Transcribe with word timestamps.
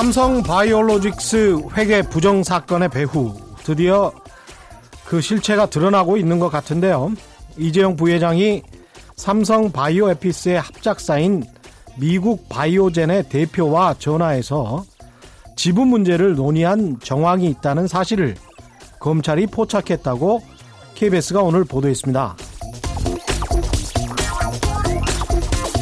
삼성 0.00 0.42
바이오로직스 0.42 1.60
회계 1.76 2.00
부정 2.00 2.42
사건의 2.42 2.88
배후 2.88 3.34
드디어 3.62 4.10
그 5.04 5.20
실체가 5.20 5.66
드러나고 5.66 6.16
있는 6.16 6.38
것 6.38 6.48
같은데요. 6.48 7.12
이재용 7.58 7.96
부회장이 7.96 8.62
삼성 9.14 9.70
바이오 9.70 10.08
에피스의 10.08 10.58
합작사인 10.58 11.44
미국 11.98 12.48
바이오젠의 12.48 13.28
대표와 13.28 13.96
전화해서 13.98 14.86
지분 15.54 15.88
문제를 15.88 16.34
논의한 16.34 16.98
정황이 17.02 17.50
있다는 17.50 17.86
사실을 17.86 18.36
검찰이 19.00 19.48
포착했다고 19.48 20.40
KBS가 20.94 21.42
오늘 21.42 21.64
보도했습니다. 21.64 22.36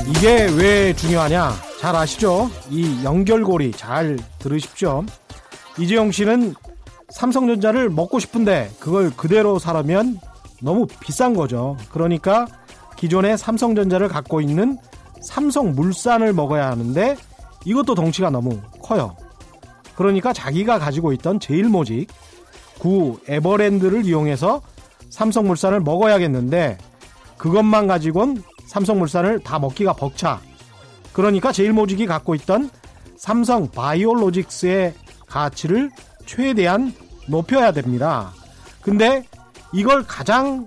이게 0.09 0.48
왜 0.57 0.93
중요하냐? 0.93 1.68
잘 1.79 1.95
아시죠? 1.95 2.51
이 2.71 3.05
연결고리 3.05 3.71
잘 3.71 4.19
들으십시오. 4.41 5.05
이재용 5.79 6.11
씨는 6.11 6.55
삼성전자를 7.11 7.89
먹고 7.89 8.19
싶은데 8.19 8.71
그걸 8.81 9.15
그대로 9.17 9.61
사려면 9.61 10.19
너무 10.61 10.87
비싼 11.01 11.35
거죠. 11.35 11.77
그러니까 11.91 12.47
기존의 12.97 13.39
삼성전자를 13.39 14.09
갖고 14.09 14.41
있는 14.41 14.77
삼성물산을 15.23 16.33
먹어야 16.33 16.69
하는데 16.69 17.17
이것도 17.65 17.95
덩치가 17.95 18.31
너무 18.31 18.61
커요. 18.83 19.17
그러니까 19.95 20.33
자기가 20.33 20.81
가지고 20.81 21.13
있던 21.13 21.39
제일모직 21.39 22.09
구 22.81 23.20
에버랜드를 23.29 24.05
이용해서 24.05 24.63
삼성물산을 25.11 25.81
먹어야겠는데 25.81 26.77
그것만 27.37 27.87
가지고는 27.87 28.42
삼성물산을 28.67 29.41
다 29.41 29.61
먹기가 29.61 29.92
벅차. 29.92 30.41
그러니까 31.19 31.50
제일모직이 31.50 32.06
갖고 32.06 32.36
있던 32.36 32.70
삼성 33.16 33.69
바이오로직스의 33.72 34.94
가치를 35.27 35.91
최대한 36.27 36.94
높여야 37.27 37.72
됩니다. 37.72 38.33
근데 38.83 39.24
이걸 39.72 40.05
가장 40.06 40.64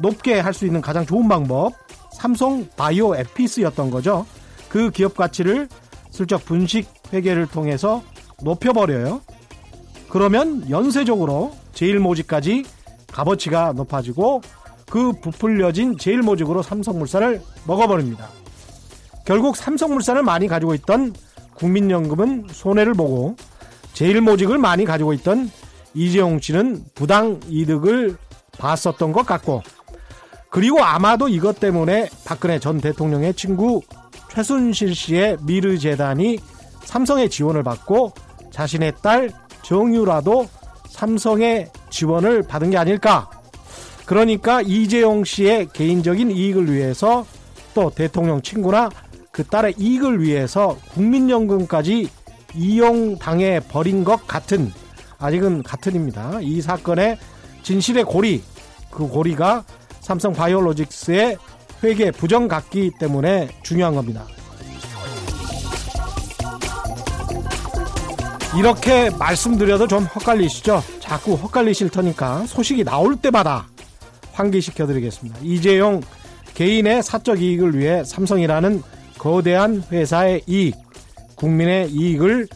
높게 0.00 0.40
할 0.40 0.52
수 0.52 0.66
있는 0.66 0.80
가장 0.80 1.06
좋은 1.06 1.28
방법 1.28 1.74
삼성 2.12 2.68
바이오 2.76 3.14
에피스였던 3.14 3.92
거죠. 3.92 4.26
그 4.68 4.90
기업 4.90 5.16
가치를 5.16 5.68
슬쩍 6.10 6.44
분식 6.44 6.92
회계를 7.12 7.46
통해서 7.46 8.02
높여버려요. 8.42 9.20
그러면 10.08 10.68
연쇄적으로 10.70 11.54
제일모직까지 11.72 12.64
값어치가 13.12 13.72
높아지고 13.74 14.42
그 14.90 15.12
부풀려진 15.20 15.98
제일모직으로 15.98 16.62
삼성물산을 16.62 17.40
먹어버립니다. 17.68 18.28
결국 19.24 19.56
삼성물산을 19.56 20.22
많이 20.22 20.48
가지고 20.48 20.74
있던 20.74 21.14
국민연금은 21.54 22.46
손해를 22.50 22.94
보고 22.94 23.36
제일모직을 23.94 24.58
많이 24.58 24.84
가지고 24.84 25.12
있던 25.14 25.50
이재용 25.94 26.40
씨는 26.40 26.84
부당 26.94 27.40
이득을 27.48 28.16
봤었던 28.58 29.12
것 29.12 29.24
같고 29.24 29.62
그리고 30.50 30.82
아마도 30.82 31.28
이것 31.28 31.58
때문에 31.58 32.08
박근혜 32.24 32.58
전 32.58 32.80
대통령의 32.80 33.34
친구 33.34 33.80
최순실 34.30 34.94
씨의 34.94 35.38
미르 35.42 35.78
재단이 35.78 36.38
삼성의 36.84 37.30
지원을 37.30 37.62
받고 37.62 38.12
자신의 38.50 38.94
딸 39.02 39.30
정유라도 39.62 40.48
삼성의 40.90 41.70
지원을 41.90 42.42
받은 42.42 42.70
게 42.70 42.76
아닐까. 42.76 43.30
그러니까 44.06 44.60
이재용 44.60 45.24
씨의 45.24 45.68
개인적인 45.72 46.30
이익을 46.30 46.72
위해서 46.72 47.26
또 47.74 47.90
대통령 47.90 48.42
친구나 48.42 48.90
그 49.34 49.42
딸의 49.42 49.74
이익을 49.78 50.22
위해서 50.22 50.78
국민연금까지 50.92 52.08
이용당해 52.54 53.58
버린 53.68 54.04
것 54.04 54.28
같은 54.28 54.72
아직은 55.18 55.64
같은입니다. 55.64 56.38
이 56.40 56.60
사건의 56.60 57.18
진실의 57.64 58.04
고리 58.04 58.44
그 58.92 59.08
고리가 59.08 59.64
삼성 59.98 60.32
바이오로직스의 60.34 61.36
회계 61.82 62.12
부정 62.12 62.46
같기 62.46 62.92
때문에 63.00 63.48
중요한 63.64 63.96
겁니다. 63.96 64.24
이렇게 68.56 69.10
말씀드려도 69.18 69.88
좀 69.88 70.04
헛갈리시죠? 70.04 70.80
자꾸 71.00 71.34
헛갈리실 71.34 71.88
테니까 71.88 72.46
소식이 72.46 72.84
나올 72.84 73.16
때마다 73.16 73.66
환기시켜 74.32 74.86
드리겠습니다. 74.86 75.40
이재용 75.42 76.02
개인의 76.54 77.02
사적 77.02 77.42
이익을 77.42 77.76
위해 77.76 78.04
삼성이라는 78.04 78.94
거대한 79.18 79.82
회사의 79.90 80.42
이익, 80.46 80.76
국민의 81.36 81.90
이익을 81.90 82.48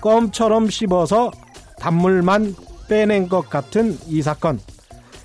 껌처럼 0.00 0.68
씹어서 0.70 1.30
단물만 1.78 2.54
빼낸 2.88 3.28
것 3.28 3.48
같은 3.48 3.98
이 4.06 4.22
사건. 4.22 4.60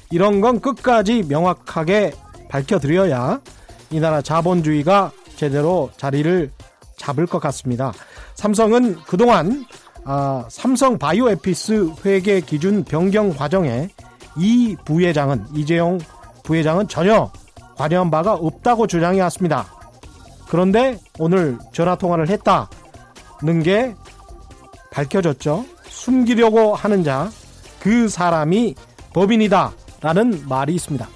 이런 0.09 0.41
건 0.41 0.59
끝까지 0.59 1.23
명확하게 1.23 2.11
밝혀드려야 2.49 3.39
이 3.91 3.99
나라 3.99 4.21
자본주의가 4.21 5.11
제대로 5.35 5.89
자리를 5.97 6.51
잡을 6.97 7.25
것 7.25 7.39
같습니다. 7.39 7.93
삼성은 8.35 8.97
그동안 9.07 9.65
아, 10.03 10.45
삼성 10.49 10.97
바이오 10.97 11.29
에피스 11.29 11.93
회계 12.05 12.41
기준 12.41 12.83
변경 12.83 13.29
과정에 13.29 13.89
이 14.37 14.75
부회장은 14.85 15.45
이재용 15.53 15.99
부회장은 16.43 16.87
전혀 16.87 17.31
관여한 17.77 18.09
바가 18.11 18.33
없다고 18.33 18.87
주장해 18.87 19.21
왔습니다. 19.21 19.65
그런데 20.51 20.99
오늘 21.17 21.57
전화 21.71 21.95
통화를 21.95 22.27
했다는 22.27 23.63
게 23.63 23.95
밝혀졌죠. 24.91 25.63
숨기려고 25.85 26.75
하는 26.75 27.05
자, 27.05 27.29
그 27.79 28.09
사람이 28.09 28.75
법인이다. 29.13 29.71
라는 30.01 30.43
말이 30.49 30.75
있습니다. 30.75 31.07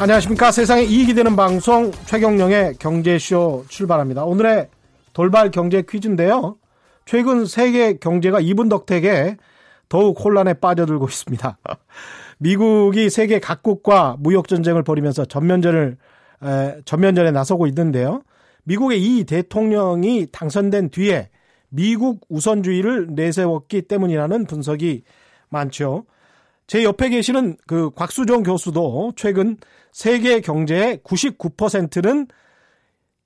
안녕하십니까. 0.00 0.50
세상에 0.50 0.82
이익이 0.82 1.14
되는 1.14 1.36
방송 1.36 1.92
최경령의 2.06 2.74
경제쇼 2.80 3.66
출발합니다. 3.68 4.24
오늘의 4.24 4.68
돌발 5.12 5.52
경제 5.52 5.84
퀴즈인데요. 5.88 6.56
최근 7.06 7.46
세계 7.46 7.98
경제가 7.98 8.40
이분 8.40 8.68
덕택에 8.68 9.36
더욱 9.88 10.18
혼란에 10.24 10.54
빠져들고 10.54 11.06
있습니다. 11.06 11.56
미국이 12.40 13.10
세계 13.10 13.38
각국과 13.38 14.16
무역 14.18 14.48
전쟁을 14.48 14.82
벌이면서 14.82 15.26
전면전을 15.26 15.98
에, 16.42 16.80
전면전에 16.86 17.30
나서고 17.32 17.66
있는데요. 17.66 18.22
미국의 18.64 19.02
이 19.02 19.24
대통령이 19.24 20.28
당선된 20.32 20.88
뒤에 20.88 21.28
미국 21.68 22.26
우선주의를 22.30 23.08
내세웠기 23.10 23.82
때문이라는 23.82 24.46
분석이 24.46 25.02
많죠. 25.50 26.06
제 26.66 26.82
옆에 26.82 27.10
계시는 27.10 27.56
그 27.66 27.90
곽수종 27.90 28.42
교수도 28.42 29.12
최근 29.16 29.58
세계 29.92 30.40
경제의 30.40 30.98
99%는 30.98 32.26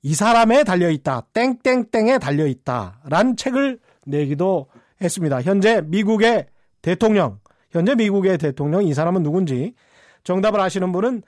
이 0.03 0.15
사람에 0.15 0.65
달려 0.65 0.91
있다. 0.91 1.29
땡땡땡에 1.33 2.19
달려 2.19 2.47
있다. 2.47 3.01
란 3.05 3.37
책을 3.37 3.79
내기도 4.07 4.67
했습니다. 5.01 5.41
현재 5.41 5.83
미국의 5.83 6.47
대통령, 6.83 7.39
현재 7.75 7.97
미국의 7.97 8.39
대통령, 8.39 8.85
이 8.85 8.95
사람은 8.95 9.25
누군지 9.25 9.75
정답을 10.23 10.61
아시는 10.61 10.93
분은 10.93 11.23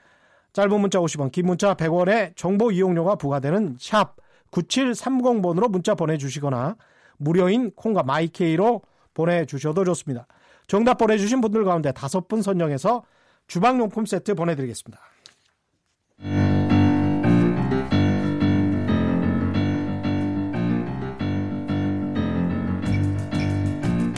짧은 0.53 0.79
문자 0.79 0.97
50원, 0.97 1.29
긴 1.29 1.45
문자 1.45 1.73
100원에 1.73 2.33
정보 2.37 2.71
이용료가 2.71 3.15
부과되는 3.15 3.75
샵 3.77 4.15
9730번으로 4.51 5.69
문자 5.69 5.93
보내주시거나 5.93 6.77
무료인 7.17 7.71
콩과 7.71 8.03
마이케이로 8.03 8.81
보내주셔도 9.13 9.83
좋습니다. 9.83 10.25
정답 10.67 10.97
보내주신 10.97 11.41
분들 11.41 11.65
가운데 11.65 11.91
다섯 11.91 12.29
분 12.29 12.41
선정해서 12.41 13.03
주방용품 13.47 14.05
세트 14.05 14.35
보내드리겠습니다. 14.35 15.01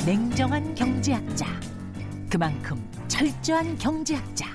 냉정한 0.06 0.75
경제학자. 0.75 1.48
그만큼 2.29 2.87
철저한 3.07 3.75
경제학자. 3.79 4.45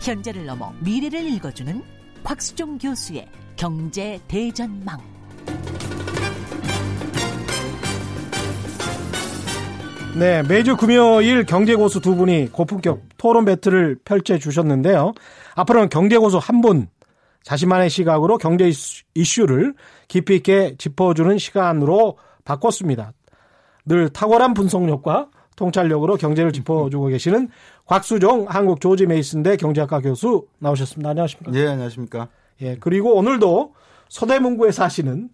현재를 0.00 0.46
넘어 0.46 0.72
미래를 0.80 1.24
읽어주는 1.32 1.82
곽수종 2.22 2.78
교수의 2.78 3.28
경제 3.56 4.20
대전망. 4.28 5.00
네, 10.16 10.44
매주 10.44 10.76
금요일 10.76 11.44
경제고수 11.44 12.00
두 12.00 12.14
분이 12.14 12.52
고품격 12.52 13.02
토론 13.16 13.44
배틀을 13.46 13.98
펼쳐 14.04 14.38
주셨는데요. 14.38 15.12
앞으로는 15.56 15.88
경제고수 15.88 16.38
한 16.38 16.60
분, 16.60 16.86
자신만의 17.42 17.90
시각으로 17.90 18.38
경제 18.38 18.70
이슈를 19.14 19.74
깊이 20.06 20.36
있게 20.36 20.76
짚어주는 20.78 21.36
시간으로 21.36 22.16
바꿨습니다. 22.44 23.12
늘 23.86 24.08
탁월한 24.08 24.54
분석력과 24.54 25.30
통찰력으로 25.56 26.16
경제를 26.16 26.52
짚어주고 26.52 27.08
계시는 27.08 27.48
곽수종 27.86 28.46
한국 28.48 28.80
조지 28.80 29.06
메이슨대 29.06 29.56
경제학과 29.56 30.00
교수 30.00 30.46
나오셨습니다. 30.58 31.10
안녕하십니까? 31.10 31.52
네, 31.52 31.66
안녕하십니까? 31.66 32.28
예, 32.62 32.76
그리고 32.78 33.14
오늘도 33.16 33.74
서대문구에 34.08 34.72
사시는 34.72 35.28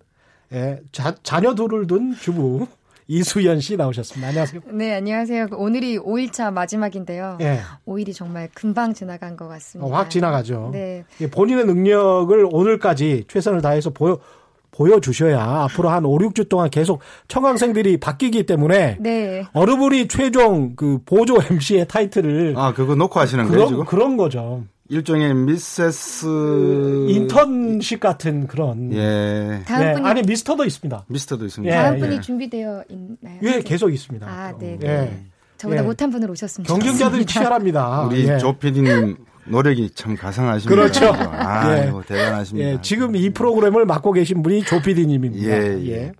예, 0.52 0.81
자, 0.93 1.14
자녀 1.22 1.55
둘을 1.55 1.87
둔 1.87 2.14
주부 2.14 2.67
이수연 3.06 3.61
씨 3.61 3.76
나오셨습니다. 3.76 4.28
안녕하세요. 4.28 4.61
네, 4.72 4.94
안녕하세요. 4.94 5.49
오늘이 5.56 5.99
5일차 5.99 6.52
마지막인데요. 6.52 7.38
예. 7.40 7.61
5일이 7.84 8.14
정말 8.14 8.49
금방 8.55 8.94
지나간 8.94 9.37
것 9.37 9.49
같습니다. 9.49 9.93
어, 9.93 9.96
확 9.96 10.11
지나가죠. 10.11 10.70
네. 10.72 11.05
예, 11.20 11.28
본인의 11.28 11.67
능력을 11.67 12.49
오늘까지 12.52 13.25
최선을 13.26 13.62
다해서 13.62 13.90
보여 13.90 14.19
보여주셔야 14.72 15.40
앞으로 15.40 15.90
한 15.90 16.05
5, 16.05 16.19
6주 16.19 16.49
동안 16.49 16.70
계속 16.70 17.00
청강생들이 17.28 17.99
바뀌기 17.99 18.46
때문에 18.46 18.96
네. 19.00 19.44
어르부리 19.52 20.08
최종 20.08 20.76
그 20.76 20.99
보조 21.05 21.37
MC의 21.50 21.88
타이틀을 21.88 22.55
아, 22.56 22.72
그거 22.72 22.94
놓고 22.94 23.19
하시는 23.19 23.46
거예요, 23.46 23.67
지금? 23.67 23.84
그런, 23.84 23.87
그런 23.87 24.17
거죠. 24.17 24.64
일종의 24.90 25.34
미세스 25.34 26.26
인턴십 27.08 28.00
같은 28.00 28.49
그런. 28.49 28.93
예. 28.93 29.62
다음 29.64 29.81
네, 29.81 29.93
분이 29.93 30.06
아니 30.06 30.22
미스터도 30.22 30.64
있습니다. 30.64 31.05
미스터도 31.06 31.46
있습니다. 31.46 31.72
예, 31.72 31.82
다음 31.82 31.99
분이 32.00 32.17
예. 32.17 32.20
준비되어 32.20 32.84
있나요? 32.88 33.38
예, 33.43 33.62
계속 33.62 33.90
있습니다. 33.90 34.26
아, 34.26 34.52
네, 34.58 34.78
예. 34.82 34.87
네. 34.87 35.25
저보다 35.58 35.82
예. 35.82 35.87
못한 35.87 36.11
분을 36.11 36.28
오셨습니다. 36.31 36.75
경쟁자들이 36.75 37.25
치열합니다. 37.25 38.02
우리 38.02 38.28
예. 38.28 38.38
조 38.38 38.52
PD님 38.55 39.17
노력이 39.50 39.91
참 39.91 40.17
가상하십니다. 40.17 40.75
그렇죠. 40.75 41.12
아, 41.12 41.76
예. 41.76 41.93
대단하십니다. 42.06 42.69
예, 42.69 42.79
지금 42.81 43.17
이 43.17 43.31
프로그램을 43.31 43.85
맡고 43.85 44.12
계신 44.12 44.43
분이 44.43 44.64
조 44.64 44.81
PD님입니다. 44.81 45.47
예, 45.47 45.87
예. 45.88 46.12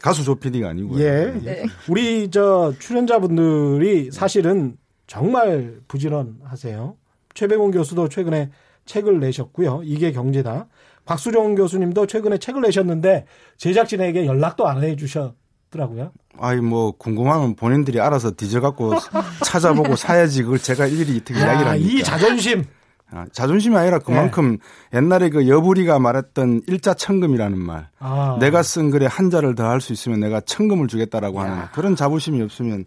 가수 0.00 0.24
조 0.24 0.34
PD가 0.36 0.70
아니고요. 0.70 1.02
예. 1.04 1.32
네. 1.42 1.64
우리 1.88 2.30
저 2.30 2.72
출연자분들이 2.78 4.10
사실은 4.10 4.76
정말 5.06 5.76
부지런하세요. 5.88 6.96
최백운 7.34 7.70
교수도 7.70 8.08
최근에 8.08 8.50
책을 8.86 9.20
내셨고요. 9.20 9.82
이게 9.84 10.12
경제다. 10.12 10.66
박수정 11.04 11.54
교수님도 11.54 12.06
최근에 12.06 12.38
책을 12.38 12.62
내셨는데 12.62 13.26
제작진에게 13.58 14.26
연락도 14.26 14.66
안 14.66 14.82
해주 14.82 15.06
셨더라고요. 15.74 16.12
아이 16.38 16.56
뭐 16.56 16.92
궁금하면 16.92 17.54
본인들이 17.56 18.00
알아서 18.00 18.30
뒤져 18.32 18.60
갖고 18.60 18.94
찾아보고 19.44 19.96
사야지 19.96 20.42
그걸 20.42 20.58
제가 20.58 20.86
일일이 20.86 21.18
어떻게 21.18 21.38
이야기를 21.38 21.66
야, 21.66 21.70
합니까? 21.72 21.74
이 21.76 22.02
자존심. 22.02 22.64
아, 23.10 23.26
자존심이 23.32 23.76
아니라 23.76 23.98
그만큼 23.98 24.58
옛날에 24.92 25.28
그 25.30 25.46
여부리가 25.46 25.98
말했던 26.00 26.62
일자천금이라는 26.66 27.58
말. 27.58 27.88
아. 28.00 28.36
내가 28.40 28.62
쓴 28.62 28.90
글에 28.90 29.06
한자를 29.06 29.54
더 29.54 29.64
할 29.64 29.80
수 29.80 29.92
있으면 29.92 30.20
내가 30.20 30.40
천금을 30.40 30.88
주겠다라고 30.88 31.40
하는 31.40 31.64
그런 31.74 31.94
자부심이 31.94 32.40
없으면 32.42 32.86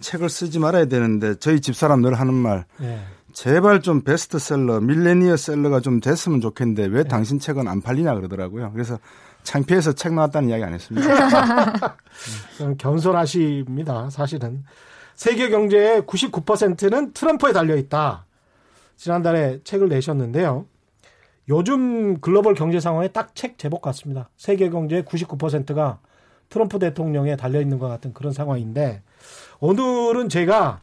책을 0.00 0.28
쓰지 0.28 0.58
말아야 0.58 0.86
되는데 0.86 1.34
저희 1.36 1.60
집사람 1.60 2.02
늘 2.02 2.14
하는 2.14 2.32
말 2.34 2.64
예. 2.80 3.00
제발 3.32 3.82
좀 3.82 4.00
베스트셀러 4.02 4.80
밀레니어 4.80 5.36
셀러가 5.36 5.80
좀 5.80 6.00
됐으면 6.00 6.40
좋겠는데 6.40 6.86
왜 6.86 7.02
네. 7.02 7.08
당신 7.08 7.38
책은 7.38 7.68
안 7.68 7.80
팔리냐 7.80 8.14
그러더라고요. 8.14 8.70
그래서 8.72 8.98
창피해서 9.48 9.92
책 9.94 10.12
나왔다는 10.12 10.50
이야기 10.50 10.62
안 10.62 10.74
했습니다. 10.74 11.96
좀 12.58 12.76
겸손하십니다. 12.76 14.10
사실은 14.10 14.62
세계 15.14 15.48
경제의 15.48 16.02
99%는 16.02 17.14
트럼프에 17.14 17.52
달려 17.52 17.74
있다. 17.76 18.26
지난달에 18.96 19.60
책을 19.64 19.88
내셨는데요. 19.88 20.66
요즘 21.48 22.20
글로벌 22.20 22.54
경제 22.54 22.78
상황에 22.78 23.08
딱 23.08 23.34
책 23.34 23.56
제목 23.56 23.80
같습니다. 23.80 24.28
세계 24.36 24.68
경제의 24.68 25.04
99%가 25.04 26.00
트럼프 26.50 26.78
대통령에 26.78 27.36
달려 27.36 27.62
있는 27.62 27.78
것 27.78 27.88
같은 27.88 28.12
그런 28.12 28.34
상황인데 28.34 29.02
오늘은 29.60 30.28
제가 30.28 30.82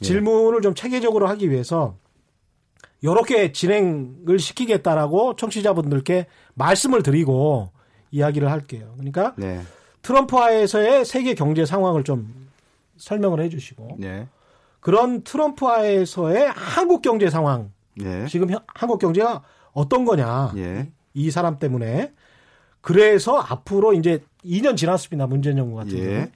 질문을 0.00 0.60
좀 0.60 0.74
체계적으로 0.74 1.28
하기 1.28 1.52
위해서 1.52 1.94
이렇게 3.00 3.52
진행을 3.52 4.40
시키겠다라고 4.40 5.36
청취자분들께 5.36 6.26
말씀을 6.54 7.04
드리고 7.04 7.70
이야기를 8.12 8.50
할게요. 8.50 8.92
그러니까 8.96 9.34
네. 9.36 9.60
트럼프 10.02 10.36
하에서의 10.36 11.04
세계 11.04 11.34
경제 11.34 11.64
상황을 11.66 12.04
좀 12.04 12.48
설명을 12.98 13.40
해주시고 13.40 13.96
네. 13.98 14.28
그런 14.80 15.22
트럼프 15.22 15.64
하에서의 15.66 16.50
한국 16.54 17.02
경제 17.02 17.28
상황 17.30 17.72
네. 17.96 18.26
지금 18.26 18.50
현- 18.50 18.60
한국 18.68 18.98
경제가 19.00 19.42
어떤 19.72 20.04
거냐 20.04 20.52
예. 20.56 20.90
이 21.14 21.30
사람 21.30 21.58
때문에 21.58 22.12
그래서 22.80 23.38
앞으로 23.38 23.92
이제 23.94 24.22
2년 24.44 24.76
지났습니다 24.76 25.26
문재인 25.26 25.56
정부 25.56 25.76
같은 25.76 25.98
예. 25.98 26.04
경우 26.04 26.26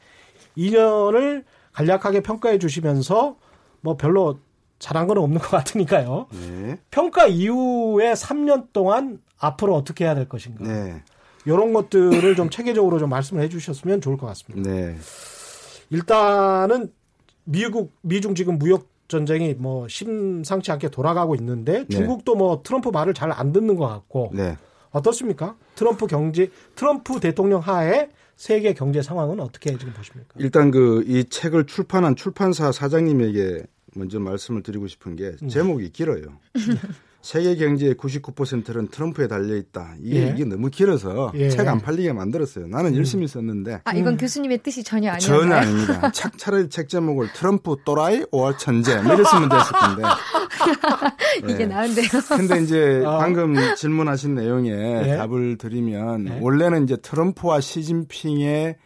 2년을 0.57 1.45
간략하게 1.73 2.21
평가해 2.23 2.59
주시면서 2.59 3.37
뭐 3.81 3.97
별로 3.97 4.39
잘한 4.79 5.07
건 5.09 5.19
없는 5.19 5.39
것 5.41 5.49
같으니까요 5.51 6.27
네. 6.31 6.79
평가 6.91 7.27
이후에 7.27 8.13
3년 8.13 8.69
동안 8.73 9.21
앞으로 9.39 9.75
어떻게 9.75 10.05
해야 10.05 10.15
될 10.15 10.29
것인가 10.29 10.65
네. 10.65 11.03
이런 11.47 11.73
것들을 11.73 12.35
좀 12.37 12.51
체계적으로 12.51 12.99
좀 12.99 13.09
말씀을 13.09 13.43
해주셨으면 13.45 14.01
좋을 14.01 14.17
것 14.17 14.27
같습니다. 14.27 14.69
네. 14.71 14.97
일단은 15.91 16.93
미국 17.45 17.93
미중 18.03 18.35
지금 18.35 18.59
무역 18.59 18.89
전쟁이 19.09 19.55
뭐 19.55 19.87
심상치 19.87 20.73
않게 20.73 20.89
돌아가고 20.89 21.37
있는데 21.37 21.85
네. 21.85 21.87
중국도 21.89 22.35
뭐 22.35 22.63
트럼프 22.65 22.89
말을 22.89 23.15
잘 23.15 23.31
안 23.33 23.53
듣는 23.53 23.77
것 23.77 23.87
같고 23.87 24.31
네. 24.35 24.57
어떻습니까? 24.91 25.57
트럼프 25.77 26.07
경제 26.07 26.51
트럼프 26.75 27.21
대통령 27.21 27.61
하에 27.61 28.09
세계 28.37 28.75
경제 28.75 29.01
상황은 29.03 29.39
어떻게 29.41 29.77
지금 29.79 29.93
보십니까? 29.93 30.35
일단 30.39 30.71
그 30.71 31.05
이 31.07 31.25
책을 31.25 31.67
출판한 31.67 32.17
출판사 32.17 32.73
사장님에게 32.73 33.63
먼저 33.95 34.19
말씀을 34.19 34.63
드리고 34.63 34.89
싶은 34.89 35.15
게 35.17 35.37
음. 35.43 35.49
제목이 35.49 35.91
길어요. 35.91 36.39
세계 37.27 37.57
경제의 37.57 37.95
99%는 37.95 38.87
트럼프에 38.87 39.27
달려 39.27 39.57
있다. 39.57 39.95
이게, 40.01 40.29
예. 40.29 40.33
이게 40.33 40.45
너무 40.45 40.71
길어서 40.71 41.33
예. 41.35 41.51
책안 41.51 41.81
팔리게 41.81 42.13
만들었어요. 42.13 42.69
나는 42.69 42.95
열심히 42.95 43.27
썼는데 43.27 43.81
아, 43.83 43.93
이건 43.95 44.13
음. 44.13 44.17
교수님의 44.17 44.59
뜻이 44.59 44.85
전혀 44.85 45.11
아니었나요? 45.11 45.41
전혀 45.41 45.55
아닙니다. 45.57 46.11
책 46.15 46.39
차라리 46.39 46.69
책 46.69 46.89
제목을 46.89 47.33
트럼프 47.33 47.79
또라이 47.85 48.23
5월 48.27 48.57
천재 48.59 48.95
뭐 49.03 49.15
이랬으면 49.15 49.49
됐을 49.49 49.73
텐데. 49.77 50.03
이게 51.53 51.63
예. 51.65 51.67
나은데요. 51.67 52.07
근데 52.29 52.63
이제 52.63 53.03
아. 53.05 53.19
방금 53.19 53.57
질문하신 53.75 54.37
내용에 54.37 54.71
예. 54.71 55.17
답을 55.17 55.59
드리면 55.59 56.25
네. 56.27 56.39
원래는 56.41 56.85
이제 56.85 56.97
트럼프와 56.97 57.61
시진핑의 57.61 58.77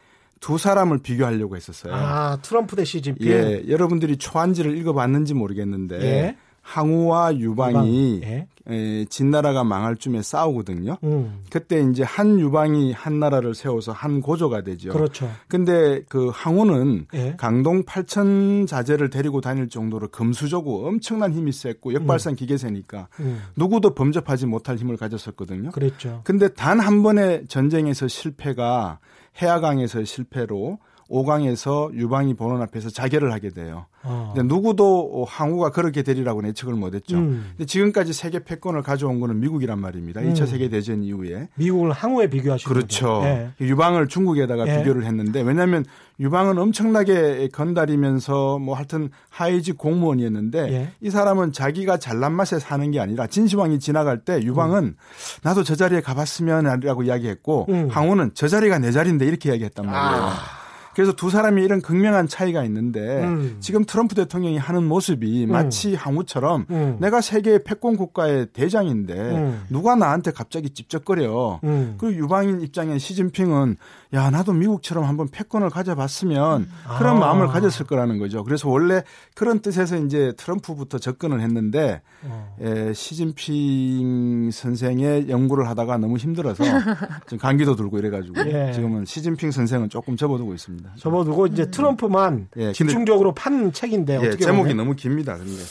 두 0.40 0.56
사람을 0.56 1.00
비교하려고 1.02 1.56
했었어요. 1.56 1.92
아 1.94 2.38
트럼프 2.40 2.74
대 2.74 2.86
시진핑 2.86 3.30
예, 3.30 3.64
여러분들이 3.68 4.16
초안지를 4.16 4.78
읽어봤는지 4.78 5.34
모르겠는데 5.34 6.00
예. 6.00 6.36
항우와 6.62 7.36
유방이 7.36 8.20
예. 8.22 8.46
에, 8.68 9.04
진나라가 9.06 9.64
망할 9.64 9.96
쯤에 9.96 10.22
싸우거든요. 10.22 10.98
음, 11.02 11.42
그때 11.50 11.80
이제 11.90 12.02
한 12.04 12.38
유방이 12.38 12.92
한 12.92 13.18
나라를 13.18 13.54
세워서 13.54 13.92
한 13.92 14.20
고조가 14.20 14.62
되죠. 14.62 14.90
그렇죠. 14.92 15.28
근데 15.48 16.02
그 16.08 16.30
항우는 16.32 17.06
예. 17.14 17.34
강동 17.36 17.84
8천 17.84 18.66
자제를 18.68 19.10
데리고 19.10 19.40
다닐 19.40 19.68
정도로 19.68 20.08
금수저고 20.08 20.86
엄청난 20.86 21.32
힘이 21.32 21.50
셌고 21.52 21.94
역발상 21.94 22.36
기계세니까 22.36 23.08
음, 23.20 23.42
누구도 23.56 23.94
범접하지 23.94 24.46
못할 24.46 24.76
힘을 24.76 24.96
가졌었거든요. 24.96 25.70
그랬죠. 25.70 26.20
근데 26.24 26.48
단 26.48 26.80
한 26.80 27.02
번의 27.02 27.46
전쟁에서 27.48 28.08
실패가 28.08 29.00
해아강에서의 29.40 30.06
실패로 30.06 30.78
오강에서 31.08 31.90
유방이 31.92 32.34
보는 32.34 32.62
앞에서 32.62 32.88
자결을 32.90 33.32
하게 33.32 33.48
돼요. 33.50 33.86
어. 34.02 34.32
근데 34.34 34.52
누구도 34.52 35.26
항우가 35.28 35.70
그렇게 35.70 36.02
되리라고 36.02 36.46
예측을 36.46 36.74
못했죠. 36.74 37.18
음. 37.18 37.50
근데 37.50 37.66
지금까지 37.66 38.12
세계 38.12 38.42
패권을 38.42 38.82
가져온 38.82 39.20
거는 39.20 39.40
미국이란 39.40 39.78
말입니다. 39.78 40.20
음. 40.20 40.32
2차 40.32 40.46
세계 40.46 40.68
대전 40.68 41.02
이후에. 41.02 41.48
미국을 41.56 41.92
항우에 41.92 42.28
비교하시는 42.30 42.74
그렇죠. 42.74 43.20
예. 43.24 43.50
유방을 43.60 44.08
중국에다가 44.08 44.66
예. 44.66 44.78
비교를 44.78 45.04
했는데 45.04 45.42
왜냐하면 45.42 45.84
유방은 46.18 46.58
엄청나게 46.58 47.48
건달이면서 47.52 48.58
뭐 48.58 48.74
하여튼 48.74 49.10
하이직 49.28 49.76
공무원이었는데 49.78 50.72
예. 50.72 50.88
이 51.00 51.10
사람은 51.10 51.52
자기가 51.52 51.98
잘난 51.98 52.32
맛에 52.32 52.58
사는 52.58 52.90
게 52.90 53.00
아니라 53.00 53.26
진시황이 53.26 53.78
지나갈 53.78 54.24
때 54.24 54.42
유방은 54.42 54.96
나도 55.42 55.62
저 55.62 55.74
자리에 55.74 56.00
가봤으면이라고 56.00 57.02
이야기했고 57.02 57.66
음. 57.68 57.88
항우는 57.90 58.32
저 58.34 58.48
자리가 58.48 58.78
내 58.78 58.92
자리인데 58.92 59.26
이렇게 59.26 59.50
이야기했단 59.50 59.86
말이에요. 59.86 60.24
아. 60.24 60.59
그래서 60.94 61.12
두 61.12 61.30
사람이 61.30 61.62
이런 61.62 61.80
극명한 61.80 62.26
차이가 62.26 62.64
있는데 62.64 63.22
음. 63.22 63.56
지금 63.60 63.84
트럼프 63.84 64.14
대통령이 64.14 64.58
하는 64.58 64.84
모습이 64.84 65.46
마치 65.46 65.94
항우처럼 65.94 66.66
음. 66.70 66.96
내가 67.00 67.20
세계 67.20 67.62
패권 67.62 67.96
국가의 67.96 68.48
대장인데 68.52 69.14
음. 69.14 69.62
누가 69.70 69.94
나한테 69.94 70.32
갑자기 70.32 70.70
찝쩍거려. 70.70 71.60
음. 71.64 71.94
그 71.98 72.12
유방인 72.12 72.60
입장에 72.60 72.98
시진핑은 72.98 73.76
야 74.12 74.28
나도 74.28 74.52
미국처럼 74.52 75.04
한번 75.04 75.28
패권을 75.28 75.70
가져봤으면 75.70 76.68
그런 76.98 77.16
아. 77.16 77.20
마음을 77.20 77.46
가졌을 77.46 77.86
거라는 77.86 78.18
거죠. 78.18 78.42
그래서 78.42 78.68
원래 78.68 79.02
그런 79.34 79.60
뜻에서 79.60 79.98
이제 79.98 80.32
트럼프부터 80.36 80.98
접근을 80.98 81.40
했는데 81.40 82.02
어. 82.24 82.56
에, 82.60 82.92
시진핑 82.92 84.50
선생의 84.50 85.28
연구를 85.28 85.68
하다가 85.68 85.98
너무 85.98 86.16
힘들어서 86.16 86.64
지금 87.26 87.38
감기도 87.38 87.76
들고 87.76 87.98
이래가지고 87.98 88.34
예. 88.46 88.72
지금은 88.72 89.04
시진핑 89.04 89.52
선생은 89.52 89.88
조금 89.90 90.16
접어두고 90.16 90.54
있습니다. 90.54 90.90
접어두고 90.96 91.46
이제 91.46 91.70
트럼프만 91.70 92.48
예, 92.56 92.72
집중적으로 92.72 93.32
판 93.32 93.72
책인데 93.72 94.14
예, 94.14 94.28
어떻게 94.28 94.44
제목이 94.44 94.70
보면. 94.70 94.76
너무 94.76 94.96
깁니다. 94.96 95.36
근데 95.36 95.62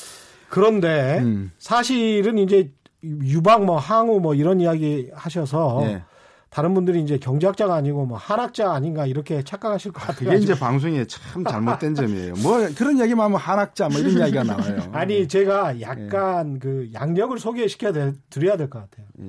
그런데 0.48 1.20
음. 1.22 1.52
사실은 1.60 2.38
이제 2.38 2.72
유방 3.04 3.66
뭐 3.66 3.78
항우 3.78 4.20
뭐 4.20 4.34
이런 4.34 4.60
이야기 4.60 5.10
하셔서 5.14 5.82
예. 5.84 6.04
다른 6.50 6.74
분들이 6.74 7.02
이제 7.02 7.18
경제학자가 7.20 7.76
아니고 7.76 8.06
뭐 8.06 8.18
한학자 8.18 8.72
아닌가 8.72 9.06
이렇게 9.06 9.44
착각하실 9.44 9.92
것 9.92 10.02
같아요. 10.02 10.30
그게 10.32 10.42
이제 10.42 10.58
방송에 10.58 11.06
참 11.06 11.44
잘못된 11.44 11.94
점이에요. 11.96 12.34
뭐 12.42 12.68
그런 12.76 13.00
얘기만 13.00 13.26
하면 13.26 13.40
한학자 13.40 13.88
뭐 13.88 14.00
이런 14.00 14.14
이야기가 14.14 14.44
나와요. 14.44 14.90
아니 14.94 15.28
제가 15.28 15.80
약간 15.82 16.58
그 16.60 16.90
양력을 16.94 17.38
소개시켜 17.38 17.94
드려야 18.30 18.58
될 18.58 18.70
것 18.70 18.80
같아요. 18.80 19.06
예. 19.22 19.26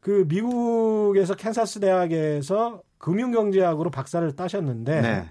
그 0.00 0.26
미국에서 0.28 1.34
캔사스 1.34 1.80
대학에서 1.80 2.82
금융경제학으로 2.98 3.90
박사를 3.90 4.30
따셨는데 4.36 5.00
네. 5.00 5.24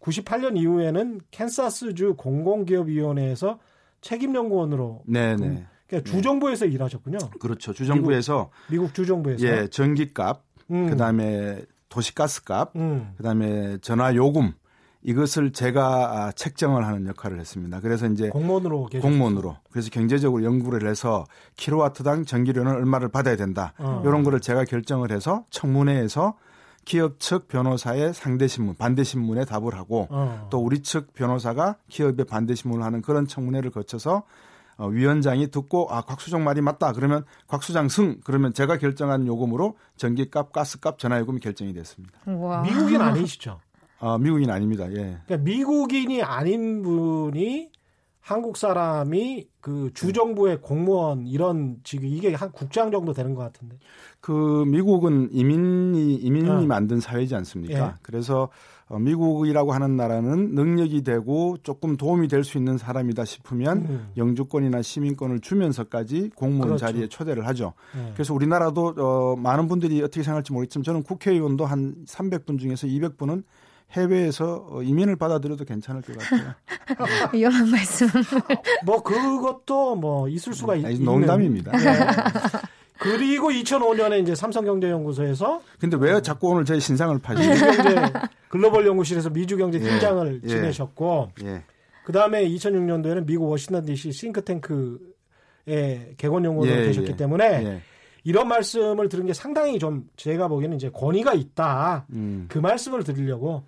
98년 0.00 0.56
이후에는 0.56 1.20
캔사스주 1.30 2.14
공공기업위원회에서 2.16 3.58
책임연구원으로 4.00 5.02
네, 5.06 5.36
네. 5.36 5.66
그러니까 5.90 6.10
주정부에서 6.10 6.66
일하셨군요. 6.66 7.18
그렇죠. 7.40 7.72
주정부에서 7.72 8.50
미국 8.70 8.94
주정부에서. 8.94 9.46
예, 9.46 9.66
전기값, 9.68 10.42
음. 10.70 10.90
그다음에 10.90 11.62
도시가스값, 11.88 12.76
음. 12.76 13.12
그다음에 13.16 13.78
전화 13.78 14.14
요금 14.14 14.52
이것을 15.02 15.52
제가 15.52 16.26
아, 16.26 16.32
책정을 16.32 16.86
하는 16.86 17.06
역할을 17.06 17.40
했습니다. 17.40 17.80
그래서 17.80 18.06
이제 18.06 18.28
공무원으로 18.28 18.88
공무원으로 19.00 19.56
그래서 19.70 19.90
경제적으로 19.90 20.44
연구를 20.44 20.88
해서 20.88 21.24
킬로와트당 21.56 22.24
전기료는 22.24 22.70
얼마를 22.70 23.08
받아야 23.08 23.34
된다. 23.36 23.72
어. 23.78 24.02
이런 24.04 24.22
거를 24.22 24.40
제가 24.40 24.64
결정을 24.64 25.10
해서 25.10 25.44
청문회에서 25.50 26.36
기업 26.84 27.18
측 27.18 27.48
변호사의 27.48 28.14
상대 28.14 28.46
신문, 28.46 28.74
반대 28.76 29.02
신문에 29.02 29.44
답을 29.44 29.74
하고 29.74 30.06
어. 30.10 30.48
또 30.50 30.58
우리 30.58 30.82
측 30.82 31.12
변호사가 31.14 31.76
기업의 31.88 32.26
반대 32.26 32.54
신문을 32.54 32.84
하는 32.84 33.02
그런 33.02 33.26
청문회를 33.26 33.70
거쳐서 33.70 34.16
어, 34.16 34.22
위원장이 34.86 35.50
듣고 35.50 35.88
아 35.90 36.02
곽수정 36.02 36.44
말이 36.44 36.60
맞다 36.60 36.92
그러면 36.92 37.24
곽수장 37.46 37.88
승 37.88 38.20
그러면 38.24 38.52
제가 38.52 38.78
결정한 38.78 39.26
요금으로 39.26 39.76
전기값, 39.96 40.52
가스값, 40.52 40.98
전화요금이 40.98 41.40
결정이 41.40 41.72
됐습니다. 41.72 42.18
와. 42.26 42.62
미국인 42.62 43.00
아니시죠? 43.00 43.60
아, 44.00 44.18
미국인 44.18 44.50
아닙니다. 44.50 44.90
예. 44.90 45.18
그러니까 45.26 45.36
미국인이 45.38 46.22
아닌 46.22 46.82
분이 46.82 47.70
한국 48.20 48.56
사람이 48.56 49.48
그 49.60 49.90
주정부의 49.94 50.60
공무원 50.60 51.26
이런 51.26 51.78
지금 51.84 52.08
이게 52.08 52.34
한 52.34 52.52
국장 52.52 52.90
정도 52.90 53.12
되는 53.12 53.34
것 53.34 53.42
같은데. 53.42 53.78
그 54.20 54.64
미국은 54.66 55.28
이민이 55.32 56.14
이민이 56.16 56.50
어. 56.50 56.60
만든 56.62 57.00
사회지 57.00 57.34
않습니까? 57.34 57.86
예. 57.86 57.92
그래서 58.02 58.44
어, 58.44 58.48
미국이라고 58.98 59.72
하는 59.72 59.96
나라는 59.96 60.54
능력이 60.54 61.02
되고 61.02 61.56
조금 61.62 61.96
도움이 61.96 62.26
될 62.28 62.44
수 62.44 62.58
있는 62.58 62.78
사람이다 62.78 63.24
싶으면 63.24 63.76
음. 63.78 64.08
영주권이나 64.16 64.82
시민권을 64.82 65.40
주면서까지 65.40 66.30
공무원 66.34 66.68
그렇죠. 66.70 66.86
자리에 66.86 67.06
초대를 67.08 67.46
하죠. 67.48 67.74
예. 67.96 68.12
그래서 68.14 68.34
우리나라도 68.34 68.94
어, 68.96 69.36
많은 69.36 69.68
분들이 69.68 70.00
어떻게 70.02 70.22
생각할지 70.22 70.52
모르겠지만 70.52 70.82
저는 70.82 71.02
국회의원도 71.02 71.66
한 71.66 71.94
300분 72.06 72.58
중에서 72.58 72.86
200분은 72.86 73.44
해외에서 73.92 74.66
어, 74.70 74.82
이민을 74.82 75.16
받아들여도 75.16 75.64
괜찮을 75.64 76.02
것 76.02 76.16
같아요. 76.16 76.54
위험한 77.34 77.70
말씀. 77.70 78.06
뭐 78.86 79.02
그것도 79.02 79.96
뭐 79.96 80.28
있을 80.28 80.54
수가 80.54 80.76
있, 80.76 80.84
아니, 80.84 80.94
있는. 80.94 81.04
농담입니다. 81.06 81.72
예. 81.74 81.98
그리고 83.00 83.48
2005년에 83.48 84.20
이제 84.22 84.34
삼성경제연구소에서 84.34 85.62
근데 85.78 85.96
왜 85.98 86.20
자꾸 86.20 86.48
오늘 86.48 86.66
제 86.66 86.78
신상을 86.78 87.18
파시죠? 87.18 87.48
미주경제 87.48 88.12
글로벌 88.48 88.86
연구실에서 88.86 89.30
미주경제 89.30 89.80
예. 89.80 89.82
팀장을 89.82 90.40
예. 90.44 90.48
지내셨고 90.48 91.32
예. 91.44 91.62
그 92.04 92.12
다음에 92.12 92.46
2006년도에는 92.46 93.26
미국 93.26 93.48
워싱턴 93.48 93.86
D.C. 93.86 94.12
싱크탱크의 94.12 94.98
개건 96.18 96.44
연구원으로 96.44 96.78
예, 96.78 96.86
계셨기 96.86 97.12
예. 97.12 97.16
때문에 97.16 97.44
예. 97.64 97.82
이런 98.24 98.48
말씀을 98.48 99.08
들은 99.08 99.24
게 99.24 99.32
상당히 99.32 99.78
좀 99.78 100.06
제가 100.16 100.48
보기에는 100.48 100.76
이제 100.76 100.90
권위가 100.90 101.32
있다. 101.32 102.04
음. 102.12 102.46
그 102.50 102.58
말씀을 102.58 103.02
드리려고 103.02 103.62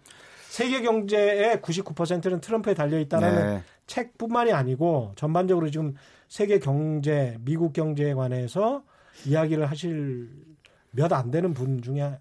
세계 0.50 0.82
경제의 0.82 1.58
99%는 1.58 2.42
트럼프에 2.42 2.74
달려 2.74 2.98
있다라는 2.98 3.46
네. 3.46 3.62
책뿐만이 3.86 4.52
아니고 4.52 5.12
전반적으로 5.16 5.70
지금 5.70 5.94
세계 6.28 6.58
경제, 6.58 7.38
미국 7.40 7.72
경제에 7.72 8.12
관해서 8.12 8.82
이야기를 9.26 9.70
하실 9.70 10.28
몇 10.90 11.12
안 11.12 11.30
되는 11.30 11.54
분 11.54 11.80
중에 11.82 12.18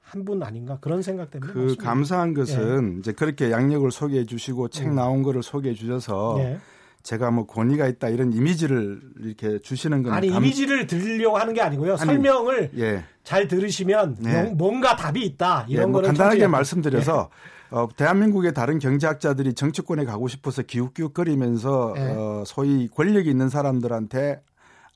한분 0.00 0.42
아닌가 0.42 0.78
그런 0.80 1.02
생각 1.02 1.30
때문에 1.30 1.52
그 1.52 1.58
맞습니다. 1.58 1.82
감사한 1.84 2.34
것은 2.34 2.98
이제 3.00 3.12
그렇게 3.12 3.50
양력을 3.50 3.90
소개해 3.90 4.24
주시고 4.26 4.68
책 4.68 4.88
음. 4.88 4.94
나온 4.96 5.22
거를 5.22 5.42
소개해 5.42 5.74
주셔서 5.74 6.36
예. 6.40 6.58
제가 7.02 7.30
뭐 7.30 7.46
권위가 7.46 7.86
있다 7.88 8.08
이런 8.08 8.32
이미지를 8.32 9.00
이렇게 9.20 9.58
주시는 9.58 10.02
건 10.02 10.12
아니 10.12 10.30
감- 10.30 10.42
이미지를 10.44 10.86
드리려고 10.86 11.36
하는 11.38 11.52
게 11.54 11.60
아니고요. 11.60 11.96
설명을 11.96 12.70
예. 12.78 13.04
잘 13.24 13.48
들으시면 13.48 14.16
네. 14.20 14.42
뭐- 14.44 14.54
뭔가 14.70 14.94
답이 14.96 15.22
있다 15.24 15.66
예, 15.70 15.74
이런 15.74 15.90
뭐 15.90 16.00
거는 16.00 16.08
간단하게 16.14 16.40
청취자- 16.46 16.50
말씀드려서 16.50 17.30
어, 17.70 17.88
대한민국의 17.96 18.54
다른 18.54 18.78
경제학자들이 18.78 19.54
정치권에 19.54 20.04
가고 20.04 20.28
싶어서 20.28 20.62
기웃기웃거리면서 20.62 21.94
예. 21.96 22.00
어, 22.16 22.44
소위 22.46 22.88
권력이 22.88 23.28
있는 23.28 23.48
사람들한테 23.48 24.40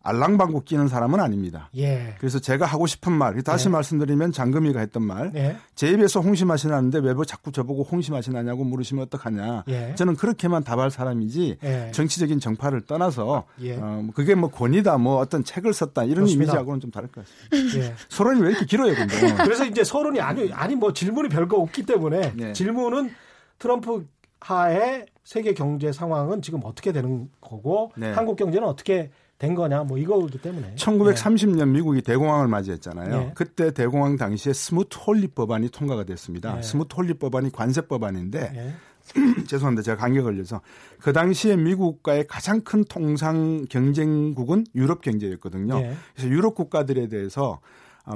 알랑방구 0.08 0.64
끼는 0.64 0.88
사람은 0.88 1.20
아닙니다. 1.20 1.70
예. 1.76 2.14
그래서 2.18 2.38
제가 2.38 2.64
하고 2.64 2.86
싶은 2.86 3.12
말, 3.12 3.42
다시 3.42 3.66
네. 3.66 3.72
말씀드리면 3.72 4.32
장금이가 4.32 4.80
했던 4.80 5.02
말, 5.02 5.32
예. 5.34 5.56
제 5.74 5.90
입에서 5.90 6.20
홍시 6.20 6.44
맛이 6.44 6.66
나는데 6.68 6.98
왜 7.00 7.14
자꾸 7.26 7.52
저보고 7.52 7.82
홍시 7.82 8.10
맛이 8.10 8.30
나냐고 8.30 8.64
물으시면 8.64 9.04
어떡하냐. 9.04 9.64
예. 9.68 9.94
저는 9.96 10.16
그렇게만 10.16 10.64
답할 10.64 10.90
사람이지 10.90 11.58
예. 11.62 11.90
정치적인 11.92 12.40
정파를 12.40 12.82
떠나서 12.82 13.44
예. 13.60 13.76
어, 13.76 14.00
뭐 14.04 14.14
그게 14.14 14.34
뭐 14.34 14.50
권위다 14.50 14.98
뭐 14.98 15.18
어떤 15.18 15.44
책을 15.44 15.72
썼다 15.74 16.04
이런 16.04 16.16
그렇습니다. 16.16 16.52
이미지하고는 16.52 16.80
좀 16.80 16.90
다를 16.90 17.08
것 17.10 17.24
같습니다. 17.24 17.78
예. 17.78 17.94
서론이 18.08 18.40
왜 18.40 18.50
이렇게 18.50 18.64
길어요, 18.64 18.94
근데? 18.94 19.34
그래서 19.44 19.64
이제 19.64 19.84
서론이 19.84 20.20
아니 20.20 20.52
아니 20.52 20.74
뭐 20.74 20.92
질문이 20.92 21.28
별거 21.28 21.58
없기 21.58 21.84
때문에 21.84 22.32
네. 22.34 22.52
질문은 22.52 23.10
트럼프 23.58 24.06
하의 24.40 25.06
세계 25.24 25.52
경제 25.52 25.92
상황은 25.92 26.42
지금 26.42 26.60
어떻게 26.64 26.92
되는 26.92 27.28
거고 27.40 27.92
네. 27.96 28.12
한국 28.12 28.36
경제는 28.36 28.66
어떻게 28.66 29.10
된 29.38 29.54
거냐 29.54 29.84
뭐 29.84 29.98
이거기 29.98 30.38
때문에 30.38 30.74
1930년 30.74 31.68
미국이 31.68 32.02
대공황을 32.02 32.48
맞이했잖아요. 32.48 33.18
네. 33.18 33.32
그때 33.34 33.70
대공황 33.70 34.16
당시에 34.16 34.52
스무트 34.52 34.98
홀리 34.98 35.28
법안이 35.28 35.70
통과가 35.70 36.04
됐습니다. 36.04 36.56
네. 36.56 36.62
스무트 36.62 36.96
홀리 36.96 37.14
법안이 37.14 37.52
관세 37.52 37.82
법안인데 37.82 38.52
예. 38.54 38.74
죄송합니다. 39.46 39.82
제가 39.82 39.96
감기 39.96 40.20
걸려서 40.20 40.60
그 41.00 41.12
당시에 41.12 41.56
미국과의 41.56 42.26
가장 42.26 42.60
큰 42.62 42.84
통상 42.84 43.64
경쟁국은 43.70 44.66
유럽 44.74 45.02
경제였거든요. 45.02 45.78
예. 45.78 45.94
그래서 46.14 46.30
유럽 46.30 46.56
국가들에 46.56 47.06
대해서 47.06 47.52
어, 47.52 47.60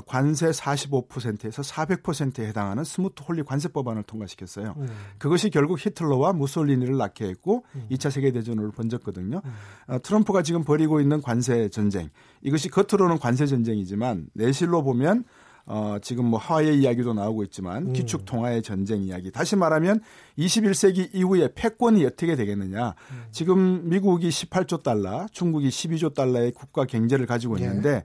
관세 0.06 0.50
45%에서 0.50 1.62
400%에 1.62 2.46
해당하는 2.46 2.84
스무트 2.84 3.22
홀리 3.22 3.42
관세 3.42 3.68
법안을 3.68 4.04
통과시켰어요. 4.04 4.74
음. 4.76 4.88
그것이 5.18 5.50
결국 5.50 5.84
히틀러와 5.84 6.32
무솔리니를 6.32 6.96
낳게 6.96 7.26
했고 7.26 7.64
음. 7.74 7.86
2차 7.90 8.10
세계 8.10 8.32
대전으로 8.32 8.70
번졌거든요. 8.72 9.42
어, 9.88 9.98
트럼프가 10.02 10.42
지금 10.42 10.64
벌이고 10.64 11.00
있는 11.00 11.20
관세 11.20 11.68
전쟁 11.68 12.10
이것이 12.40 12.68
겉으로는 12.68 13.18
관세 13.18 13.46
전쟁이지만 13.46 14.28
내실로 14.32 14.82
보면 14.82 15.24
어, 15.64 15.98
지금 16.02 16.26
뭐 16.26 16.38
하와이 16.38 16.80
이야기도 16.80 17.14
나오고 17.14 17.44
있지만 17.44 17.88
음. 17.88 17.92
기축 17.92 18.24
통화의 18.24 18.62
전쟁 18.62 19.02
이야기. 19.02 19.30
다시 19.30 19.54
말하면 19.56 20.00
21세기 20.38 21.14
이후에 21.14 21.50
패권이 21.54 22.04
어떻게 22.04 22.34
되겠느냐. 22.34 22.94
음. 23.10 23.24
지금 23.30 23.88
미국이 23.88 24.28
18조 24.28 24.82
달러, 24.82 25.26
중국이 25.30 25.68
12조 25.68 26.14
달러의 26.14 26.52
국가 26.52 26.84
경제를 26.84 27.26
가지고 27.26 27.60
예. 27.60 27.64
있는데 27.64 28.02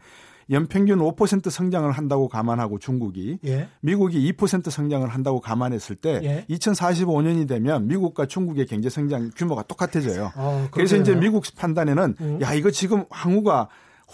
연평균 0.49 0.99
5% 0.99 1.49
성장을 1.49 1.91
한다고 1.91 2.27
감안하고 2.27 2.79
중국이 2.79 3.39
예. 3.45 3.67
미국이 3.81 4.31
2% 4.33 4.69
성장을 4.69 5.07
한다고 5.07 5.41
감안했을 5.41 5.95
때 5.95 6.19
예. 6.23 6.45
2045년이 6.55 7.47
되면 7.47 7.87
미국과 7.87 8.27
중국의 8.27 8.65
경제 8.65 8.89
성장 8.89 9.29
규모가 9.35 9.63
똑같아져요. 9.63 10.31
어, 10.35 10.67
그래서 10.71 10.95
이제. 10.95 11.15
미국 11.15 11.43
판단에는 11.57 12.15
음. 12.21 12.39
야 12.41 12.53
이거 12.53 12.71
지금 12.71 13.03
항우가 13.09 13.67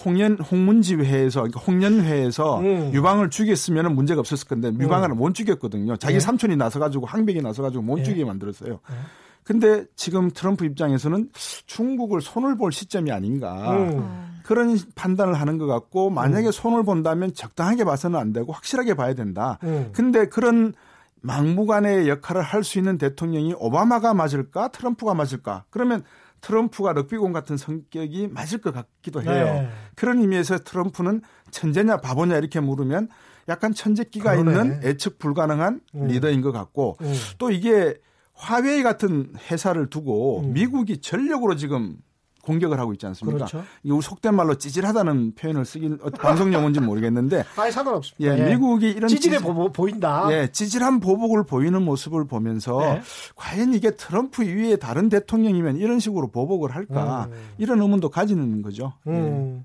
홍연 0.05 0.39
홍문지회에서 0.39 1.41
그러니까 1.41 1.59
홍련회에서 1.59 2.59
음. 2.61 2.91
유방을 2.93 3.29
죽였으면 3.29 3.93
문제가 3.93 4.21
없었을 4.21 4.47
건데 4.47 4.71
유방을 4.79 5.09
못 5.09 5.33
죽였거든요. 5.35 5.97
자기 5.97 6.15
예. 6.15 6.19
삼촌이 6.19 6.55
나서 6.55 6.79
가지고 6.79 7.05
항백이 7.05 7.41
나서 7.41 7.61
가지고 7.61 7.83
못 7.83 7.99
예. 7.99 8.03
죽이게 8.03 8.25
만들었어요. 8.25 8.73
예. 8.73 8.95
근데 9.43 9.85
지금 9.95 10.31
트럼프 10.31 10.65
입장에서는 10.65 11.29
중국을 11.67 12.21
손을 12.21 12.57
볼 12.57 12.71
시점이 12.71 13.11
아닌가. 13.11 13.77
음. 13.77 14.32
그런 14.43 14.77
판단을 14.95 15.33
하는 15.33 15.57
것 15.57 15.65
같고 15.67 16.09
만약에 16.09 16.51
손을 16.51 16.83
본다면 16.83 17.33
적당하게 17.33 17.83
봐서는 17.85 18.19
안 18.19 18.33
되고 18.33 18.51
확실하게 18.51 18.93
봐야 18.93 19.13
된다. 19.13 19.57
음. 19.63 19.89
근데 19.93 20.27
그런 20.27 20.73
막무가내의 21.21 22.09
역할을 22.09 22.41
할 22.41 22.63
수 22.63 22.77
있는 22.77 22.97
대통령이 22.97 23.55
오바마가 23.57 24.13
맞을까 24.13 24.67
트럼프가 24.69 25.13
맞을까? 25.13 25.63
그러면 25.69 26.03
트럼프가 26.41 26.91
럭비공 26.91 27.31
같은 27.31 27.55
성격이 27.55 28.27
맞을 28.27 28.59
것 28.59 28.73
같기도 28.73 29.21
해요. 29.21 29.45
네. 29.45 29.69
그런 29.95 30.19
의미에서 30.19 30.59
트럼프는 30.59 31.21
천재냐 31.51 31.97
바보냐 31.97 32.37
이렇게 32.37 32.59
물으면 32.59 33.07
약간 33.47 33.73
천재기가 33.73 34.35
그러네. 34.35 34.51
있는 34.51 34.83
예측 34.83 35.19
불가능한 35.19 35.79
음. 35.95 36.07
리더인 36.07 36.41
것 36.41 36.51
같고 36.51 36.97
음. 37.01 37.13
또 37.37 37.49
이게 37.49 37.95
화웨이 38.33 38.83
같은 38.83 39.33
회사를 39.49 39.89
두고 39.89 40.41
음. 40.41 40.53
미국이 40.53 40.99
전력으로 40.99 41.55
지금 41.55 41.95
공격을 42.43 42.77
하고 42.79 42.91
있지 42.93 43.05
않습니까? 43.07 43.37
그렇죠. 43.45 43.63
이거 43.83 44.01
속된 44.01 44.35
말로 44.35 44.55
찌질하다는 44.57 45.35
표현을 45.35 45.63
쓰긴 45.65 45.97
어, 46.01 46.09
방송 46.09 46.53
용어인지 46.53 46.81
모르겠는데 46.81 47.45
아예 47.57 47.71
상관없습니다. 47.71 48.37
예, 48.37 48.49
미국이 48.51 48.89
이런 48.91 49.07
찌질해 49.07 49.37
찌질- 49.37 49.53
보, 49.53 49.71
보인다. 49.71 50.27
예, 50.31 50.49
찌질한 50.51 50.99
보복을 50.99 51.45
보이는 51.45 51.81
모습을 51.81 52.25
보면서 52.27 52.79
네. 52.81 53.01
과연 53.35 53.73
이게 53.73 53.91
트럼프 53.91 54.43
이외에 54.43 54.75
다른 54.75 55.07
대통령이면 55.09 55.77
이런 55.77 55.99
식으로 55.99 56.27
보복을 56.31 56.75
할까 56.75 57.29
음. 57.31 57.37
이런 57.57 57.81
의문도 57.81 58.09
가지는 58.09 58.61
거죠. 58.61 58.93
음. 59.07 59.63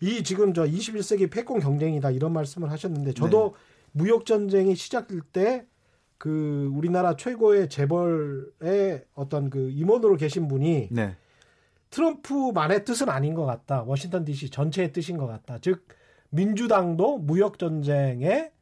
이 0.00 0.22
지금 0.22 0.54
저 0.54 0.64
21세기 0.64 1.30
패권 1.30 1.58
경쟁이다 1.60 2.10
이런 2.12 2.32
말씀을 2.32 2.70
하셨는데 2.70 3.12
저도 3.14 3.54
네. 3.56 3.60
무역 3.92 4.24
전쟁이 4.24 4.76
시작될 4.76 5.20
때그 5.32 6.70
우리나라 6.72 7.16
최고의 7.16 7.68
재벌의 7.68 9.02
어떤 9.14 9.50
그 9.50 9.70
임원으로 9.70 10.16
계신 10.16 10.46
분이 10.48 10.88
네. 10.92 11.16
트럼프만의 11.90 12.84
뜻은 12.84 13.08
아닌 13.08 13.34
것 13.34 13.44
같다. 13.44 13.82
워싱턴 13.82 14.24
D.C. 14.24 14.50
전체의 14.50 14.92
뜻인 14.92 15.16
것 15.16 15.26
같다. 15.26 15.58
즉 15.60 15.86
민주당도 16.30 17.18
무역 17.18 17.58
전쟁에 17.58 18.52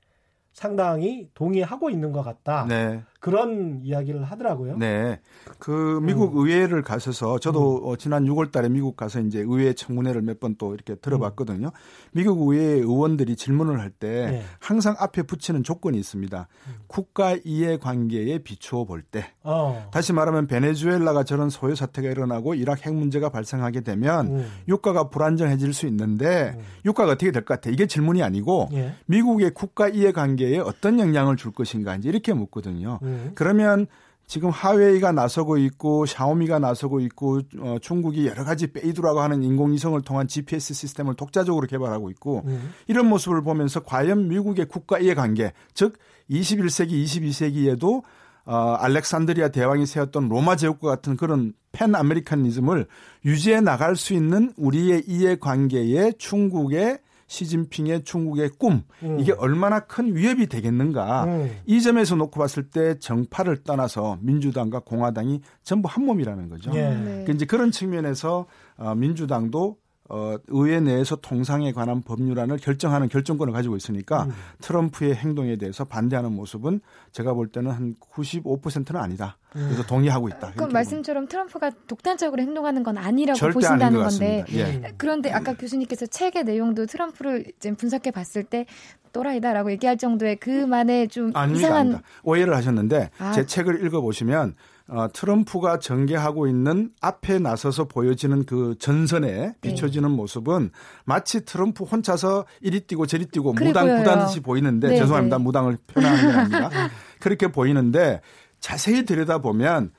상당히 0.52 1.30
동의하고 1.34 1.90
있는 1.90 2.12
것 2.12 2.22
같다. 2.22 2.66
네. 2.68 3.02
그런 3.20 3.80
이야기를 3.82 4.22
하더라고요. 4.24 4.76
네. 4.78 5.20
그 5.58 5.98
미국 6.02 6.36
음. 6.36 6.46
의회를 6.46 6.82
가셔서 6.82 7.38
저도 7.40 7.82
어, 7.84 7.96
지난 7.96 8.24
6월 8.26 8.52
달에 8.52 8.68
미국 8.68 8.96
가서 8.96 9.20
이제 9.20 9.40
의회 9.40 9.72
청문회를 9.72 10.22
몇 10.22 10.38
번 10.40 10.54
또 10.56 10.72
이렇게 10.74 10.94
들어봤거든요. 10.94 11.70
미국 12.12 12.40
의회 12.52 12.64
의원들이 12.74 13.34
질문을 13.36 13.80
할때 13.80 14.08
네. 14.30 14.42
항상 14.60 14.94
앞에 14.98 15.22
붙이는 15.22 15.62
조건이 15.64 15.98
있습니다. 15.98 16.46
국가 16.86 17.36
이해 17.44 17.76
관계에 17.76 18.38
비추어 18.38 18.84
볼 18.84 19.02
때. 19.02 19.26
어. 19.42 19.88
다시 19.92 20.12
말하면 20.12 20.46
베네수엘라가 20.46 21.24
저런 21.24 21.50
소요 21.50 21.74
사태가 21.74 22.08
일어나고 22.08 22.54
이rak 22.54 22.86
핵 22.86 22.94
문제가 22.94 23.28
발생하게 23.30 23.80
되면 23.80 24.26
음. 24.28 24.46
유가가 24.68 25.10
불안정해질 25.10 25.74
수 25.74 25.86
있는데 25.86 26.54
음. 26.56 26.62
유가가 26.84 27.12
어떻게 27.12 27.30
될 27.32 27.44
것 27.44 27.54
같아? 27.54 27.70
이게 27.70 27.86
질문이 27.86 28.22
아니고 28.22 28.68
예. 28.72 28.94
미국의 29.06 29.52
국가 29.54 29.88
이해 29.88 30.12
관계에 30.12 30.58
어떤 30.58 30.98
영향을 31.00 31.36
줄 31.36 31.50
것인가 31.52 31.96
이제 31.96 32.08
이렇게 32.08 32.32
묻거든요. 32.32 33.00
음. 33.08 33.32
그러면 33.34 33.86
지금 34.28 34.50
하웨이가 34.50 35.10
나서고 35.12 35.56
있고 35.56 36.04
샤오미가 36.04 36.58
나서고 36.58 37.00
있고 37.00 37.40
어, 37.60 37.76
중국이 37.80 38.26
여러 38.26 38.44
가지 38.44 38.66
베이두라고 38.72 39.20
하는 39.20 39.42
인공위성을 39.42 40.00
통한 40.02 40.28
GPS 40.28 40.74
시스템을 40.74 41.14
독자적으로 41.14 41.66
개발하고 41.66 42.10
있고 42.10 42.42
음. 42.46 42.72
이런 42.86 43.06
모습을 43.06 43.42
보면서 43.42 43.80
과연 43.80 44.28
미국의 44.28 44.66
국가 44.66 44.98
이해 44.98 45.14
관계 45.14 45.52
즉 45.72 45.98
21세기 46.30 47.02
22세기에도 47.04 48.02
어, 48.44 48.74
알렉산드리아 48.78 49.48
대왕이 49.48 49.86
세웠던 49.86 50.28
로마 50.28 50.56
제국과 50.56 50.88
같은 50.88 51.16
그런 51.16 51.54
팬 51.72 51.94
아메리카니즘을 51.94 52.86
유지해 53.24 53.60
나갈 53.62 53.96
수 53.96 54.12
있는 54.12 54.52
우리의 54.58 55.04
이해 55.06 55.36
관계에 55.36 56.12
중국의 56.18 56.98
시진핑의 57.28 58.04
중국의 58.04 58.50
꿈 58.58 58.82
음. 59.02 59.20
이게 59.20 59.32
얼마나 59.32 59.80
큰 59.80 60.16
위협이 60.16 60.46
되겠는가 60.48 61.24
음. 61.24 61.50
이 61.66 61.80
점에서 61.80 62.16
놓고 62.16 62.40
봤을 62.40 62.68
때 62.70 62.98
정파를 62.98 63.62
떠나서 63.62 64.18
민주당과 64.22 64.80
공화당이 64.80 65.42
전부 65.62 65.88
한 65.88 66.04
몸이라는 66.04 66.48
거죠. 66.48 66.72
예. 66.74 66.88
네. 66.88 67.04
그러니까 67.04 67.32
이제 67.34 67.46
그런 67.46 67.70
측면에서 67.70 68.46
어, 68.76 68.94
민주당도 68.94 69.76
어, 70.10 70.36
의회 70.48 70.80
내에서 70.80 71.16
통상에 71.16 71.72
관한 71.72 72.02
법률안을 72.02 72.56
결정하는 72.56 73.08
결정권을 73.08 73.52
가지고 73.52 73.76
있으니까 73.76 74.24
음. 74.24 74.32
트럼프의 74.62 75.14
행동에 75.14 75.56
대해서 75.56 75.84
반대하는 75.84 76.32
모습은 76.32 76.80
제가 77.12 77.34
볼 77.34 77.48
때는 77.48 77.70
한 77.70 77.94
95%는 78.00 78.98
아니다. 78.98 79.36
음. 79.56 79.66
그래서 79.66 79.86
동의하고 79.86 80.28
있다. 80.28 80.52
그 80.52 80.60
이렇게 80.60 80.72
말씀처럼 80.72 81.28
트럼프가 81.28 81.70
독단적으로 81.86 82.40
행동하는 82.40 82.82
건 82.82 82.96
아니라고 82.96 83.38
절대 83.38 83.54
보신다는 83.54 83.86
아닌 83.86 83.98
것 83.98 84.08
건데 84.08 84.44
같습니다. 84.46 84.88
예. 84.88 84.94
그런데 84.96 85.30
아까 85.30 85.54
교수님께서 85.54 86.06
책의 86.06 86.44
내용도 86.44 86.86
트럼프를 86.86 87.44
이제 87.56 87.72
분석해 87.72 88.10
봤을 88.10 88.44
때 88.44 88.64
또라이다라고 89.12 89.70
얘기할 89.72 89.98
정도의 89.98 90.36
그만의 90.36 91.08
좀 91.08 91.32
아닙니다. 91.34 91.58
이상한 91.58 91.80
아닙니다. 91.80 92.02
오해를 92.22 92.54
하셨는데 92.54 93.10
아. 93.18 93.32
제 93.32 93.44
책을 93.44 93.84
읽어보시면 93.84 94.54
어, 94.90 95.06
트럼프가 95.12 95.78
전개하고 95.78 96.46
있는 96.46 96.90
앞에 97.02 97.38
나서서 97.38 97.84
보여지는 97.84 98.44
그 98.44 98.74
전선에 98.78 99.54
비춰지는 99.60 100.10
모습은 100.10 100.70
마치 101.04 101.44
트럼프 101.44 101.84
혼자서 101.84 102.46
이리 102.62 102.80
뛰고 102.80 103.06
저리 103.06 103.26
뛰고 103.26 103.52
무당 103.52 103.86
보여요. 103.86 103.98
구단듯이 103.98 104.40
보이는데 104.40 104.88
네, 104.88 104.96
죄송합니다. 104.96 105.36
네. 105.36 105.44
무당을 105.44 105.78
표현하는 105.86 106.30
게 106.30 106.36
아니라 106.56 106.70
그렇게 107.20 107.48
보이는데 107.48 108.22
자세히 108.60 109.04
들여다보면 109.04 109.92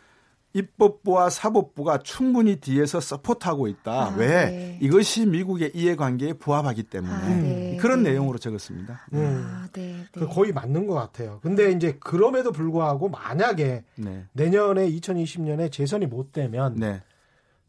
입법부와 0.54 1.30
사법부가 1.30 2.00
충분히 2.00 2.56
뒤에서 2.56 3.00
서포트하고 3.00 3.68
있다. 3.68 3.92
아, 3.92 4.16
왜? 4.18 4.28
네. 4.28 4.80
이것이 4.82 5.26
미국의 5.28 5.72
이해관계에 5.76 6.34
부합하기 6.34 6.84
때문에 6.84 7.14
아, 7.14 7.28
네, 7.28 7.78
그런 7.80 8.04
네. 8.04 8.12
내용으로 8.12 8.40
적었습니다. 8.40 9.08
음. 9.14 9.44
아, 9.46 9.68
네, 9.72 10.06
그 10.12 10.22
네. 10.22 10.26
거의 10.26 10.52
맞는 10.52 10.88
것 10.88 10.96
같아요. 10.96 11.40
근데 11.44 11.72
이제 11.72 11.98
그럼에도 12.00 12.52
불구하고 12.52 13.10
만약에 13.10 13.84
네. 13.96 14.26
내년에 14.34 14.90
2020년에 14.90 15.72
재선이 15.72 16.08
못 16.08 16.32
되면 16.32 16.76
네. 16.76 17.02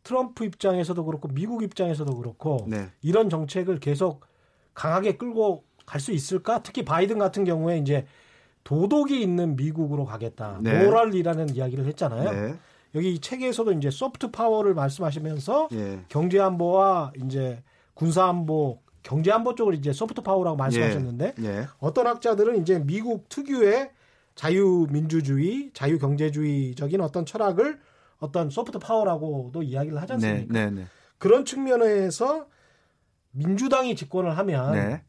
트럼프 0.03 0.47
입장에서도 0.47 1.05
그렇고 1.05 1.29
미국 1.29 1.63
입장에서도 1.63 2.17
그렇고 2.17 2.65
네. 2.67 2.89
이런 3.03 3.29
정책을 3.29 3.79
계속 3.81 4.25
강하게 4.73 5.17
끌고 5.19 5.65
갈 5.85 6.01
수 6.01 6.13
있을까? 6.13 6.63
특히 6.63 6.85
바이든 6.85 7.19
같은 7.19 7.45
경우에 7.45 7.77
이제 7.77 8.07
도덕이 8.63 9.21
있는 9.21 9.57
미국으로 9.57 10.05
가겠다. 10.05 10.59
네. 10.63 10.85
모럴이라는 10.85 11.55
이야기를 11.57 11.85
했잖아요. 11.87 12.57
네. 12.93 12.99
여기 12.99 13.15
이 13.15 13.19
책에서도 13.21 13.73
이제 13.73 13.91
소프트 13.91 14.31
파워를 14.31 14.75
말씀하시면서 14.75 15.69
예. 15.73 16.05
경제 16.09 16.41
안보와 16.41 17.13
이제 17.25 17.63
군사 17.95 18.27
안보, 18.27 18.81
경제 19.03 19.31
안보 19.31 19.55
쪽을 19.55 19.75
이제 19.75 19.93
소프트 19.93 20.23
파워라고 20.23 20.57
말씀하셨는데 20.57 21.35
예. 21.43 21.67
어떤 21.79 22.07
학자들은 22.07 22.61
이제 22.61 22.79
미국 22.79 23.29
특유의 23.29 23.91
자유민주주의, 24.35 25.71
자유경제주의적인 25.75 27.01
어떤 27.01 27.27
철학을 27.27 27.79
어떤 28.19 28.51
소프트 28.51 28.79
파워라고도 28.79 29.63
이야기를 29.63 30.01
하지 30.01 30.17
네. 30.17 30.29
않습니까? 30.29 30.53
네. 30.53 30.71
네. 30.71 30.87
그런 31.19 31.45
측면에서 31.45 32.47
민주당이 33.33 33.97
집권을 33.97 34.37
하면 34.39 34.73
네. 34.73 35.03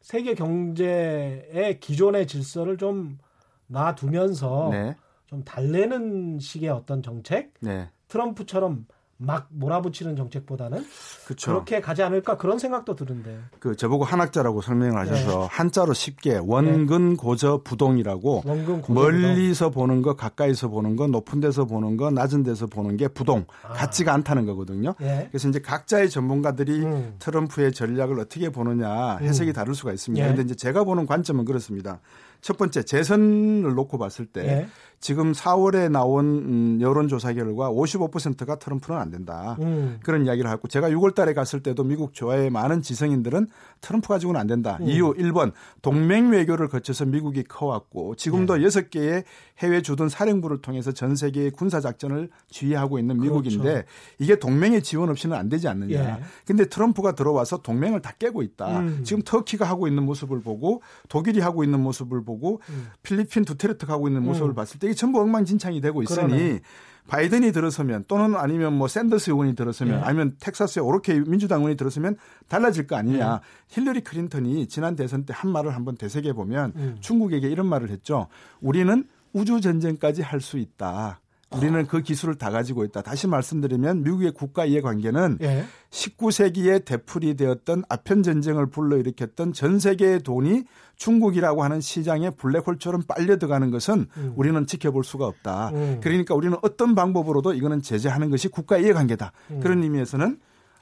세계 0.00 0.34
경제의 0.34 1.80
기존의 1.80 2.26
질서를 2.26 2.76
좀 2.78 3.18
놔두면서 3.66 4.68
네. 4.70 4.96
좀 5.26 5.42
달래는 5.44 6.38
식의 6.38 6.70
어떤 6.70 7.02
정책, 7.02 7.52
네. 7.60 7.90
트럼프처럼 8.08 8.86
막 9.18 9.48
몰아붙이는 9.50 10.14
정책보다는 10.14 10.84
그렇죠. 11.24 11.50
그렇게 11.50 11.80
가지 11.80 12.02
않을까 12.02 12.36
그런 12.36 12.58
생각도 12.58 12.94
드는데. 12.94 13.38
그 13.58 13.74
저보고 13.74 14.04
한학자라고 14.04 14.60
설명을 14.60 14.98
하셔서 14.98 15.40
네. 15.40 15.46
한자로 15.50 15.94
쉽게 15.94 16.38
원근 16.44 17.16
고저 17.16 17.62
부동이라고 17.64 18.42
원근 18.44 18.82
고저 18.82 18.94
멀리서 18.94 19.70
보는 19.70 20.02
거, 20.02 20.16
가까이서 20.16 20.68
보는 20.68 20.96
거, 20.96 21.06
높은 21.06 21.40
데서 21.40 21.64
보는 21.64 21.96
거, 21.96 22.10
낮은 22.10 22.42
데서 22.42 22.66
보는 22.66 22.98
게 22.98 23.08
부동 23.08 23.46
아. 23.62 23.72
같지가 23.72 24.12
않다는 24.12 24.44
거거든요. 24.44 24.94
예. 25.00 25.28
그래서 25.30 25.48
이제 25.48 25.60
각자의 25.60 26.10
전문가들이 26.10 26.84
음. 26.84 27.14
트럼프의 27.18 27.72
전략을 27.72 28.20
어떻게 28.20 28.50
보느냐 28.50 29.16
해석이 29.16 29.54
다를 29.54 29.74
수가 29.74 29.92
있습니다. 29.92 30.22
예. 30.22 30.30
그런데 30.30 30.42
이제 30.44 30.54
제가 30.54 30.84
보는 30.84 31.06
관점은 31.06 31.46
그렇습니다. 31.46 32.00
첫 32.42 32.58
번째 32.58 32.84
재선을 32.84 33.74
놓고 33.74 33.96
봤을 33.96 34.26
때 34.26 34.44
예. 34.44 34.68
지금 35.00 35.32
4월에 35.32 35.90
나온 35.90 36.24
음, 36.24 36.78
여론조사 36.80 37.34
결과 37.34 37.70
55%가 37.70 38.58
트럼프는 38.58 38.98
안 38.98 39.10
된다. 39.10 39.56
음. 39.60 39.98
그런 40.02 40.24
이야기를 40.26 40.50
하고 40.50 40.68
제가 40.68 40.90
6월 40.90 41.14
달에 41.14 41.34
갔을 41.34 41.62
때도 41.62 41.84
미국 41.84 42.14
조화의 42.14 42.50
많은 42.50 42.82
지성인들은 42.82 43.46
트럼프 43.80 44.08
가지고는 44.08 44.40
안 44.40 44.46
된다. 44.46 44.78
음. 44.80 44.88
이유 44.88 45.14
1번 45.14 45.52
동맹 45.82 46.30
외교를 46.30 46.68
거쳐서 46.68 47.04
미국이 47.04 47.44
커왔고 47.44 48.16
지금도 48.16 48.56
네. 48.56 48.64
여섯 48.64 48.90
개의 48.90 49.24
해외 49.58 49.80
주둔 49.80 50.08
사령부를 50.08 50.60
통해서 50.60 50.92
전 50.92 51.14
세계의 51.14 51.52
군사 51.52 51.80
작전을 51.80 52.30
지휘하고 52.48 52.98
있는 52.98 53.20
미국인데 53.20 53.62
그렇죠. 53.62 53.88
이게 54.18 54.38
동맹의 54.38 54.82
지원 54.82 55.08
없이는 55.10 55.36
안 55.36 55.48
되지 55.48 55.68
않느냐. 55.68 55.94
예. 55.94 56.22
근데 56.46 56.66
트럼프가 56.66 57.12
들어와서 57.12 57.58
동맹을 57.58 58.02
다 58.02 58.12
깨고 58.18 58.42
있다. 58.42 58.80
음. 58.80 59.00
지금 59.04 59.22
터키가 59.22 59.64
하고 59.66 59.88
있는 59.88 60.04
모습을 60.04 60.40
보고 60.40 60.82
독일이 61.08 61.40
하고 61.40 61.64
있는 61.64 61.80
모습을 61.80 62.24
보고 62.24 62.60
음. 62.70 62.88
필리핀 63.02 63.44
두테르테가 63.44 63.94
하고 63.94 64.08
있는 64.08 64.22
모습을 64.22 64.50
음. 64.50 64.54
봤을 64.54 64.78
때 64.78 64.85
이게 64.86 64.94
전부 64.94 65.20
엉망진창이 65.20 65.80
되고 65.80 66.02
있으니 66.02 66.26
그러네. 66.26 66.60
바이든이 67.08 67.52
들어서면 67.52 68.04
또는 68.08 68.34
아니면 68.34 68.72
뭐 68.72 68.88
샌더스 68.88 69.30
의원이 69.30 69.54
들어서면 69.54 70.00
예. 70.00 70.02
아니면 70.02 70.34
텍사스의 70.40 70.84
오로케 70.84 71.20
민주당 71.20 71.60
의원이 71.60 71.76
들어서면 71.76 72.16
달라질 72.48 72.86
거 72.88 72.96
아니냐. 72.96 73.40
예. 73.42 73.74
힐러리 73.80 74.00
클린턴이 74.00 74.66
지난 74.66 74.96
대선 74.96 75.24
때 75.24 75.32
한 75.32 75.52
말을 75.52 75.74
한번 75.76 75.96
되새겨 75.96 76.32
보면 76.32 76.72
음. 76.74 76.96
중국에게 77.00 77.48
이런 77.48 77.66
말을 77.66 77.90
했죠. 77.90 78.26
우리는 78.60 79.04
우주 79.32 79.60
전쟁까지 79.60 80.22
할 80.22 80.40
수 80.40 80.58
있다. 80.58 81.20
우리는 81.54 81.86
그 81.86 82.02
기술을 82.02 82.34
다 82.34 82.50
가지고 82.50 82.84
있다. 82.84 83.02
다시 83.02 83.28
말씀드리면 83.28 84.02
미국의 84.02 84.32
국가 84.32 84.64
이해관계는 84.64 85.38
예. 85.42 85.64
19세기에 85.90 86.84
되풀이 86.84 87.36
되었던 87.36 87.84
아편 87.88 88.22
전쟁을 88.22 88.66
불러일으켰던 88.66 89.52
전 89.52 89.78
세계의 89.78 90.22
돈이 90.24 90.64
중국이라고 90.96 91.62
하는 91.62 91.80
시장에 91.80 92.30
블랙홀처럼 92.30 93.02
빨려 93.06 93.38
들어가는 93.38 93.70
것은 93.70 94.06
음. 94.16 94.32
우리는 94.34 94.66
지켜볼 94.66 95.04
수가 95.04 95.26
없다. 95.26 95.70
음. 95.70 96.00
그러니까 96.02 96.34
우리는 96.34 96.56
어떤 96.62 96.94
방법으로도 96.94 97.54
이거는 97.54 97.80
제재하는 97.80 98.30
것이 98.30 98.48
국가 98.48 98.78
이해관계다. 98.78 99.32
음. 99.52 99.60
그런 99.60 99.82
의미에서는 99.82 100.38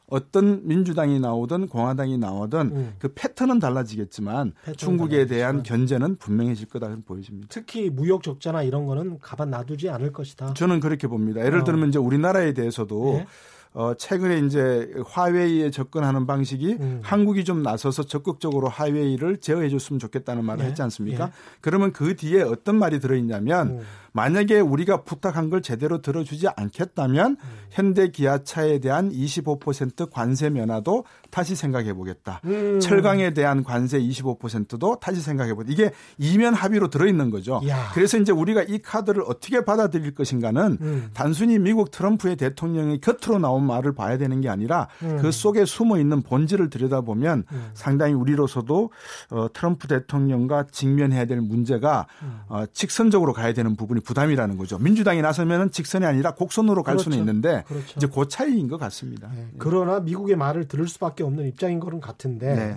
어떤 0.07 0.67
민주당이 0.67 1.19
나오든 1.19 1.69
공화당이 1.69 2.19
나오든 2.19 2.61
음. 2.61 2.95
그 2.99 3.12
패턴은 3.14 3.59
달라지겠지만 3.59 4.53
패턴은 4.64 4.77
중국에 4.77 5.27
대한 5.27 5.57
달라지지만. 5.57 5.62
견제는 5.62 6.17
분명해질 6.17 6.69
거다 6.69 6.95
보여집니다. 7.07 7.49
특히 7.51 7.88
무역 7.90 8.23
적자나 8.23 8.62
이런 8.62 8.87
거는 8.87 9.19
가만 9.21 9.51
놔두지 9.51 9.88
않을 9.88 10.12
것이다. 10.12 10.55
저는 10.55 10.81
그렇게 10.81 11.07
봅니다. 11.07 11.45
예를 11.45 11.61
어. 11.61 11.64
들면 11.64 11.88
이제 11.88 11.99
우리나라에 11.99 12.53
대해서도 12.53 13.14
예. 13.21 13.27
어, 13.73 13.93
최근에 13.95 14.38
이제 14.40 14.88
화웨이에 15.05 15.71
접근하는 15.71 16.27
방식이 16.27 16.77
음. 16.79 17.01
한국이 17.03 17.45
좀 17.45 17.62
나서서 17.62 18.05
적극적으로 18.05 18.69
화웨이를 18.69 19.38
제어해 19.38 19.69
줬으면 19.69 19.99
좋겠다는 19.99 20.45
말을 20.45 20.64
예. 20.64 20.69
했지 20.69 20.83
않습니까? 20.83 21.25
예. 21.25 21.31
그러면 21.61 21.93
그 21.93 22.14
뒤에 22.14 22.43
어떤 22.43 22.79
말이 22.79 23.01
들어있냐면 23.01 23.69
음. 23.69 23.81
만약에 24.14 24.61
우리가 24.61 25.03
부탁한 25.03 25.50
걸 25.50 25.61
제대로 25.61 26.00
들어주지 26.00 26.46
않겠다면 26.55 27.33
음. 27.33 27.37
현대 27.70 28.09
기아차에 28.09 28.79
대한 28.79 29.11
25% 29.11 30.09
관세 30.11 30.50
면화도 30.50 31.05
다시 31.33 31.57
생각해 31.57 31.94
보겠다. 31.94 32.40
음. 32.44 32.79
철강에 32.79 33.35
대한 33.35 33.64
관세 33.64 33.98
25%도 33.98 35.00
다시 35.00 35.20
생각해 35.20 35.55
보겠다. 35.55 35.72
이게 35.72 35.90
이면 36.18 36.55
합의로 36.55 36.90
들어 36.90 37.09
있는 37.09 37.31
거죠. 37.31 37.61
야. 37.66 37.90
그래서 37.92 38.16
이제 38.16 38.31
우리가 38.31 38.62
이 38.62 38.79
카드를 38.79 39.24
어떻게 39.27 39.64
받아들일 39.64 40.14
것인가는 40.14 40.79
음. 40.81 41.11
단순히 41.12 41.59
미국 41.59 41.90
트럼프의 41.90 42.37
대통령이 42.37 43.00
겉으로 43.00 43.40
나온 43.40 43.66
말을 43.66 43.96
봐야 43.96 44.16
되는 44.16 44.40
게 44.40 44.48
아니라 44.48 44.87
음. 45.03 45.18
그 45.20 45.33
속에 45.33 45.64
숨어 45.64 45.98
있는 45.98 46.22
본질을 46.22 46.70
들여다보면 46.70 47.46
음. 47.50 47.70
상당히 47.74 48.14
우리로서도 48.14 48.90
어, 49.31 49.46
트럼프 49.53 49.88
대통령과 49.88 50.66
직면해야 50.70 51.24
될 51.24 51.40
문제가 51.40 52.07
음. 52.22 52.42
어, 52.48 52.64
직선적으로 52.72 53.33
가야 53.33 53.53
되는 53.53 53.74
부분이 53.74 54.04
부담이라는 54.05 54.57
거죠. 54.57 54.79
민주당이 54.79 55.23
나서면은 55.23 55.71
직선이 55.71 56.05
아니라 56.07 56.35
곡선으로 56.35 56.83
갈 56.83 56.99
수는 56.99 57.17
그렇죠. 57.17 57.21
있는데 57.21 57.64
그렇죠. 57.67 57.95
이제 57.97 58.07
그 58.07 58.29
차이인 58.29 58.69
것 58.69 58.79
같습니다. 58.79 59.31
예. 59.37 59.47
그러나 59.59 60.01
미국의 60.01 60.37
말을 60.37 60.69
들을 60.69 60.87
수밖에 60.87 61.25
없는 61.25 61.47
입장인 61.49 61.81
거는 61.81 62.01
같은데 62.01 62.55
네. 62.55 62.77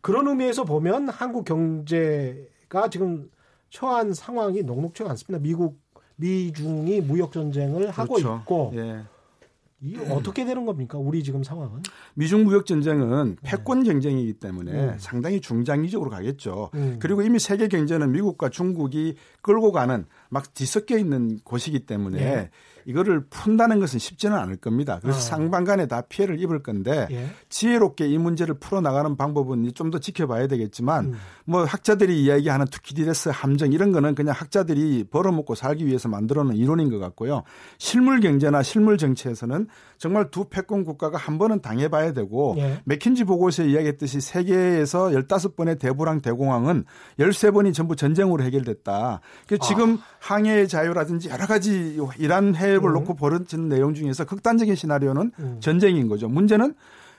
그런 0.00 0.28
의미에서 0.28 0.64
보면 0.64 1.08
한국 1.08 1.44
경제가 1.44 2.88
지금 2.90 3.30
처한 3.70 4.14
상황이 4.14 4.62
녹록치가 4.62 5.10
않습니다. 5.10 5.42
미국 5.42 5.80
미중이 6.16 7.00
무역 7.00 7.32
전쟁을 7.32 7.90
하고 7.90 8.14
그렇죠. 8.14 8.40
있고 8.42 8.72
예. 8.74 9.02
이 9.82 9.96
어떻게 10.10 10.44
되는 10.44 10.66
겁니까? 10.66 10.98
우리 10.98 11.22
지금 11.24 11.42
상황은? 11.42 11.82
미중 12.14 12.44
무역 12.44 12.66
전쟁은 12.66 13.38
패권 13.42 13.82
경쟁이기 13.82 14.34
때문에 14.34 14.72
음. 14.72 14.94
상당히 14.98 15.40
중장기적으로 15.40 16.10
가겠죠. 16.10 16.70
음. 16.74 16.98
그리고 17.00 17.22
이미 17.22 17.38
세계 17.38 17.66
경제는 17.66 18.12
미국과 18.12 18.50
중국이 18.50 19.16
끌고 19.40 19.72
가는 19.72 20.04
막 20.30 20.54
뒤섞여 20.54 20.96
있는 20.96 21.38
곳이기 21.44 21.80
때문에 21.80 22.22
예. 22.22 22.50
이거를 22.86 23.24
푼다는 23.28 23.80
것은 23.80 23.98
쉽지는 23.98 24.36
않을 24.38 24.56
겁니다. 24.56 24.98
그래서 25.02 25.18
아. 25.18 25.20
상반간에 25.20 25.86
다 25.86 26.00
피해를 26.00 26.40
입을 26.40 26.62
건데 26.62 27.06
예. 27.10 27.30
지혜롭게 27.50 28.06
이 28.08 28.16
문제를 28.16 28.54
풀어 28.54 28.80
나가는 28.80 29.14
방법은 29.16 29.70
좀 29.74 29.90
더 29.90 29.98
지켜봐야 29.98 30.46
되겠지만 30.46 31.06
음. 31.06 31.14
뭐 31.44 31.64
학자들이 31.64 32.22
이야기하는 32.22 32.66
투키디레스 32.66 33.30
함정 33.32 33.72
이런 33.72 33.92
거는 33.92 34.14
그냥 34.14 34.34
학자들이 34.36 35.04
벌어먹고 35.10 35.54
살기 35.54 35.86
위해서 35.86 36.08
만들어 36.08 36.44
놓은 36.44 36.56
이론인 36.56 36.90
것 36.90 36.98
같고요. 36.98 37.42
실물 37.78 38.20
경제나 38.20 38.62
실물 38.62 38.96
정치에서는 38.98 39.66
정말 39.98 40.30
두 40.30 40.44
패권 40.48 40.84
국가가 40.84 41.18
한 41.18 41.38
번은 41.38 41.60
당해봐야 41.60 42.12
되고 42.12 42.54
예. 42.58 42.80
맥킨지 42.84 43.24
보고서에 43.24 43.66
이야기했듯이 43.66 44.20
세계에서 44.20 45.08
15번의 45.08 45.78
대부랑 45.78 46.20
대공황은 46.20 46.84
13번이 47.18 47.74
전부 47.74 47.96
전쟁으로 47.96 48.42
해결됐다. 48.44 49.20
그래서 49.46 49.66
지금 49.66 49.98
항해의 50.20 50.68
자유라든지 50.68 51.28
여러 51.28 51.46
가지 51.46 51.98
이란 52.18 52.54
해 52.54 52.69
협을 52.74 52.90
음. 52.90 52.94
놓고 52.94 53.14
벌어지는 53.14 53.68
내용 53.68 53.94
중에서 53.94 54.24
극단적인 54.24 54.74
시나리오는 54.74 55.32
음. 55.38 55.56
전쟁인 55.60 56.08
거죠. 56.08 56.28
문제는 56.28 56.74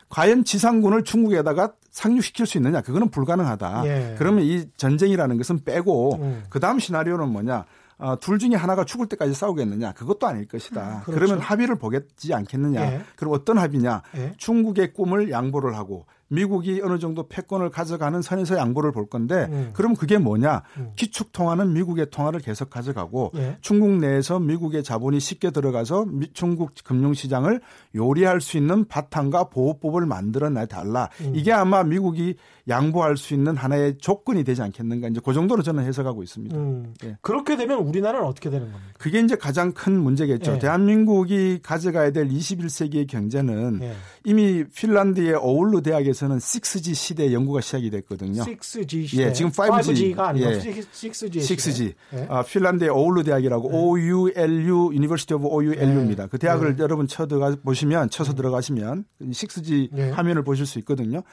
과연 0.09 0.43
지상군을 0.43 1.03
중국에다가 1.03 1.73
상륙시킬 1.89 2.45
수 2.45 2.57
있느냐? 2.57 2.81
그거는 2.81 3.09
불가능하다. 3.09 3.83
예. 3.85 4.15
그러면 4.17 4.43
이 4.43 4.65
전쟁이라는 4.77 5.37
것은 5.37 5.63
빼고 5.63 6.15
음. 6.15 6.43
그 6.49 6.59
다음 6.59 6.79
시나리오는 6.79 7.29
뭐냐? 7.29 7.65
어, 7.97 8.19
둘 8.19 8.39
중에 8.39 8.55
하나가 8.55 8.83
죽을 8.83 9.07
때까지 9.07 9.33
싸우겠느냐? 9.33 9.93
그것도 9.93 10.27
아닐 10.27 10.47
것이다. 10.47 11.03
그렇죠. 11.05 11.19
그러면 11.19 11.39
합의를 11.39 11.75
보겠지 11.77 12.33
않겠느냐? 12.33 12.81
예. 12.81 13.01
그럼 13.15 13.33
어떤 13.33 13.57
합의냐? 13.57 14.01
예. 14.17 14.33
중국의 14.37 14.93
꿈을 14.93 15.29
양보를 15.29 15.77
하고 15.77 16.05
미국이 16.35 16.81
어느 16.81 16.97
정도 16.97 17.27
패권을 17.27 17.69
가져가는 17.71 18.21
선에서 18.21 18.55
양보를 18.57 18.93
볼 18.93 19.05
건데 19.07 19.47
음. 19.51 19.69
그럼 19.73 19.95
그게 19.95 20.17
뭐냐? 20.17 20.63
음. 20.77 20.91
기축 20.95 21.33
통화는 21.33 21.73
미국의 21.73 22.07
통화를 22.09 22.39
계속 22.39 22.69
가져가고 22.69 23.31
예. 23.35 23.57
중국 23.59 23.97
내에서 23.97 24.39
미국의 24.39 24.81
자본이 24.83 25.19
쉽게 25.19 25.51
들어가서 25.51 26.05
미- 26.07 26.31
중국 26.31 26.71
금융시장을 26.85 27.59
요리할 27.95 28.39
수 28.39 28.55
있는 28.57 28.85
바탕과 28.87 29.45
보호법을 29.49 30.05
만들어내 30.05 30.67
달라. 30.67 31.09
음. 31.19 31.33
이게 31.35 31.51
아마 31.51 31.83
미국이 31.83 32.35
양보할 32.69 33.17
수 33.17 33.33
있는 33.33 33.57
하나의 33.57 33.97
조건이 33.97 34.45
되지 34.45 34.61
않겠는가. 34.61 35.09
이제 35.09 35.19
그 35.23 35.33
정도로 35.33 35.63
저는 35.63 35.83
해석하고 35.83 36.23
있습니다. 36.23 36.55
음. 36.55 36.93
예. 37.03 37.17
그렇게 37.21 37.57
되면 37.57 37.79
우리나라는 37.79 38.25
어떻게 38.25 38.49
되는 38.49 38.71
겁니까? 38.71 38.93
그게 38.97 39.19
이제 39.19 39.35
가장 39.35 39.73
큰 39.73 39.99
문제겠죠. 40.01 40.53
예. 40.53 40.59
대한민국이 40.59 41.59
가져가야 41.61 42.11
될 42.11 42.29
21세기의 42.29 43.07
경제는 43.09 43.79
예. 43.81 43.93
이미 44.23 44.63
핀란드의 44.73 45.33
어울루 45.35 45.81
대학에서 45.81 46.20
는 46.27 46.37
6G 46.37 46.93
시대 46.93 47.33
연구가 47.33 47.61
시작이 47.61 47.89
됐거든요. 47.89 48.43
6G 48.43 49.07
시대. 49.07 49.23
예, 49.23 49.33
지금 49.33 49.51
5G. 49.51 50.15
가 50.15 50.29
아니고 50.29 50.51
예. 50.51 50.59
6G. 50.59 51.39
6G. 51.39 51.93
예. 52.13 52.27
아, 52.29 52.43
핀란드의 52.43 52.89
어울루 52.89 53.23
대학이라고 53.23 53.69
OULU 53.69 54.91
University 54.91 55.35
of 55.35 55.45
OULU입니다. 55.45 56.27
그 56.27 56.37
대학을 56.37 56.75
네. 56.75 56.83
여러분 56.83 57.07
쳐 57.07 57.27
들어가 57.27 57.55
보시면 57.63 58.09
쳐서 58.09 58.33
들어가시면 58.33 59.05
6G 59.21 59.89
네. 59.91 60.11
화면을 60.11 60.43
보실 60.43 60.65
수 60.65 60.79
있거든요. 60.79 61.23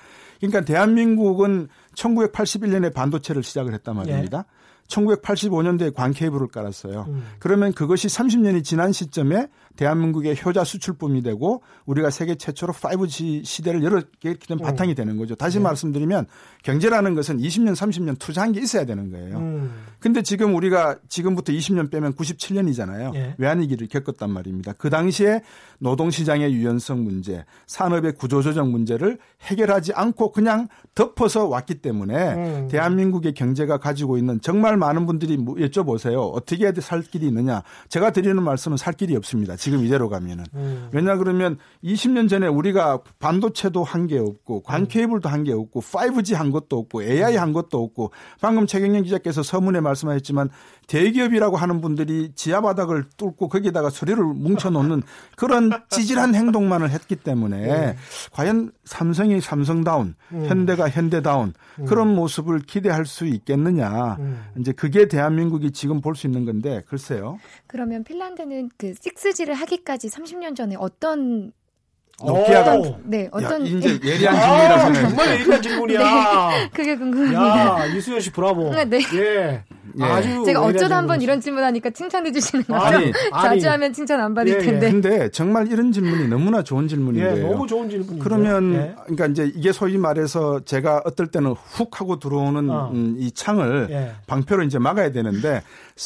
그러니까 0.40 0.64
대한민국은 0.64 1.68
1981년에 1.94 2.92
반도체를 2.92 3.42
시작을 3.42 3.74
했단 3.74 3.96
말입니다. 3.96 4.44
1985년도에 4.88 5.94
광 5.94 6.12
케이블을 6.12 6.48
깔았어요. 6.48 7.06
음. 7.08 7.22
그러면 7.38 7.72
그것이 7.72 8.08
30년이 8.08 8.64
지난 8.64 8.92
시점에 8.92 9.48
대한민국의 9.78 10.36
효자 10.44 10.64
수출품이 10.64 11.22
되고 11.22 11.62
우리가 11.86 12.10
세계 12.10 12.34
최초로 12.34 12.72
5G 12.72 13.44
시대를 13.44 13.84
열었게 13.84 14.34
된 14.34 14.58
바탕이 14.58 14.96
되는 14.96 15.16
거죠. 15.16 15.36
다시 15.36 15.58
네. 15.58 15.62
말씀드리면 15.62 16.26
경제라는 16.68 17.14
것은 17.14 17.38
20년, 17.38 17.74
30년 17.74 18.18
투자한 18.18 18.52
게 18.52 18.60
있어야 18.60 18.84
되는 18.84 19.10
거예요. 19.10 19.38
음. 19.38 19.70
근데 20.00 20.20
지금 20.20 20.54
우리가 20.54 20.98
지금부터 21.08 21.50
20년 21.52 21.90
빼면 21.90 22.12
97년이잖아요. 22.12 23.14
예. 23.14 23.34
외환위기를 23.38 23.88
겪었단 23.88 24.30
말입니다. 24.30 24.74
그 24.74 24.90
당시에 24.90 25.40
노동시장의 25.78 26.52
유연성 26.52 27.02
문제, 27.04 27.44
산업의 27.66 28.12
구조조정 28.16 28.70
문제를 28.70 29.18
해결하지 29.42 29.94
않고 29.94 30.32
그냥 30.32 30.68
덮어서 30.94 31.46
왔기 31.48 31.76
때문에 31.80 32.34
음. 32.34 32.68
대한민국의 32.70 33.32
경제가 33.32 33.78
가지고 33.78 34.18
있는 34.18 34.40
정말 34.42 34.76
많은 34.76 35.06
분들이 35.06 35.36
뭐 35.38 35.54
여쭤보세요. 35.56 36.30
어떻게 36.34 36.64
해야 36.64 36.72
살 36.80 37.00
길이 37.02 37.26
있느냐. 37.28 37.62
제가 37.88 38.10
드리는 38.10 38.40
말씀은 38.42 38.76
살 38.76 38.92
길이 38.92 39.16
없습니다. 39.16 39.56
지금 39.56 39.84
이대로 39.86 40.08
가면은. 40.10 40.44
음. 40.54 40.88
왜냐 40.92 41.16
그러면 41.16 41.56
20년 41.82 42.28
전에 42.28 42.46
우리가 42.46 43.00
반도체도 43.18 43.84
한 43.84 44.08
게 44.08 44.18
없고 44.18 44.62
관 44.62 44.86
케이블도 44.86 45.28
한 45.28 45.44
게 45.44 45.52
없고 45.52 45.80
5G 45.80 46.34
한 46.34 46.50
것도 46.60 46.78
없고 46.78 47.02
AI 47.02 47.36
한 47.36 47.52
것도 47.52 47.82
없고 47.82 48.12
방금 48.40 48.66
최경영 48.66 49.02
기자께서 49.04 49.42
서문에 49.42 49.80
말씀하셨지만 49.80 50.50
대기업이라고 50.86 51.56
하는 51.56 51.80
분들이 51.80 52.32
지하 52.34 52.60
바닥을 52.60 53.04
뚫고 53.16 53.48
거기다가 53.48 53.90
수리를 53.90 54.22
뭉쳐 54.22 54.70
놓는 54.70 55.02
그런 55.36 55.70
찌질한 55.88 56.34
행동만을 56.34 56.90
했기 56.90 57.16
때문에 57.16 57.96
과연 58.32 58.72
삼성이 58.84 59.40
삼성다운 59.40 60.14
음. 60.32 60.46
현대가 60.46 60.88
현대다운 60.88 61.54
그런 61.86 62.14
모습을 62.14 62.60
기대할 62.60 63.06
수 63.06 63.26
있겠느냐 63.26 64.16
음. 64.18 64.44
이제 64.58 64.72
그게 64.72 65.08
대한민국이 65.08 65.70
지금 65.70 66.00
볼 66.02 66.18
수 66.18 66.26
있는 66.26 66.44
건데 66.44 66.82
글쎄요 66.88 67.38
그러면 67.66 68.04
핀란드는 68.04 68.70
그 68.76 68.92
6G를 68.92 69.54
하기까지 69.54 70.08
30년 70.08 70.56
전에 70.56 70.74
어떤 70.78 71.52
노키아가 72.24 72.74
오. 72.74 72.98
네 73.04 73.28
어떤 73.30 73.62
야, 73.62 73.70
이제 73.70 73.98
예리한 74.04 74.36
아, 74.36 74.40
질문이라서 74.40 74.92
정말 75.08 75.30
예리한 75.40 75.62
질문이야. 75.62 76.50
그게 76.74 76.96
궁금합니다. 76.96 77.80
야, 77.80 77.86
이수연 77.86 78.20
씨 78.20 78.30
브라보. 78.30 78.74
네. 78.86 78.98
예. 79.14 79.64
예. 79.98 80.04
아주 80.04 80.44
제가 80.44 80.62
어쩌다 80.62 80.96
한번. 80.98 81.22
이런 81.22 81.40
질문하니까 81.40 81.90
칭찬해 81.90 82.32
주시는 82.32 82.64
거죠? 82.64 82.80
아니, 82.80 83.12
아니. 83.32 83.60
자주 83.60 83.70
하면 83.70 83.92
칭찬 83.92 84.20
안 84.20 84.34
받을 84.34 84.52
예, 84.52 84.56
예. 84.56 84.60
텐데. 84.60 84.90
근데 84.90 85.28
정말 85.30 85.70
이런 85.70 85.92
질문이 85.92 86.28
너무나 86.28 86.62
좋은 86.62 86.88
질문인데요. 86.88 87.36
예, 87.36 87.48
너무 87.50 87.66
좋은 87.66 87.88
질문이죠. 87.90 88.22
그러면 88.22 88.74
예. 88.74 88.94
그러니까 89.04 89.26
이제 89.26 89.52
이게 89.54 89.72
소위 89.72 89.98
말해서 89.98 90.60
제가 90.64 91.02
어떨 91.04 91.28
때는 91.28 91.52
훅 91.52 92.00
하고 92.00 92.18
들어오는 92.18 92.70
어. 92.70 92.90
음, 92.92 93.16
이 93.18 93.30
창을 93.32 93.88
예. 93.90 94.12
방패로 94.26 94.62
이제 94.62 94.78
막아야 94.78 95.10
되는데 95.10 95.62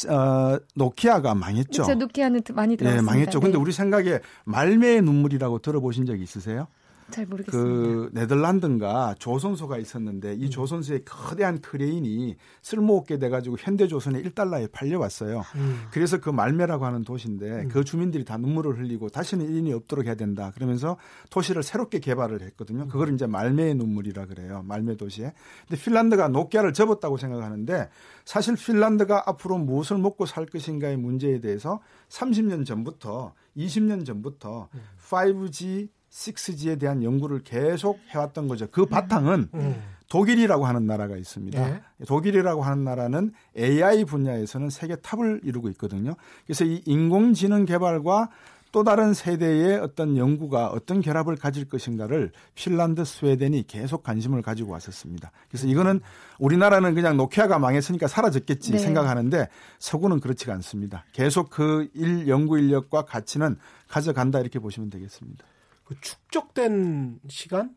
어, 0.09 0.57
노키아가 0.75 1.35
망했죠. 1.35 1.83
저 1.83 1.95
노키아는 1.95 2.41
많이 2.53 2.73
예, 2.73 2.77
들어봤습니다. 2.77 3.11
망했죠. 3.11 3.39
근데 3.39 3.57
네. 3.57 3.61
우리 3.61 3.71
생각에 3.71 4.19
말매의 4.45 5.01
눈물이라고 5.01 5.59
들어보신 5.59 6.05
적 6.05 6.19
있으세요? 6.19 6.67
잘 7.13 7.25
모르겠습니다. 7.27 7.69
그 7.69 8.09
네덜란드인가 8.13 9.15
조선소가 9.19 9.77
있었는데 9.77 10.33
음. 10.33 10.41
이 10.41 10.49
조선소의 10.49 11.05
거대한 11.05 11.61
크레인이 11.61 12.35
쓸모없게 12.61 13.19
돼가지고 13.19 13.57
현대조선에 13.59 14.21
1달러에 14.23 14.71
팔려왔어요. 14.71 15.43
음. 15.55 15.83
그래서 15.91 16.19
그 16.19 16.29
말매라고 16.29 16.85
하는 16.85 17.03
도시인데 17.03 17.67
그 17.69 17.83
주민들이 17.83 18.25
다 18.25 18.37
눈물을 18.37 18.79
흘리고 18.79 19.09
다시는 19.09 19.45
일인이 19.45 19.71
없도록 19.73 20.05
해야 20.05 20.15
된다. 20.15 20.51
그러면서 20.55 20.97
도시를 21.29 21.63
새롭게 21.63 21.99
개발을 21.99 22.41
했거든요. 22.41 22.87
그걸 22.87 23.13
이제 23.13 23.27
말매의 23.27 23.75
눈물이라 23.75 24.25
그래요. 24.25 24.63
말매 24.65 24.97
도시에. 24.97 25.33
근데 25.67 25.81
핀란드가 25.81 26.29
노키아를 26.29 26.73
접었다고 26.73 27.17
생각하는데 27.17 27.89
사실 28.25 28.55
핀란드가 28.55 29.23
앞으로 29.27 29.57
무엇을 29.59 29.97
먹고 29.97 30.25
살 30.25 30.45
것인가의 30.45 30.97
문제에 30.97 31.39
대해서 31.39 31.79
30년 32.09 32.65
전부터 32.65 33.33
20년 33.55 34.05
전부터 34.05 34.69
5G 35.09 35.89
6G에 36.13 36.79
대한 36.79 37.03
연구를 37.03 37.43
계속 37.43 37.99
해왔던 38.09 38.47
거죠. 38.47 38.67
그 38.71 38.85
바탕은 38.85 39.49
음. 39.53 39.81
독일이라고 40.09 40.65
하는 40.65 40.85
나라가 40.85 41.17
있습니다. 41.17 41.59
예. 41.69 41.81
독일이라고 42.05 42.61
하는 42.61 42.83
나라는 42.83 43.33
AI 43.57 44.05
분야에서는 44.05 44.69
세계 44.69 44.95
탑을 44.95 45.41
이루고 45.43 45.69
있거든요. 45.69 46.15
그래서 46.45 46.65
이 46.65 46.83
인공지능 46.85 47.65
개발과 47.65 48.29
또 48.71 48.83
다른 48.83 49.13
세대의 49.13 49.79
어떤 49.79 50.17
연구가 50.17 50.67
어떤 50.67 51.01
결합을 51.01 51.35
가질 51.35 51.65
것인가를 51.65 52.31
핀란드, 52.55 53.05
스웨덴이 53.05 53.65
계속 53.67 54.01
관심을 54.03 54.41
가지고 54.41 54.71
왔었습니다. 54.71 55.31
그래서 55.47 55.67
이거는 55.67 55.99
우리나라는 56.39 56.95
그냥 56.95 57.15
노키아가 57.17 57.59
망했으니까 57.59 58.07
사라졌겠지 58.07 58.71
네. 58.71 58.77
생각하는데 58.79 59.47
서구는 59.79 60.19
그렇지가 60.19 60.53
않습니다. 60.53 61.05
계속 61.11 61.49
그 61.49 61.87
일 61.93 62.27
연구 62.27 62.57
인력과 62.57 63.05
가치는 63.05 63.57
가져간다 63.87 64.39
이렇게 64.39 64.57
보시면 64.59 64.89
되겠습니다. 64.89 65.45
그 65.83 65.95
축적된 65.99 67.19
시간? 67.27 67.75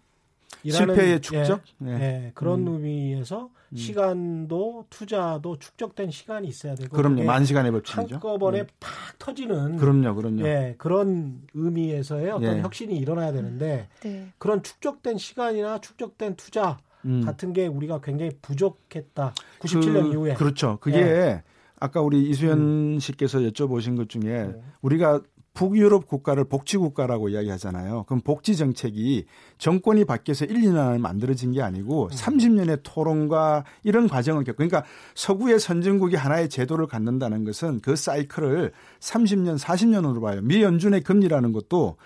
실패의 0.64 1.21
축적? 1.21 1.62
예, 1.83 1.85
네. 1.85 2.01
예, 2.01 2.31
그런 2.35 2.66
의미에서 2.66 3.51
시간도 3.75 4.87
투자도 4.90 5.59
축적된 5.59 6.11
시간이 6.11 6.49
있어야 6.49 6.75
되고 6.75 6.97
그럼요. 6.97 7.25
만 7.25 7.45
시간의 7.45 7.73
법칙이죠. 7.73 8.14
한꺼번에 8.14 8.61
음. 8.61 8.66
팍 8.81 9.19
터지는 9.19 9.77
그럼요, 9.77 10.14
그럼요. 10.14 10.47
예, 10.47 10.75
그런 10.79 11.42
의미에서의 11.55 12.31
어떤 12.31 12.59
예. 12.59 12.62
혁신이 12.62 12.97
일어나야 12.97 13.33
되는데 13.33 13.88
네. 14.03 14.33
그런 14.38 14.62
축적된 14.62 15.19
시간이나 15.19 15.81
축적된 15.81 16.37
투자 16.37 16.79
음. 17.05 17.25
같은 17.25 17.53
게 17.53 17.66
우리가 17.66 18.01
굉장히 18.01 18.33
부족했다. 18.42 19.35
97년 19.61 20.03
그, 20.05 20.12
이후에. 20.12 20.35
그렇죠. 20.35 20.79
그게 20.81 20.99
예. 20.99 21.42
아까 21.79 22.01
우리 22.01 22.29
이수연 22.31 22.99
씨께서 23.01 23.40
여쭤보신 23.40 23.97
것 23.97 24.09
중에 24.09 24.23
네. 24.23 24.62
우리가 24.81 25.21
북유럽 25.57 26.07
국가를 26.07 26.45
복지 26.45 26.77
국가라고 26.77 27.31
이야기하잖아요. 27.31 28.05
그럼 28.07 28.21
복지 28.21 28.57
정책이 28.57 29.25
정권이 29.57 30.05
바뀌어서 30.05 30.45
1, 30.45 30.55
2년 30.55 30.77
안에 30.77 30.99
만들어진 30.99 31.53
게 31.53 31.62
아니고 31.62 32.11
30년의 32.12 32.81
토론과 32.83 33.64
이런 33.83 34.07
과정을 34.07 34.45
겪고 34.45 34.57
그러니까 34.57 34.85
서구의 35.14 35.59
선진국이 35.59 36.14
하나의 36.14 36.51
제도를 36.51 36.87
갖는다는 36.87 37.45
것은 37.45 37.81
그 37.81 37.97
사이클을 37.97 38.73
30년, 39.01 39.59
40년으로 39.59 40.21
봐요. 40.21 40.40
미 40.42 40.62
연준의 40.62 41.01
금리라는 41.01 41.53
것도 41.53 41.97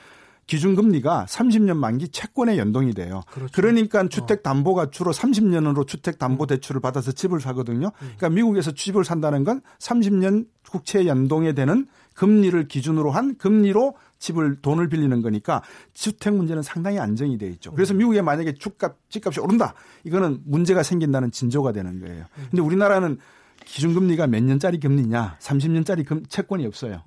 기준금리가 0.47 1.27
30년 1.29 1.77
만기 1.77 2.09
채권에 2.09 2.59
연동이 2.59 2.93
돼요. 2.93 3.23
그렇죠. 3.31 3.53
그러니까 3.53 4.09
주택 4.09 4.43
담보가 4.43 4.91
주로 4.91 5.13
30년으로 5.13 5.87
주택 5.87 6.19
담보 6.19 6.47
대출을 6.47 6.81
받아서 6.81 7.13
집을 7.13 7.41
사거든요. 7.41 7.93
그러니까 7.99 8.31
미국에서 8.31 8.73
집을 8.73 9.05
산다는 9.05 9.45
건 9.45 9.61
30년 9.79 10.47
국채 10.69 11.07
연동에 11.07 11.53
되는 11.53 11.87
금리를 12.21 12.69
기준으로 12.69 13.11
한 13.11 13.39
금리로 13.39 13.95
집을 14.19 14.61
돈을 14.61 14.91
빌리는 14.91 15.23
거니까 15.23 15.63
주택 15.95 16.35
문제는 16.35 16.63
상당히 16.63 16.99
안정이 16.99 17.39
돼 17.39 17.47
있죠. 17.53 17.73
그래서 17.73 17.95
미국에 17.95 18.21
만약에 18.21 18.53
주값 18.53 18.95
집값이 19.09 19.41
오른다. 19.41 19.73
이거는 20.05 20.43
문제가 20.45 20.83
생긴다는 20.83 21.31
진조가 21.31 21.73
되는 21.73 21.99
거예요. 21.99 22.27
근데 22.51 22.61
우리나라는 22.61 23.17
기준금리가 23.65 24.27
몇 24.27 24.43
년짜리 24.43 24.79
금리냐? 24.81 25.39
30년짜리 25.41 26.05
금, 26.05 26.23
채권이 26.27 26.67
없어요. 26.67 27.03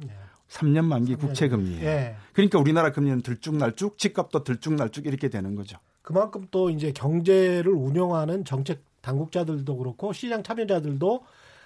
3년 0.50 0.86
만기 0.86 1.14
국채 1.18 1.48
금리예요. 1.48 1.86
예. 1.86 2.16
그러니까 2.34 2.58
우리나라 2.58 2.92
금리는 2.92 3.22
들쭉날쭉, 3.22 4.00
집값도 4.00 4.44
들쭉날쭉 4.44 5.06
이렇게 5.06 5.30
되는 5.30 5.54
거죠. 5.54 5.78
그만큼 6.02 6.48
또 6.50 6.72
이제 6.72 6.92
경제를 6.92 7.72
운영하는 7.72 8.46
정책 8.46 8.82
당국자들도 9.02 9.78
그렇고 9.78 10.12
시장 10.12 10.42
참여자들도 10.42 11.24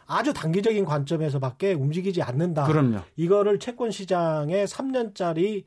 아주 0.07 0.33
단기적인 0.33 0.85
관점에서밖에 0.85 1.73
움직이지 1.73 2.21
않는다. 2.21 2.65
그럼요. 2.65 2.99
이거를 3.15 3.59
채권 3.59 3.91
시장에 3.91 4.63
3년짜리 4.65 5.65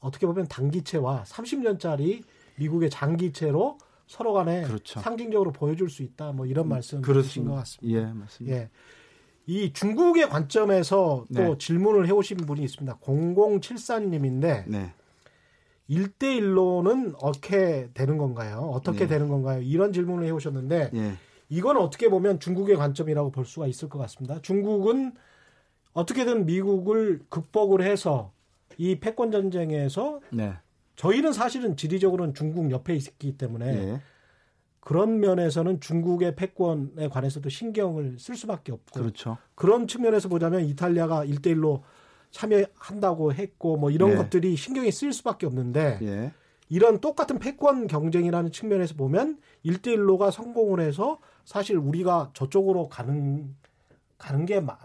어떻게 0.00 0.26
보면 0.26 0.48
단기채와 0.48 1.24
30년짜리 1.26 2.22
미국의 2.56 2.90
장기채로 2.90 3.78
서로 4.06 4.32
간에 4.32 4.62
그렇죠. 4.62 5.00
상징적으로 5.00 5.52
보여줄 5.52 5.88
수 5.88 6.02
있다. 6.02 6.32
뭐 6.32 6.44
이런 6.44 6.68
말씀 6.68 7.00
주신 7.00 7.12
그렇습니다. 7.12 7.52
것 7.52 7.58
같습니다. 7.58 8.00
예, 8.00 8.12
맞습니다. 8.12 8.56
예. 8.56 8.70
이 9.46 9.72
중국의 9.72 10.28
관점에서 10.28 11.24
또 11.34 11.40
네. 11.40 11.58
질문을 11.58 12.08
해오신 12.08 12.38
분이 12.38 12.62
있습니다. 12.62 12.98
0074님인데 12.98 14.64
네. 14.66 14.92
1대1로는 15.88 17.14
어떻게 17.20 17.90
되는 17.94 18.18
건가요? 18.18 18.70
어떻게 18.72 19.00
네. 19.00 19.06
되는 19.06 19.28
건가요? 19.28 19.60
이런 19.62 19.92
질문을 19.92 20.26
해오셨는데 20.26 20.90
예. 20.94 21.12
이건 21.50 21.76
어떻게 21.76 22.08
보면 22.08 22.40
중국의 22.40 22.76
관점이라고 22.76 23.30
볼 23.30 23.44
수가 23.44 23.66
있을 23.66 23.88
것 23.88 23.98
같습니다. 23.98 24.40
중국은 24.40 25.12
어떻게든 25.92 26.46
미국을 26.46 27.20
극복을 27.28 27.82
해서 27.82 28.32
이 28.78 28.98
패권 29.00 29.30
전쟁에서 29.32 30.20
네. 30.30 30.54
저희는 30.96 31.32
사실은 31.32 31.76
지리적으로는 31.76 32.34
중국 32.34 32.70
옆에 32.70 32.94
있기 32.94 33.36
때문에 33.36 33.66
예. 33.66 34.00
그런 34.78 35.20
면에서는 35.20 35.80
중국의 35.80 36.36
패권에 36.36 37.08
관해서도 37.08 37.48
신경을 37.48 38.18
쓸 38.18 38.36
수밖에 38.36 38.72
없고 38.72 39.00
그렇죠. 39.00 39.36
그런 39.54 39.88
측면에서 39.88 40.28
보자면 40.28 40.64
이탈리아가 40.64 41.24
1대1로 41.26 41.82
참여한다고 42.30 43.34
했고 43.34 43.76
뭐 43.76 43.90
이런 43.90 44.10
네. 44.10 44.16
것들이 44.16 44.56
신경이 44.56 44.92
쓰일 44.92 45.12
수밖에 45.12 45.46
없는데 45.46 45.98
예. 46.02 46.32
이런 46.70 47.00
똑같은 47.00 47.38
패권 47.38 47.86
경쟁이라는 47.86 48.52
측면에서 48.52 48.94
보면 48.94 49.38
1대1로가 49.66 50.30
성공을 50.30 50.80
해서 50.80 51.18
사실 51.44 51.76
우리가 51.76 52.30
저쪽으로 52.32 52.88
가는 52.88 53.54
가는 54.16 54.46
게 54.46 54.60
마, 54.60 54.76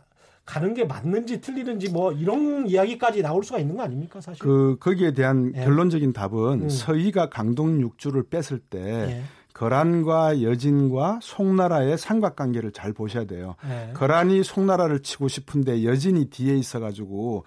가는 0.46 0.74
게 0.74 0.84
맞는지 0.84 1.42
틀리는지 1.42 1.90
뭐 1.90 2.12
이런 2.12 2.68
이야기까지 2.68 3.22
나올 3.22 3.44
수가 3.44 3.60
있는 3.60 3.78
거 3.78 3.84
아닙니까 3.84 4.20
사실? 4.20 4.42
그 4.42 4.78
거기에 4.80 5.14
대한 5.14 5.54
예. 5.56 5.64
결론적인 5.64 6.12
답은 6.14 6.64
음. 6.64 6.70
서희가 6.70 7.30
강동 7.30 7.80
육주를 7.82 8.24
뺐을 8.30 8.60
때 8.60 8.80
예. 8.80 9.24
거란과 9.54 10.42
여진과 10.42 11.20
송나라의 11.22 11.98
삼각관계를 11.98 12.72
잘 12.72 12.94
보셔야 12.94 13.26
돼요. 13.26 13.56
예. 13.70 13.94
거란이 13.94 14.44
송나라를 14.44 15.02
치고 15.02 15.28
싶은데 15.28 15.84
여진이 15.86 16.30
뒤에 16.30 16.56
있어가지고 16.56 17.46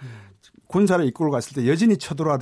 군사를 0.68 1.04
이끌고 1.06 1.32
갔을 1.32 1.54
때 1.54 1.68
여진이 1.68 1.96
쳐들어와 1.96 2.38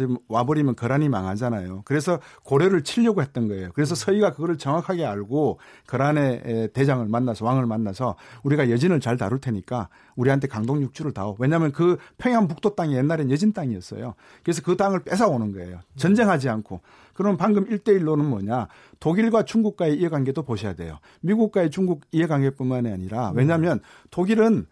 버리면 0.46 0.74
거란이 0.74 1.08
망하잖아요. 1.08 1.82
그래서 1.84 2.18
고려를 2.42 2.82
치려고 2.82 3.22
했던 3.22 3.46
거예요. 3.46 3.70
그래서 3.72 3.94
서희가 3.94 4.32
그거를 4.32 4.58
정확하게 4.58 5.06
알고 5.06 5.60
거란의 5.86 6.70
대장을 6.74 7.06
만나서 7.06 7.44
왕을 7.44 7.66
만나서 7.66 8.16
우리가 8.42 8.68
여진을 8.68 8.98
잘 8.98 9.16
다룰 9.16 9.40
테니까 9.40 9.88
우리한테 10.16 10.48
강동 10.48 10.82
육주를 10.82 11.12
다오. 11.12 11.36
왜냐하면 11.38 11.70
그 11.70 11.98
평양 12.18 12.48
북도 12.48 12.74
땅이 12.74 12.96
옛날엔 12.96 13.30
여진 13.30 13.52
땅이었어요. 13.52 14.14
그래서 14.42 14.60
그 14.62 14.76
땅을 14.76 15.04
뺏어오는 15.04 15.52
거예요. 15.52 15.78
전쟁하지 15.96 16.48
않고. 16.48 16.80
그럼 17.14 17.36
방금 17.36 17.64
1대1로는 17.66 18.24
뭐냐. 18.24 18.66
독일과 18.98 19.44
중국과의 19.44 19.98
이해관계도 19.98 20.42
보셔야 20.42 20.74
돼요. 20.74 20.98
미국과의 21.20 21.70
중국 21.70 22.02
이해관계뿐만이 22.10 22.90
아니라 22.90 23.30
왜냐하면 23.34 23.80
독일은 24.10 24.66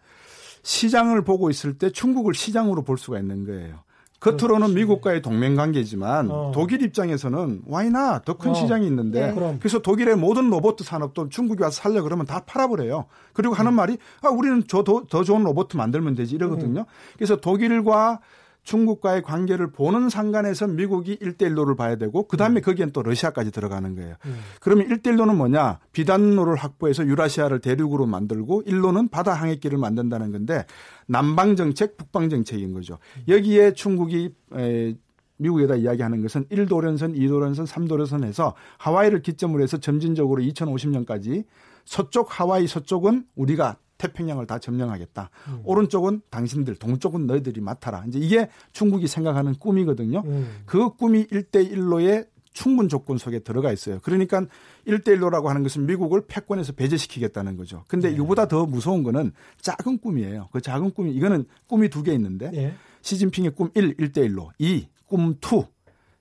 시장을 0.65 1.23
보고 1.23 1.51
있을 1.51 1.77
때 1.77 1.91
중국을 1.91 2.33
시장으로 2.33 2.81
볼 2.81 2.97
수가 2.97 3.19
있는 3.19 3.45
거예요. 3.45 3.85
겉으로는 4.19 4.73
미국과의 4.73 5.21
동맹 5.21 5.55
관계지만 5.55 6.31
어. 6.31 6.51
독일 6.55 6.81
입장에서는 6.81 7.61
와이나 7.67 8.19
더큰 8.25 8.51
어. 8.51 8.53
시장이 8.55 8.87
있는데 8.87 9.31
네. 9.31 9.57
그래서 9.59 9.77
독일의 9.79 10.15
모든 10.15 10.49
로봇 10.49 10.79
산업도 10.79 11.29
중국이 11.29 11.61
와서 11.61 11.79
살려 11.83 12.01
그러면 12.01 12.25
다 12.25 12.39
팔아버려요. 12.39 13.05
그리고 13.33 13.53
하는 13.53 13.75
말이 13.75 13.97
아 14.23 14.29
우리는 14.29 14.63
저 14.67 14.83
더 14.83 15.23
좋은 15.23 15.43
로봇 15.43 15.69
만들면 15.75 16.15
되지 16.15 16.33
이러거든요. 16.33 16.85
그래서 17.15 17.35
독일과 17.35 18.19
중국과의 18.65 19.21
관계를 19.21 19.71
보는 19.71 20.09
상관에서 20.09 20.67
미국이 20.67 21.17
1대1로를 21.17 21.77
봐야 21.77 21.95
되고 21.95 22.27
그다음에 22.27 22.59
거기엔 22.61 22.91
또 22.91 23.03
러시아까지 23.03 23.51
들어가는 23.51 23.95
거예요. 23.95 24.15
음. 24.25 24.39
그러면 24.59 24.87
1대1로는 24.89 25.35
뭐냐? 25.35 25.79
비단로를 25.93 26.55
확보해서 26.55 27.05
유라시아를 27.05 27.59
대륙으로 27.59 28.07
만들고 28.07 28.63
1로는 28.63 29.09
바다 29.11 29.33
항해길을 29.33 29.77
만든다는 29.77 30.31
건데 30.31 30.65
남방 31.07 31.55
정책, 31.55 31.95
북방 31.95 32.29
정책인 32.29 32.73
거죠. 32.73 32.97
여기에 33.27 33.73
중국이 33.73 34.33
에, 34.55 34.95
미국에다 35.37 35.75
이야기하는 35.75 36.21
것은 36.23 36.45
1도련선, 36.45 37.15
2도련선, 37.15 37.67
3도련선 37.67 38.23
해서 38.23 38.55
하와이를 38.79 39.21
기점으로 39.21 39.61
해서 39.61 39.77
점진적으로 39.77 40.41
2050년까지 40.41 41.45
서쪽 41.85 42.39
하와이 42.39 42.65
서쪽은 42.67 43.25
우리가 43.35 43.77
태평양을 43.97 44.45
다 44.47 44.59
점령하겠다. 44.59 45.29
음. 45.47 45.61
오른쪽은 45.63 46.21
당신들, 46.29 46.75
동쪽은 46.75 47.27
너희들이 47.27 47.61
맡아라. 47.61 48.03
이제 48.07 48.19
이게 48.19 48.49
중국이 48.73 49.07
생각하는 49.07 49.53
꿈이거든요. 49.55 50.23
음. 50.25 50.61
그 50.65 50.89
꿈이 50.95 51.25
1대1로의 51.27 52.27
충분 52.53 52.87
조건 52.87 53.17
속에 53.17 53.39
들어가 53.39 53.71
있어요. 53.73 53.99
그러니까 54.01 54.45
1대1로라고 54.87 55.45
하는 55.45 55.61
것은 55.63 55.85
미국을 55.87 56.21
패권에서 56.25 56.71
배제시키겠다는 56.73 57.57
거죠. 57.57 57.83
근데 57.89 58.09
네. 58.09 58.15
이보다 58.15 58.47
더 58.47 58.65
무서운 58.65 59.03
거는 59.03 59.33
작은 59.61 59.97
꿈이에요. 59.99 60.47
그 60.51 60.61
작은 60.61 60.91
꿈이, 60.91 61.11
이거는 61.13 61.45
꿈이 61.67 61.89
두 61.89 62.01
개 62.03 62.13
있는데 62.13 62.51
예. 62.53 62.73
시진핑의 63.01 63.51
꿈 63.55 63.69
1, 63.73 63.97
1대1로. 63.97 64.49
2, 64.57 64.87
꿈 65.05 65.31
2, 65.33 65.63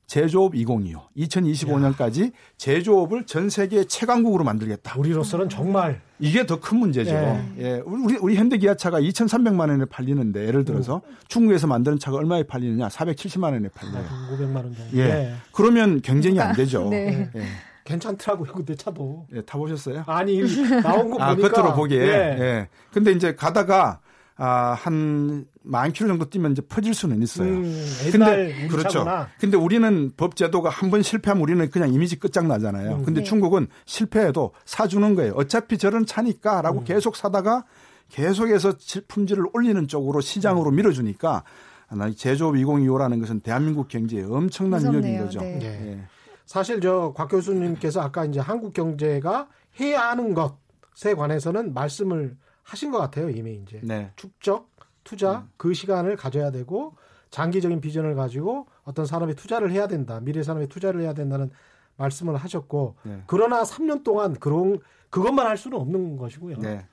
제조업 0.07 0.55
2025. 0.55 1.01
2025년까지 1.17 2.33
제조업을 2.57 3.27
전 3.27 3.49
세계 3.49 3.85
최강국으로 3.85 4.45
만들겠다. 4.45 4.99
우리로서는 4.99 5.49
정말 5.49 6.01
이게 6.19 6.47
더 6.47 6.61
큰 6.61 6.79
문제죠. 6.79 7.13
네. 7.13 7.53
예. 7.59 7.83
우리, 7.85 8.17
우리 8.17 8.37
현대 8.37 8.57
기아차가 8.59 9.01
2,300만 9.01 9.71
원에 9.71 9.85
팔리는데 9.87 10.47
예를 10.47 10.65
들어서 10.65 11.01
중국에서 11.29 11.67
만드는 11.67 11.99
차가 11.99 12.19
얼마에 12.19 12.43
팔리느냐? 12.45 12.89
470만 12.89 13.53
원에 13.53 13.69
팔려요. 13.69 14.05
500만 14.33 14.57
원 14.57 14.75
정도. 14.75 14.97
예. 14.99 15.05
네. 15.09 15.35
그러면 15.53 16.01
경쟁이 16.03 16.39
안 16.41 16.55
되죠. 16.55 16.89
네. 16.91 17.31
예. 17.35 17.43
괜찮더라고요. 17.85 18.53
근데 18.53 18.75
차도. 18.75 19.27
예, 19.35 19.43
타보셨어요? 19.43 20.05
아니 20.07 20.41
나온 20.83 21.11
거 21.11 21.23
아, 21.23 21.35
보니까 21.35 21.51
겉으로 21.51 21.75
보기에. 21.75 21.99
예. 22.01 22.09
예. 22.41 22.69
근데 22.93 23.13
이제 23.13 23.35
가다가 23.35 24.01
아, 24.37 24.75
한 24.79 25.45
만 25.67 25.93
킬로 25.93 26.09
정도 26.09 26.29
뛰면 26.29 26.53
이제 26.53 26.63
퍼질 26.63 26.93
수는 26.95 27.23
있어요. 27.23 27.49
음, 27.49 27.87
근데 28.13 28.67
그렇죠. 28.69 29.05
근데 29.41 29.57
우리는 29.57 30.13
법 30.17 30.37
제도가 30.37 30.69
한 30.69 30.91
번 30.91 31.03
실패하면 31.03 31.43
우리는 31.43 31.71
그냥 31.71 31.93
이미지 31.93 32.19
끝장나잖아요. 32.19 32.97
음. 32.97 33.05
근데 33.05 33.21
네. 33.21 33.25
중국은 33.25 33.67
실패해도 33.87 34.53
사주는 34.67 35.15
거예요. 35.15 35.33
어차피 35.37 35.79
저런 35.79 36.05
차니까라고 36.05 36.81
음. 36.81 36.85
계속 36.85 37.17
사다가 37.17 37.65
계속해서 38.11 38.77
질- 38.77 39.07
품질을 39.09 39.47
올리는 39.55 39.89
쪽으로 39.89 40.21
시장으로 40.21 40.69
음. 40.71 40.77
밀어주니까 40.77 41.45
나 41.93 42.11
제조업 42.11 42.55
2025라는 42.57 43.21
것은 43.21 43.41
대한민국 43.41 43.89
경제에 43.89 44.23
엄청난 44.25 44.83
위협인. 44.83 45.19
거죠. 45.19 45.41
네. 45.41 45.59
예. 45.63 45.67
예. 45.93 46.01
사실 46.45 46.81
저 46.81 47.13
곽 47.17 47.29
교수님께서 47.31 48.03
아까 48.03 48.27
이제 48.27 48.39
한국 48.39 48.75
경제가 48.75 49.49
해야 49.81 50.11
하는 50.11 50.35
것에 50.35 51.15
관해서는 51.17 51.73
말씀을 51.73 52.37
하신 52.63 52.91
것 52.91 52.99
같아요. 52.99 53.31
이미 53.31 53.61
이제 53.67 53.81
네. 53.83 54.11
축적, 54.17 54.69
투자 55.05 55.39
음. 55.41 55.51
그 55.57 55.75
시간을 55.75 56.17
가져야 56.17 56.51
되고 56.51 56.95
장기적인 57.31 57.81
비전을 57.81 58.15
가지고 58.15 58.67
어떤 58.85 59.07
산업에 59.07 59.35
투자를 59.35 59.71
해야 59.71 59.87
된다. 59.87 60.21
미래 60.21 60.43
산업에 60.43 60.67
투자를 60.67 61.01
해야 61.03 61.13
된다는 61.15 61.51
말씀을 61.97 62.37
하셨고 62.37 62.97
네. 63.03 63.23
그러나 63.27 63.63
3년 63.63 64.03
동안 64.03 64.35
그런 64.35 64.79
그것만 65.11 65.47
할 65.47 65.57
수는 65.57 65.79
없는 65.79 66.17
것이고요. 66.17 66.59
네. 66.59 66.87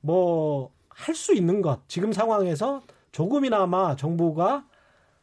뭐할 0.00 1.14
수 1.14 1.34
있는 1.34 1.62
것 1.62 1.80
지금 1.88 2.12
상황에서 2.12 2.82
조금이나마 3.12 3.94
정부가 3.96 4.64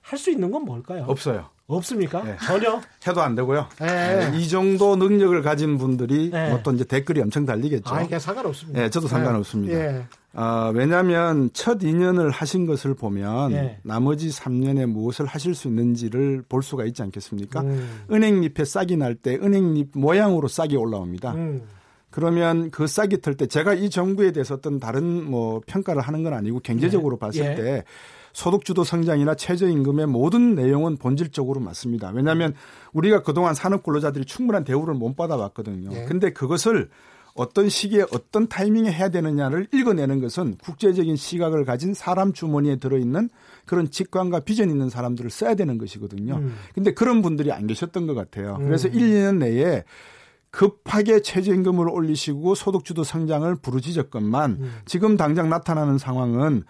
할 0.02 0.18
수 0.18 0.32
있는 0.32 0.50
건 0.52 0.64
뭘까요? 0.66 1.06
없어요. 1.08 1.50
없습니까? 1.68 2.24
네. 2.24 2.36
전혀. 2.44 2.82
해도 3.06 3.22
안 3.22 3.36
되고요. 3.36 3.68
네. 3.80 4.32
네, 4.32 4.38
이 4.40 4.48
정도 4.48 4.96
능력을 4.96 5.40
가진 5.44 5.78
분들이 5.78 6.32
네. 6.32 6.50
뭐또 6.50 6.72
이제 6.72 6.84
댓글이 6.84 7.22
엄청 7.22 7.46
달리겠죠. 7.46 7.94
아, 7.94 8.02
이게 8.02 8.18
상관없습니다. 8.18 8.80
네, 8.80 8.90
저도 8.90 9.08
상관없습니다. 9.08 10.08
예. 10.36 10.40
아, 10.40 10.72
왜냐하면 10.74 11.50
첫 11.54 11.80
2년을 11.80 12.32
하신 12.32 12.66
것을 12.66 12.94
보면 12.94 13.52
예. 13.54 13.80
나머지 13.84 14.30
3년에 14.30 14.86
무엇을 14.86 15.26
하실 15.26 15.56
수 15.56 15.68
있는지를 15.68 16.44
볼 16.48 16.62
수가 16.64 16.86
있지 16.86 17.02
않겠습니까? 17.02 17.62
음. 17.62 18.04
은행잎에 18.12 18.64
싹이 18.66 18.96
날 18.98 19.16
때 19.16 19.36
은행잎 19.36 19.90
모양으로 19.96 20.48
싹이 20.48 20.76
올라옵니다. 20.76 21.34
음. 21.34 21.62
그러면 22.12 22.72
그 22.72 22.88
싹이 22.88 23.22
틀때 23.22 23.48
제가 23.48 23.74
이 23.74 23.90
정부에 23.90 24.32
대해서 24.32 24.56
어떤 24.56 24.80
다른 24.80 25.24
뭐 25.30 25.62
평가를 25.68 26.02
하는 26.02 26.24
건 26.24 26.34
아니고 26.34 26.60
경제적으로 26.62 27.16
예. 27.16 27.20
봤을 27.20 27.46
예. 27.46 27.56
때 27.56 27.84
소득주도 28.34 28.84
성장이나 28.84 29.36
최저임금의 29.36 30.06
모든 30.08 30.56
내용은 30.56 30.98
본질적으로 30.98 31.60
맞습니다. 31.60 32.12
왜냐하면 32.14 32.54
우리가 32.94 33.24
그동안 33.24 33.54
산업 33.56 33.84
근로자들이 33.84 34.26
충분한 34.26 34.64
대우를 34.64 34.94
못 34.94 35.16
받아왔거든요. 35.16 35.90
예. 35.92 36.06
근데 36.06 36.32
그것을 36.32 36.90
어떤 37.40 37.70
시기에 37.70 38.04
어떤 38.12 38.50
타이밍에 38.50 38.92
해야 38.92 39.08
되느냐를 39.08 39.66
읽어내는 39.74 40.20
것은 40.20 40.58
국제적인 40.58 41.16
시각을 41.16 41.64
가진 41.64 41.94
사람 41.94 42.34
주머니에 42.34 42.76
들어있는 42.76 43.30
그런 43.66 43.90
직관과 43.90 44.42
비전 44.42 44.70
있는 44.70 44.90
사람들을 44.90 45.30
써야 45.30 45.56
되는 45.56 45.78
것이거든요. 45.78 46.36
음. 46.36 46.56
근데 46.76 46.94
그런 46.94 47.22
분들이 47.22 47.54
안 47.54 47.66
계셨던 47.66 48.08
것 48.08 48.14
같아요. 48.14 48.58
그래서 48.58 48.90
음. 48.90 48.94
1, 48.94 49.00
2년 49.00 49.38
내에 49.38 49.86
급하게 50.52 51.22
최저임금을 51.22 51.88
올리시고 51.88 52.56
소득주도 52.56 53.06
성장을 53.06 53.56
부르짖었건만 53.56 54.52
음. 54.60 54.74
지금 54.86 55.16
당장 55.16 55.50
나타나는 55.50 55.98
상황은 55.98 56.64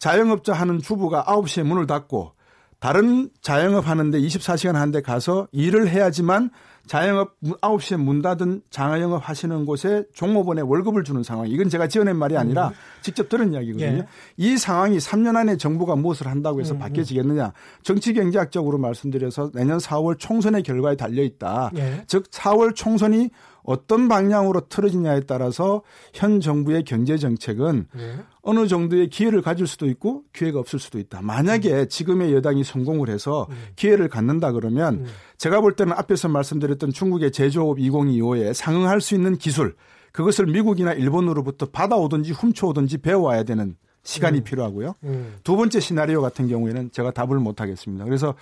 자영업자 0.00 0.52
하는 0.52 0.80
주부가 0.80 1.22
9시에 1.26 1.62
문을 1.62 1.86
닫고 1.86 2.32
다른 2.80 3.28
자영업 3.40 3.86
하는데 3.86 4.20
24시간 4.20 4.72
하는데 4.72 5.00
가서 5.00 5.46
일을 5.52 5.88
해야지만 5.88 6.50
자영업 6.88 7.38
9시에 7.40 7.96
문 7.98 8.22
닫은 8.22 8.62
장영업 8.70 9.28
하시는 9.28 9.64
곳에 9.64 10.04
종업원에 10.14 10.62
월급을 10.62 11.04
주는 11.04 11.22
상황. 11.22 11.46
이건 11.48 11.68
제가 11.68 11.86
지어낸 11.86 12.16
말이 12.16 12.36
아니라 12.36 12.72
직접 13.02 13.28
들은 13.28 13.52
이야기거든요. 13.52 13.86
음. 13.86 13.98
예. 14.00 14.06
이 14.36 14.56
상황이 14.56 14.96
3년 14.96 15.36
안에 15.36 15.56
정부가 15.58 15.94
무엇을 15.96 16.26
한다고 16.26 16.60
해서 16.60 16.74
음, 16.74 16.78
바뀌어지겠느냐. 16.78 17.52
정치 17.82 18.14
경제학적으로 18.14 18.78
말씀드려서 18.78 19.52
내년 19.52 19.78
4월 19.78 20.18
총선의 20.18 20.62
결과에 20.62 20.96
달려 20.96 21.22
있다. 21.22 21.70
예. 21.76 22.04
즉 22.06 22.30
4월 22.30 22.74
총선이 22.74 23.30
어떤 23.62 24.08
방향으로 24.08 24.68
틀어지냐에 24.68 25.20
따라서 25.26 25.82
현 26.14 26.40
정부의 26.40 26.84
경제 26.84 27.18
정책은 27.18 27.86
예. 27.98 28.14
어느 28.48 28.66
정도의 28.66 29.10
기회를 29.10 29.42
가질 29.42 29.66
수도 29.66 29.86
있고 29.88 30.22
기회가 30.32 30.58
없을 30.58 30.78
수도 30.78 30.98
있다. 30.98 31.20
만약에 31.20 31.86
지금의 31.88 32.32
여당이 32.32 32.64
성공을 32.64 33.10
해서 33.10 33.46
기회를 33.76 34.08
갖는다 34.08 34.52
그러면 34.52 35.00
음. 35.00 35.06
제가 35.36 35.60
볼 35.60 35.76
때는 35.76 35.92
앞에서 35.92 36.28
말씀드렸던 36.28 36.92
중국의 36.92 37.30
제조업 37.30 37.76
2025에 37.76 38.54
상응할 38.54 39.02
수 39.02 39.14
있는 39.14 39.36
기술 39.36 39.76
그것을 40.12 40.46
미국이나 40.46 40.94
일본으로부터 40.94 41.66
받아오든지 41.66 42.32
훔쳐오든지 42.32 42.98
배워와야 42.98 43.42
되는 43.42 43.76
시간이 44.02 44.40
필요하고요. 44.40 44.94
음. 45.04 45.34
두 45.44 45.54
번째 45.54 45.78
시나리오 45.78 46.22
같은 46.22 46.48
경우에는 46.48 46.90
제가 46.90 47.10
답을 47.10 47.38
못 47.40 47.60
하겠습니다. 47.60 48.06
그래서 48.06 48.34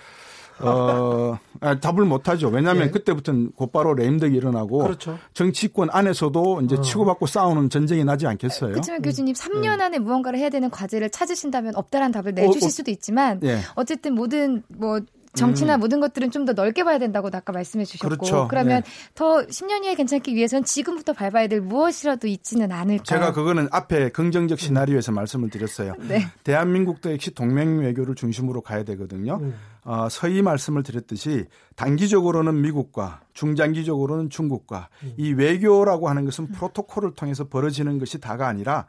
어, 0.59 1.37
아, 1.61 1.79
답을 1.79 2.05
못 2.05 2.27
하죠. 2.29 2.49
왜냐하면 2.49 2.87
예. 2.87 2.91
그때부터는 2.91 3.51
곧바로 3.53 3.93
레임덕이 3.93 4.35
일어나고 4.35 4.79
그렇죠. 4.79 5.17
정치권 5.33 5.89
안에서도 5.91 6.61
이제 6.61 6.75
어. 6.75 6.81
치고받고 6.81 7.25
싸우는 7.25 7.69
전쟁이 7.69 8.03
나지 8.03 8.27
않겠어요? 8.27 8.71
그렇지만 8.71 9.01
교수님 9.01 9.33
3년 9.33 9.79
안에 9.79 9.99
무언가를 9.99 10.39
해야 10.39 10.49
되는 10.49 10.69
과제를 10.69 11.09
찾으신다면 11.09 11.75
없다란 11.75 12.11
답을 12.11 12.33
네. 12.33 12.43
어, 12.43 12.47
내주실 12.47 12.67
어. 12.67 12.69
수도 12.69 12.91
있지만 12.91 13.39
예. 13.43 13.59
어쨌든 13.75 14.15
모든 14.15 14.63
뭐 14.67 14.99
정치나 15.37 15.77
모든 15.77 15.99
것들은 15.99 16.31
좀 16.31 16.47
더 16.47 16.53
넓게 16.53 16.85
봐야 16.85 16.97
된다고 16.97 17.29
아까 17.31 17.51
말씀해 17.51 17.83
주셨고 17.83 18.15
그렇죠. 18.15 18.47
러면 18.49 18.81
네. 18.81 18.89
더 19.15 19.45
10년 19.45 19.83
후에 19.83 19.95
괜찮기 19.95 20.33
위해선 20.33 20.63
지금부터 20.63 21.11
밟아야 21.11 21.47
될 21.47 21.59
무엇이라도 21.59 22.27
있지는 22.27 22.71
않을까. 22.71 23.03
제가 23.03 23.33
그거는 23.33 23.67
앞에 23.71 24.09
긍정적 24.09 24.59
시나리오에서 24.59 25.11
말씀을 25.11 25.49
드렸어요. 25.49 25.93
네. 26.07 26.25
대한민국도 26.45 27.11
역시 27.11 27.31
동맹 27.31 27.79
외교를 27.79 28.15
중심으로 28.15 28.61
가야 28.61 28.83
되거든요. 28.83 29.39
음. 29.41 29.53
어, 29.83 30.07
서희 30.09 30.41
말씀을 30.41 30.83
드렸듯이 30.83 31.45
단기적으로는 31.75 32.61
미국과 32.61 33.21
중장기적으로는 33.33 34.29
중국과 34.29 34.89
이 35.17 35.33
외교라고 35.33 36.09
하는 36.09 36.23
것은 36.25 36.51
프로토콜을 36.51 37.13
통해서 37.15 37.45
벌어지는 37.47 37.99
것이 37.99 38.19
다가 38.19 38.47
아니라 38.47 38.85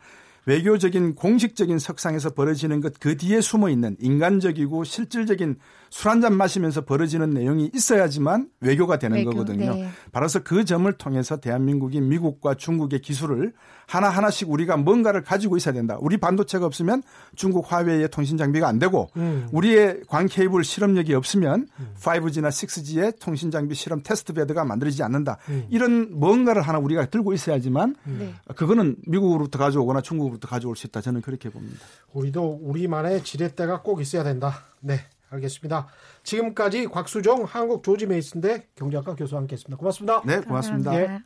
외교적인 0.47 1.15
공식적인 1.15 1.79
석상에서 1.79 2.31
벌어지는 2.31 2.81
것 2.81 2.95
그 3.01 3.17
뒤에 3.19 3.41
숨어 3.43 3.69
있는 3.69 3.97
인간적이고 4.01 4.83
실질적인 4.85 5.57
술 5.91 6.11
한 6.11 6.21
잔 6.21 6.35
마시면서 6.35 6.85
벌어지는 6.85 7.31
내용이 7.31 7.71
있어야지만 7.75 8.49
외교가 8.61 8.99
되는 8.99 9.19
외교, 9.19 9.31
거거든요. 9.31 9.75
네. 9.75 9.89
바로서 10.13 10.41
그 10.43 10.65
점을 10.65 10.91
통해서 10.93 11.37
대한민국이 11.39 12.01
미국과 12.01 12.55
중국의 12.55 13.01
기술을 13.01 13.53
하나 13.87 14.11
하나씩 14.11 14.51
우리가 14.51 14.77
뭔가를 14.77 15.23
가지고 15.23 15.57
있어야 15.57 15.73
된다. 15.73 15.97
우리 16.01 16.19
반도체가 16.19 16.67
없으면 16.67 17.03
중국 17.37 17.73
화웨이의 17.73 18.11
통신 18.11 18.37
장비가 18.37 18.69
안 18.69 18.79
되고 18.79 19.09
음. 19.17 19.49
우리의 19.53 20.03
광 20.09 20.27
케이블 20.27 20.63
실험력이 20.63 21.15
없으면 21.15 21.69
5G나 21.99 22.49
6G의 22.51 23.19
통신 23.19 23.51
장비 23.51 23.75
실험 23.75 24.03
테스트 24.03 24.35
베드가 24.35 24.65
만들어지지 24.65 25.03
않는다. 25.03 25.39
음. 25.49 25.65
이런 25.71 26.19
뭔가를 26.19 26.61
하나 26.63 26.79
우리가 26.79 27.07
들고 27.07 27.33
있어야지만 27.33 27.97
네. 28.05 28.35
그거는 28.57 28.97
미국으로부터 29.07 29.59
가져오거나 29.59 30.03
중국으로부터 30.03 30.49
가져올 30.49 30.77
수 30.77 30.87
있다. 30.87 31.01
저는 31.01 31.23
그렇게 31.23 31.49
봅니다. 31.49 31.79
우리도 32.13 32.61
우리만의 32.63 33.25
지렛대가 33.25 33.83
꼭 33.83 34.01
있어야 34.03 34.23
된다. 34.23 34.65
네, 34.81 35.01
알겠습니다. 35.31 35.89
지금까지 36.23 36.87
곽수종 36.87 37.45
한국 37.45 37.83
조지 37.83 38.07
메이슨대 38.07 38.67
경제학과 38.75 39.15
교수와 39.15 39.41
함께했습니다. 39.41 39.77
고맙습니다. 39.77 40.23
네, 40.25 40.41
고맙습니다. 40.41 40.91
감사합니다. 40.91 41.25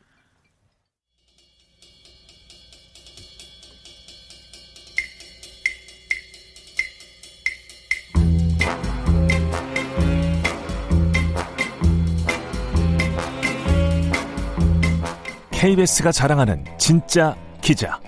KBS가 15.63 16.11
자랑하는 16.11 16.65
진짜 16.77 17.37
기자 17.61 18.01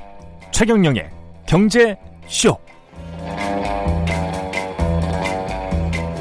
최경영의 0.51 1.09
경제 1.47 1.97
쇼. 2.27 2.59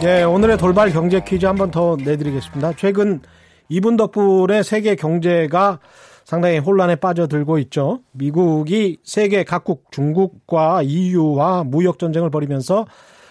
네, 0.04 0.22
오늘의 0.24 0.58
돌발 0.58 0.92
경제 0.92 1.22
퀴즈 1.22 1.46
한 1.46 1.56
번 1.56 1.72
더 1.72 1.96
내드리겠습니다. 1.96 2.74
최근 2.76 3.22
이분 3.70 3.96
덕분에 3.96 4.62
세계 4.62 4.96
경제가 4.96 5.80
상당히 6.26 6.58
혼란에 6.58 6.98
빠져들고 6.98 7.58
있죠. 7.60 8.02
미국이 8.12 8.98
세계 9.06 9.46
각국 9.46 9.92
중국과 9.92 10.82
EU와 10.84 11.64
무역 11.64 12.00
전쟁을 12.00 12.30
벌이면서 12.32 12.86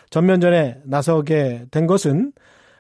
전면전에 0.09 0.79
나서게 0.85 1.67
된 1.71 1.87
것은 1.87 2.33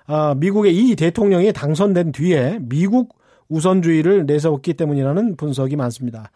아, 0.06 0.34
미국의 0.38 0.74
이 0.74 0.96
대통령이 0.96 1.52
당선된 1.52 2.12
뒤에 2.12 2.60
미국 2.62 3.14
우선주의를 3.50 4.24
내세웠기 4.24 4.72
때문이라는 4.72 5.36
분석이 5.36 5.76
많습니다. 5.76 6.30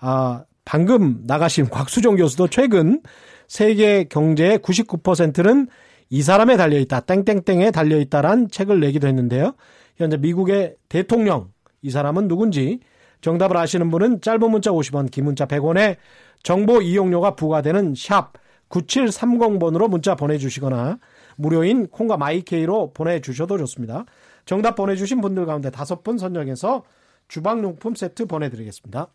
아, 0.00 0.44
방금 0.64 1.20
나가신 1.26 1.68
곽수종 1.70 2.16
교수도 2.16 2.48
최근 2.48 3.02
세계 3.48 4.04
경제의 4.04 4.60
99%는 4.60 5.68
이 6.08 6.22
사람에 6.22 6.56
달려 6.56 6.78
있다, 6.78 7.00
땡땡땡에 7.00 7.70
달려 7.70 7.98
있다란 7.98 8.48
책을 8.48 8.80
내기도 8.80 9.08
했는데요. 9.08 9.54
현재 9.96 10.16
미국의 10.16 10.76
대통령, 10.88 11.50
이 11.82 11.90
사람은 11.90 12.28
누군지 12.28 12.80
정답을 13.20 13.56
아시는 13.56 13.90
분은 13.90 14.20
짧은 14.20 14.50
문자 14.50 14.70
50원, 14.70 15.10
긴 15.10 15.24
문자 15.24 15.46
100원에 15.46 15.96
정보 16.42 16.80
이용료가 16.80 17.34
부과되는 17.34 17.94
샵 17.96 18.34
9730번으로 18.68 19.88
문자 19.88 20.14
보내주시거나 20.14 20.98
무료인 21.36 21.86
콩과 21.88 22.16
마이케이로 22.16 22.92
보내주셔도 22.92 23.58
좋습니다. 23.58 24.04
정답 24.44 24.74
보내주신 24.76 25.20
분들 25.20 25.46
가운데 25.46 25.70
다섯 25.70 26.02
분 26.02 26.18
선정해서 26.18 26.84
주방용품 27.28 27.94
세트 27.94 28.26
보내드리겠습니다. 28.26 29.08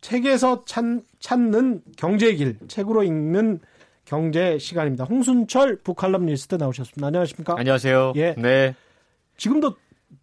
책에서 0.00 0.64
찾, 0.64 0.84
찾는 1.18 1.82
경제의 1.96 2.36
길, 2.36 2.58
책으로 2.68 3.02
읽는 3.02 3.60
경제 4.06 4.56
시간입니다. 4.58 5.04
홍순철 5.04 5.80
북칼럼 5.82 6.26
리스트 6.26 6.54
나오셨습니다. 6.54 7.08
안녕하십니까? 7.08 7.56
안녕하세요. 7.58 8.12
예. 8.16 8.34
네. 8.38 8.74
지금도 9.36 9.74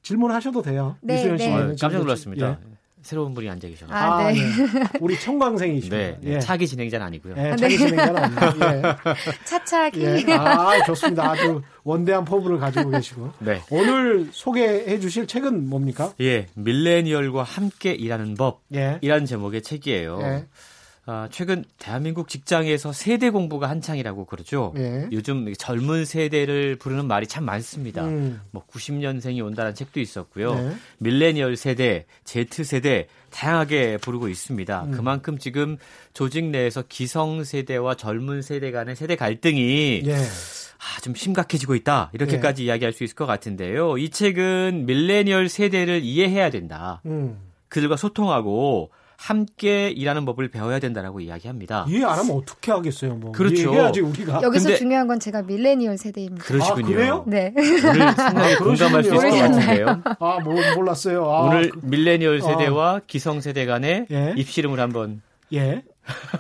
질문하셔도 0.02 0.62
돼요. 0.62 0.96
네, 1.02 1.16
이수연 1.20 1.36
네. 1.36 1.44
씨는 1.44 1.56
어, 1.56 1.60
지금도 1.60 1.82
깜짝 1.82 1.98
놀랐습니다. 2.00 2.50
예. 2.50 2.74
새로운 3.02 3.34
분이 3.34 3.50
앉아 3.50 3.68
계셔서. 3.68 3.94
아, 3.94 4.32
네. 4.32 4.40
우리 5.02 5.20
청광생이십니다. 5.20 5.98
네. 5.98 6.18
네. 6.22 6.36
예. 6.36 6.40
차기 6.40 6.66
진행자는 6.66 7.06
아니고요. 7.06 7.36
예, 7.38 7.54
차기 7.58 7.78
진행자는 7.78 8.16
아니에요. 8.38 8.96
차차기. 9.44 10.02
예. 10.02 10.24
예. 10.26 10.32
아, 10.32 10.82
좋습니다. 10.86 11.32
아주 11.32 11.62
원대한 11.84 12.24
포부를 12.24 12.60
가지고 12.60 12.92
계시고. 12.92 13.34
네. 13.40 13.62
오늘 13.70 14.30
소개해 14.32 15.02
주실 15.02 15.28
책은 15.28 15.68
뭡니까? 15.68 16.14
예. 16.22 16.46
밀레니얼과 16.56 17.44
함께 17.44 17.92
일하는 17.92 18.36
법. 18.36 18.62
예. 18.74 19.00
이라는 19.02 19.26
제목의 19.26 19.62
책이에요. 19.62 20.20
예. 21.08 21.12
아, 21.12 21.28
최근 21.32 21.66
대한민국 21.80 22.30
직장에서 22.30 22.94
세대 22.94 23.30
공부가 23.30 23.70
한창이라고 23.70 24.26
그러죠. 24.26 24.74
예. 24.78 25.08
요즘 25.12 25.54
젊은 25.54 26.06
세대를 26.06 26.78
부르는 26.78 27.08
말이 27.08 27.28
참 27.28 27.44
많습니다. 27.44 28.06
음. 28.06 28.42
뭐 28.52 28.66
90년생이 28.68 29.44
온다는 29.44 29.76
책도 29.76 30.00
있었고요. 30.00 30.56
네. 30.56 30.76
밀레니얼 31.00 31.58
세대, 31.58 32.06
Z 32.24 32.64
세대 32.64 33.08
다양하게 33.32 33.98
부르고 33.98 34.30
있습니다. 34.30 34.84
음. 34.86 34.92
그만큼 34.92 35.38
지금 35.38 35.78
조직 36.14 36.46
내에서 36.46 36.84
기성 36.88 37.44
세대와 37.44 37.96
젊은 37.96 38.42
세대 38.42 38.72
간의 38.72 38.96
세대 38.96 39.16
갈등이 39.18 40.04
예. 40.06 40.16
아, 40.16 41.02
좀 41.02 41.16
심각해지고 41.16 41.76
있다. 41.76 42.12
이렇게까지 42.14 42.64
예. 42.64 42.68
이야기할 42.68 42.94
수 42.94 43.04
있을 43.04 43.16
것 43.16 43.26
같은데요. 43.26 43.98
이 43.98 44.10
책은 44.10 44.86
밀레니얼 44.86 45.50
세대를 45.50 46.02
이해해야 46.04 46.50
된다. 46.50 47.02
음. 47.06 47.40
그들과 47.68 47.98
소통하고 47.98 48.92
함께 49.24 49.88
일하는 49.90 50.26
법을 50.26 50.50
배워야 50.50 50.80
된다라고 50.80 51.22
이야기합니다. 51.22 51.86
이해 51.88 52.04
안 52.04 52.20
하면 52.20 52.36
어떻게 52.36 52.74
하겠어요? 52.74 53.16
뭐. 53.16 53.32
그렇죠. 53.32 53.56
이해해야지 53.72 54.02
우리가. 54.02 54.42
여기서 54.42 54.66
근데- 54.66 54.78
중요한 54.78 55.08
건 55.08 55.18
제가 55.22 55.44
밀레니얼 55.44 55.98
세대입니다. 55.98 56.44
그러시군요. 56.44 56.86
아, 56.86 56.90
그래요? 56.90 57.24
네. 57.26 57.54
오늘 57.56 58.12
상당히 58.16 58.54
아, 58.54 58.58
공감할 58.58 59.04
수 59.06 59.16
있을 59.16 59.30
것. 59.30 59.38
같은데요. 59.38 60.02
아, 60.20 60.40
뭐, 60.44 60.56
몰랐어요. 60.76 61.24
아, 61.32 61.42
오늘 61.44 61.70
그- 61.70 61.80
밀레니얼 61.84 62.42
세대와 62.42 63.02
기성 63.08 63.40
세대 63.40 63.66
간의 63.66 64.08
예. 64.12 64.34
입시름을 64.36 64.80
한번 64.82 65.22
예. 65.54 65.84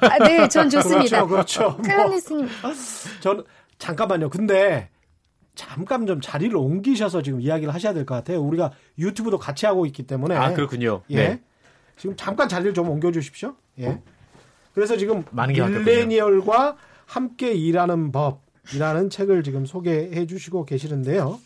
아, 0.01 0.19
네, 0.27 0.49
전 0.49 0.69
좋습니다. 0.69 1.25
그렇죠, 1.25 1.27
그렇죠. 1.27 1.61
뭐, 1.69 1.81
클라니스님. 1.83 2.49
저는 3.21 3.43
잠깐만요. 3.77 4.29
근데 4.29 4.89
잠깐 5.55 6.05
좀 6.05 6.19
자리를 6.19 6.53
옮기셔서 6.57 7.21
지금 7.21 7.39
이야기를 7.39 7.73
하셔야 7.73 7.93
될 7.93 8.05
것 8.05 8.15
같아요. 8.15 8.41
우리가 8.41 8.71
유튜브도 8.99 9.37
같이 9.37 9.65
하고 9.65 9.85
있기 9.85 10.03
때문에. 10.03 10.35
아 10.35 10.51
그렇군요. 10.53 11.03
예. 11.11 11.15
네. 11.15 11.41
지금 11.97 12.15
잠깐 12.15 12.47
자리를 12.49 12.73
좀 12.73 12.89
옮겨 12.89 13.11
주십시오. 13.11 13.55
예. 13.79 13.99
그래서 14.73 14.97
지금. 14.97 15.23
밀레니얼과 15.31 16.77
함께 17.05 17.53
일하는 17.53 18.11
법이라는 18.11 19.09
책을 19.09 19.43
지금 19.43 19.65
소개해 19.65 20.25
주시고 20.25 20.65
계시는데요. 20.65 21.39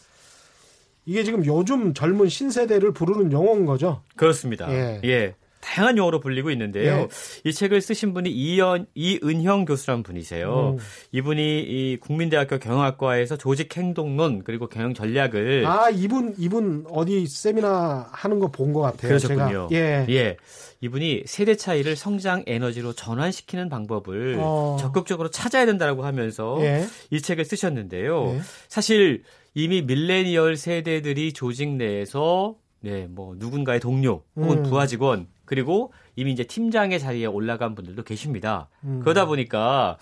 이게 1.05 1.23
지금 1.23 1.45
요즘 1.45 1.93
젊은 1.93 2.27
신세대를 2.29 2.91
부르는 2.93 3.31
용어인 3.31 3.65
거죠. 3.65 4.01
그렇습니다. 4.15 4.71
예. 4.71 5.01
예. 5.05 5.35
다양한 5.67 5.97
용어로 5.97 6.21
불리고 6.21 6.49
있는데요. 6.51 6.93
예. 7.01 7.07
이 7.43 7.51
책을 7.51 7.81
쓰신 7.81 8.13
분이 8.13 8.29
이연, 8.31 8.85
이은형 8.95 9.65
교수라는 9.65 10.01
분이세요. 10.03 10.77
음. 10.77 10.83
이분이 11.11 11.59
이 11.61 11.97
국민대학교 11.99 12.57
경영학과에서 12.57 13.37
조직 13.37 13.75
행동론 13.75 14.43
그리고 14.45 14.67
경영 14.67 14.93
전략을 14.93 15.65
아, 15.65 15.89
이분 15.89 16.33
이분 16.37 16.85
어디 16.89 17.27
세미나 17.27 18.07
하는 18.11 18.39
거 18.39 18.47
본 18.47 18.71
것 18.71 18.81
같아요. 18.81 19.09
그러셨군요. 19.09 19.67
제가. 19.69 19.81
예. 19.81 20.05
예. 20.09 20.37
이분이 20.81 21.23
세대 21.25 21.55
차이를 21.55 21.95
성장 21.95 22.43
에너지로 22.47 22.93
전환시키는 22.93 23.67
방법을 23.69 24.37
어. 24.39 24.77
적극적으로 24.79 25.29
찾아야 25.29 25.65
된다라고 25.65 26.05
하면서 26.05 26.57
예. 26.61 26.85
이 27.11 27.21
책을 27.21 27.43
쓰셨는데요. 27.45 28.35
예. 28.35 28.41
사실 28.69 29.23
이미 29.53 29.81
밀레니얼 29.81 30.55
세대들이 30.55 31.33
조직 31.33 31.69
내에서 31.69 32.55
네, 32.79 33.07
뭐 33.09 33.35
누군가의 33.37 33.79
동료 33.79 34.21
혹은 34.35 34.59
음. 34.59 34.63
부하 34.63 34.85
직원 34.85 35.27
그리고 35.47 35.93
이미 36.15 36.33
이제 36.33 36.43
팀장의 36.43 36.99
자리에 36.99 37.25
올라간 37.25 37.73
분들도 37.73 38.03
계십니다. 38.03 38.69
음. 38.83 38.99
그러다 38.99 39.25
보니까 39.25 39.97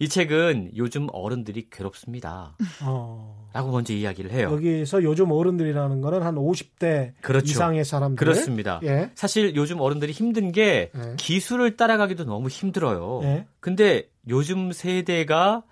이 0.00 0.08
책은 0.08 0.72
요즘 0.76 1.06
어른들이 1.12 1.68
괴롭습니다. 1.70 2.56
어. 2.82 3.48
라고 3.54 3.70
먼저 3.70 3.94
이야기를 3.94 4.32
해요. 4.32 4.50
여기서 4.52 5.02
요즘 5.04 5.30
어른들이라는 5.30 6.00
거는 6.00 6.22
한 6.22 6.34
50대 6.34 7.12
그렇죠. 7.22 7.46
이상의 7.46 7.84
사람들. 7.84 8.16
그렇습니다. 8.16 8.80
예. 8.82 9.10
사실 9.14 9.54
요즘 9.54 9.80
어른들이 9.80 10.12
힘든 10.12 10.52
게 10.52 10.90
예. 10.94 11.14
기술을 11.16 11.76
따라가기도 11.76 12.24
너무 12.24 12.48
힘들어요. 12.48 13.20
예. 13.22 13.46
근데 13.60 14.10
요즘 14.28 14.72
세대가 14.72 15.62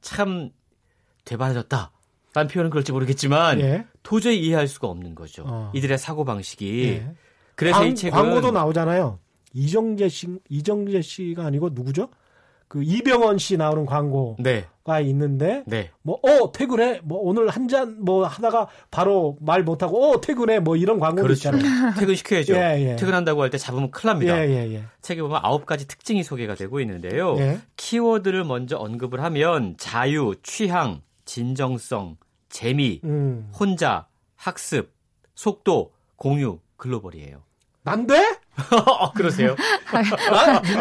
참 0.00 0.50
되바라졌다. 1.24 1.90
라는 2.34 2.48
표현은 2.48 2.70
그럴지 2.70 2.92
모르겠지만 2.92 3.60
예. 3.60 3.86
도저히 4.04 4.38
이해할 4.40 4.68
수가 4.68 4.86
없는 4.86 5.16
거죠. 5.16 5.42
어. 5.46 5.72
이들의 5.74 5.98
사고 5.98 6.24
방식이. 6.24 6.84
예. 6.84 7.12
그래서 7.58 7.78
광, 7.80 7.88
이 7.88 7.94
책은 7.94 8.16
광고도 8.16 8.52
나오잖아요. 8.52 9.18
이정재 9.52 10.08
씨, 10.08 10.28
이정재 10.48 11.02
씨가 11.02 11.44
아니고 11.46 11.70
누구죠? 11.72 12.08
그 12.68 12.82
이병헌 12.82 13.38
씨 13.38 13.56
나오는 13.56 13.86
광고가 13.86 14.42
네, 14.42 14.66
있는데 15.04 15.64
네. 15.66 15.90
뭐어 16.02 16.52
퇴근해 16.52 17.00
뭐 17.02 17.18
오늘 17.22 17.48
한 17.48 17.66
잔 17.66 17.96
뭐 18.04 18.26
하다가 18.26 18.68
바로 18.90 19.38
말 19.40 19.62
못하고 19.64 20.12
어 20.12 20.20
퇴근해 20.20 20.60
뭐 20.60 20.76
이런 20.76 21.00
광고도 21.00 21.22
그렇죠. 21.22 21.48
있잖아요. 21.48 21.94
퇴근 21.98 22.14
시켜야죠. 22.14 22.54
예, 22.54 22.90
예. 22.90 22.96
퇴근한다고 22.96 23.40
할 23.42 23.50
때 23.50 23.56
잡으면 23.58 23.90
큰일 23.90 24.12
납니다. 24.12 24.38
예예 24.38 24.74
예. 24.74 24.82
책에 25.00 25.22
보면 25.22 25.40
아홉 25.42 25.64
가지 25.66 25.88
특징이 25.88 26.22
소개가 26.22 26.54
되고 26.54 26.78
있는데요. 26.80 27.36
예. 27.38 27.58
키워드를 27.76 28.44
먼저 28.44 28.76
언급을 28.76 29.22
하면 29.24 29.74
자유, 29.78 30.34
취향, 30.42 31.00
진정성, 31.24 32.18
재미, 32.50 33.00
음. 33.04 33.50
혼자, 33.58 34.06
학습, 34.36 34.92
속도, 35.34 35.92
공유, 36.16 36.58
글로벌이에요. 36.76 37.47
난데? 37.90 38.36
어, 38.98 39.12
그러세요? 39.12 39.54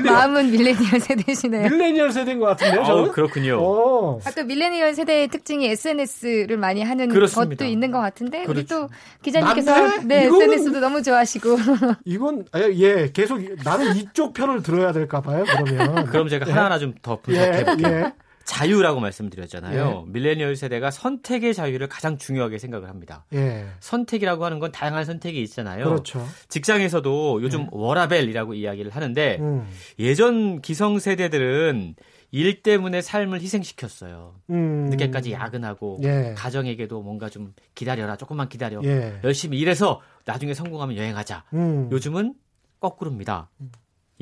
마음은 0.03 0.51
밀레니얼 0.51 0.99
세대시네요. 0.99 1.69
밀레니얼 1.69 2.11
세대인 2.11 2.39
것 2.39 2.47
같은데요, 2.47 2.83
저는? 2.83 3.09
어, 3.09 3.11
그렇군요. 3.11 3.59
어. 3.61 4.19
아, 4.25 4.31
또 4.31 4.43
밀레니얼 4.43 4.95
세대의 4.95 5.27
특징이 5.27 5.67
SNS를 5.67 6.57
많이 6.57 6.81
하는 6.83 7.07
그렇습니다. 7.09 7.49
것도 7.55 7.65
있는 7.65 7.91
것 7.91 7.99
같은데 7.99 8.39
우리 8.39 8.65
그렇죠. 8.65 8.87
또 8.87 8.89
기자님께서? 9.21 10.01
네 10.05 10.27
이거는- 10.27 10.41
SNS도 10.53 10.79
너무 10.79 11.03
좋아하시고 11.03 11.57
이건, 12.05 12.45
예, 12.55 12.69
예, 12.73 13.11
계속, 13.13 13.39
나는 13.63 13.95
이쪽 13.95 14.33
편을 14.33 14.63
들어야 14.63 14.91
될까 14.91 15.21
봐요, 15.21 15.43
그러면. 15.47 16.05
그럼 16.07 16.27
제가 16.29 16.47
예. 16.47 16.51
하나하나 16.51 16.79
좀더 16.79 17.19
예, 17.29 17.61
분석해 17.61 17.65
볼게요. 17.65 17.87
예. 17.89 18.26
자유라고 18.47 19.01
말씀드렸잖아요. 19.01 20.05
밀레니얼 20.07 20.55
세대가 20.55 20.89
선택의 20.89 21.53
자유를 21.53 21.87
가장 21.87 22.17
중요하게 22.17 22.57
생각을 22.57 22.87
합니다. 22.89 23.25
예. 23.33 23.67
선택이라고 23.81 24.45
하는 24.45 24.59
건 24.59 24.71
다양한 24.71 25.03
선택이 25.03 25.41
있잖아요. 25.43 25.83
그렇죠. 25.83 26.25
직장에서도 26.47 27.43
요즘 27.43 27.67
워라벨이라고 27.71 28.53
이야기를 28.53 28.91
하는데 28.91 29.37
음. 29.41 29.67
예전 29.99 30.61
기성 30.61 30.97
세대들은 30.97 31.95
일 32.31 32.63
때문에 32.63 33.01
삶을 33.01 33.41
희생시켰어요. 33.41 34.35
음. 34.49 34.85
늦게까지 34.91 35.33
야근하고 35.33 35.99
예. 36.03 36.33
가정에게도 36.37 37.01
뭔가 37.01 37.29
좀 37.29 37.53
기다려라, 37.75 38.15
조금만 38.15 38.47
기다려. 38.47 38.81
예. 38.85 39.19
열심히 39.25 39.59
일해서 39.59 40.01
나중에 40.25 40.53
성공하면 40.53 40.95
여행하자. 40.95 41.43
음. 41.53 41.89
요즘은 41.91 42.33
거꾸로입니다. 42.79 43.49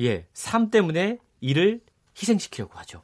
예, 0.00 0.26
삶 0.32 0.70
때문에 0.70 1.18
일을 1.40 1.80
희생시키려고 2.20 2.76
하죠. 2.80 3.02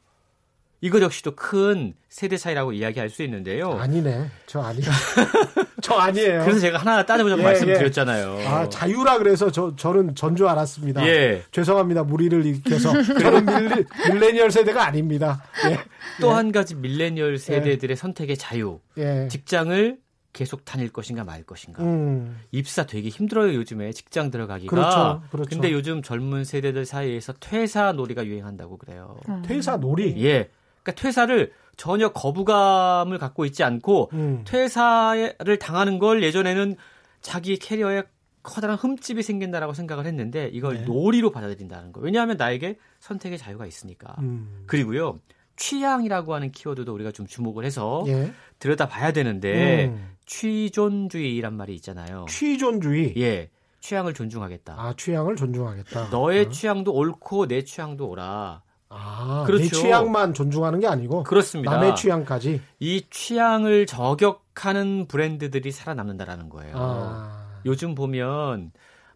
이것 0.83 1.01
역시도 1.01 1.37
큰 1.37 1.93
세대 2.09 2.35
차이라고 2.35 2.73
이야기할 2.73 3.09
수 3.09 3.23
있는데요. 3.23 3.71
아니네. 3.71 4.29
저 4.47 4.59
아니에요. 4.59 4.91
저 5.81 5.93
아니에요. 5.93 6.41
그래서 6.43 6.59
제가 6.59 6.77
하나 6.77 7.05
따져보자고 7.05 7.39
예, 7.39 7.45
말씀드렸잖아요. 7.45 8.39
아, 8.45 8.67
자유라 8.67 9.19
그래서 9.19 9.49
저, 9.49 9.73
저는 9.77 10.13
전줄 10.15 10.45
알았습니다. 10.45 11.07
예. 11.07 11.43
죄송합니다. 11.51 12.03
무리를 12.03 12.45
일으켜서. 12.45 12.91
저는 13.17 13.45
밀리, 13.45 13.85
밀레니얼 14.11 14.51
세대가 14.51 14.85
아닙니다. 14.85 15.41
예. 15.69 15.79
또한 16.19 16.51
가지 16.51 16.75
밀레니얼 16.75 17.37
세대들의 17.37 17.95
선택의 17.95 18.35
자유. 18.35 18.81
예. 18.97 19.29
직장을 19.29 19.97
계속 20.33 20.65
다닐 20.65 20.91
것인가 20.91 21.23
말 21.23 21.43
것인가. 21.43 21.81
음. 21.81 22.41
입사 22.51 22.85
되게 22.85 23.07
힘들어요, 23.07 23.53
요즘에 23.53 23.93
직장 23.93 24.31
들어가기가. 24.31 24.75
그렇죠, 24.75 25.23
그렇죠. 25.31 25.49
근데 25.49 25.71
요즘 25.71 26.01
젊은 26.01 26.43
세대들 26.43 26.85
사이에서 26.85 27.31
퇴사 27.39 27.93
놀이가 27.93 28.25
유행한다고 28.25 28.77
그래요. 28.77 29.15
퇴사 29.45 29.77
놀이. 29.77 30.21
예. 30.25 30.49
그러니까 30.83 31.01
퇴사를 31.01 31.51
전혀 31.75 32.09
거부감을 32.09 33.17
갖고 33.17 33.45
있지 33.45 33.63
않고 33.63 34.09
음. 34.13 34.43
퇴사를 34.45 35.57
당하는 35.59 35.97
걸 35.97 36.21
예전에는 36.23 36.75
자기 37.21 37.57
캐리어에 37.57 38.03
커다란 38.43 38.75
흠집이 38.75 39.23
생긴다라고 39.23 39.73
생각을 39.73 40.05
했는데 40.05 40.49
이걸 40.51 40.79
네. 40.79 40.81
놀이로 40.83 41.31
받아들인다는 41.31 41.93
거예요. 41.93 42.05
왜냐하면 42.05 42.35
나에게 42.37 42.77
선택의 42.99 43.37
자유가 43.37 43.65
있으니까. 43.65 44.15
음. 44.19 44.65
그리고요. 44.67 45.19
취향이라고 45.55 46.33
하는 46.33 46.51
키워드도 46.51 46.93
우리가 46.93 47.11
좀 47.11 47.25
주목을 47.25 47.63
해서 47.63 48.03
예. 48.07 48.33
들여다 48.59 48.87
봐야 48.87 49.13
되는데 49.13 49.85
음. 49.85 50.15
취존주의란 50.25 51.53
말이 51.53 51.73
있잖아요. 51.75 52.25
취존주의. 52.27 53.13
예. 53.17 53.49
취향을 53.79 54.13
존중하겠다. 54.13 54.75
아, 54.77 54.93
취향을 54.97 55.35
존중하겠다. 55.35 56.09
너의 56.09 56.45
어. 56.45 56.49
취향도 56.49 56.91
옳고 56.93 57.47
내 57.47 57.63
취향도 57.63 58.07
옳아. 58.07 58.63
아, 58.95 59.43
그렇죠. 59.45 59.63
내 59.63 59.69
취향만 59.69 60.33
존중하는 60.33 60.79
게 60.79 60.87
아니고 60.87 61.23
그렇습니다. 61.23 61.71
남의 61.71 61.95
취향까지. 61.95 62.61
이 62.79 63.05
취향을 63.09 63.85
저격하는 63.85 65.07
브랜드들이 65.07 65.71
살아남는다라는 65.71 66.49
거예요. 66.49 66.75
아. 66.77 67.43
요즘 67.65 67.95
보면 67.95 68.71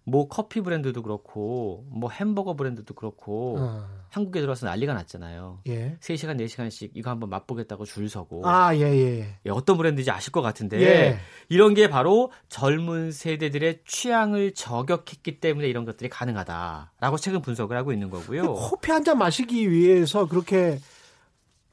뭐 0.09 0.29
커피 0.29 0.61
브랜드도 0.61 1.01
그렇고 1.03 1.85
뭐 1.89 2.09
햄버거 2.09 2.55
브랜드도 2.55 2.93
그렇고 2.93 3.57
어. 3.59 3.85
한국에 4.09 4.39
들어와서 4.39 4.65
난리가 4.65 4.93
났잖아요. 4.93 5.59
예. 5.67 5.97
3시간, 5.99 6.39
4시간씩 6.45 6.91
이거 6.93 7.09
한번 7.09 7.29
맛보겠다고 7.29 7.83
줄 7.83 8.07
서고 8.09 8.47
아, 8.47 8.73
예, 8.73 8.79
예. 8.83 9.19
예. 9.19 9.35
예, 9.45 9.49
어떤 9.49 9.75
브랜드인지 9.75 10.09
아실 10.09 10.31
것 10.31 10.41
같은데 10.41 10.81
예. 10.81 11.17
이런 11.49 11.73
게 11.73 11.89
바로 11.89 12.31
젊은 12.47 13.11
세대들의 13.11 13.81
취향을 13.85 14.53
저격했기 14.53 15.41
때문에 15.41 15.67
이런 15.67 15.83
것들이 15.83 16.09
가능하다라고 16.09 17.17
최근 17.17 17.41
분석을 17.41 17.75
하고 17.75 17.91
있는 17.91 18.09
거고요. 18.09 18.53
커피 18.53 18.91
한 18.91 19.03
잔 19.03 19.17
마시기 19.19 19.69
위해서 19.71 20.25
그렇게 20.27 20.79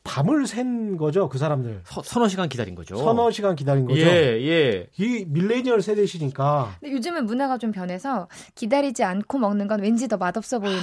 밤을 0.04 0.46
샌 0.46 0.96
거죠, 0.96 1.28
그 1.28 1.38
사람들. 1.38 1.80
서, 1.84 2.02
서너 2.02 2.28
시간 2.28 2.48
기다린 2.48 2.74
거죠. 2.74 2.96
서너 2.96 3.30
시간 3.30 3.56
기다린 3.56 3.86
거죠. 3.86 4.00
예, 4.00 4.38
예. 4.46 4.86
이 4.98 5.24
밀레니얼 5.26 5.80
세대시니까 5.82 6.76
근데 6.78 6.94
요즘은 6.94 7.24
문화가 7.26 7.58
좀 7.58 7.72
변해서 7.72 8.28
기다리지 8.54 9.02
않고 9.02 9.38
먹는 9.38 9.66
건 9.66 9.80
왠지 9.80 10.06
더 10.06 10.16
맛없어 10.18 10.58
보이는 10.60 10.80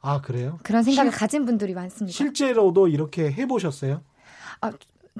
아 0.00 0.20
그래요? 0.20 0.58
그런 0.62 0.82
생각을 0.84 1.10
가진 1.10 1.44
분들이 1.44 1.74
많습니다. 1.74 2.16
실제로도 2.16 2.88
이렇게 2.88 3.30
해보셨어요? 3.32 4.02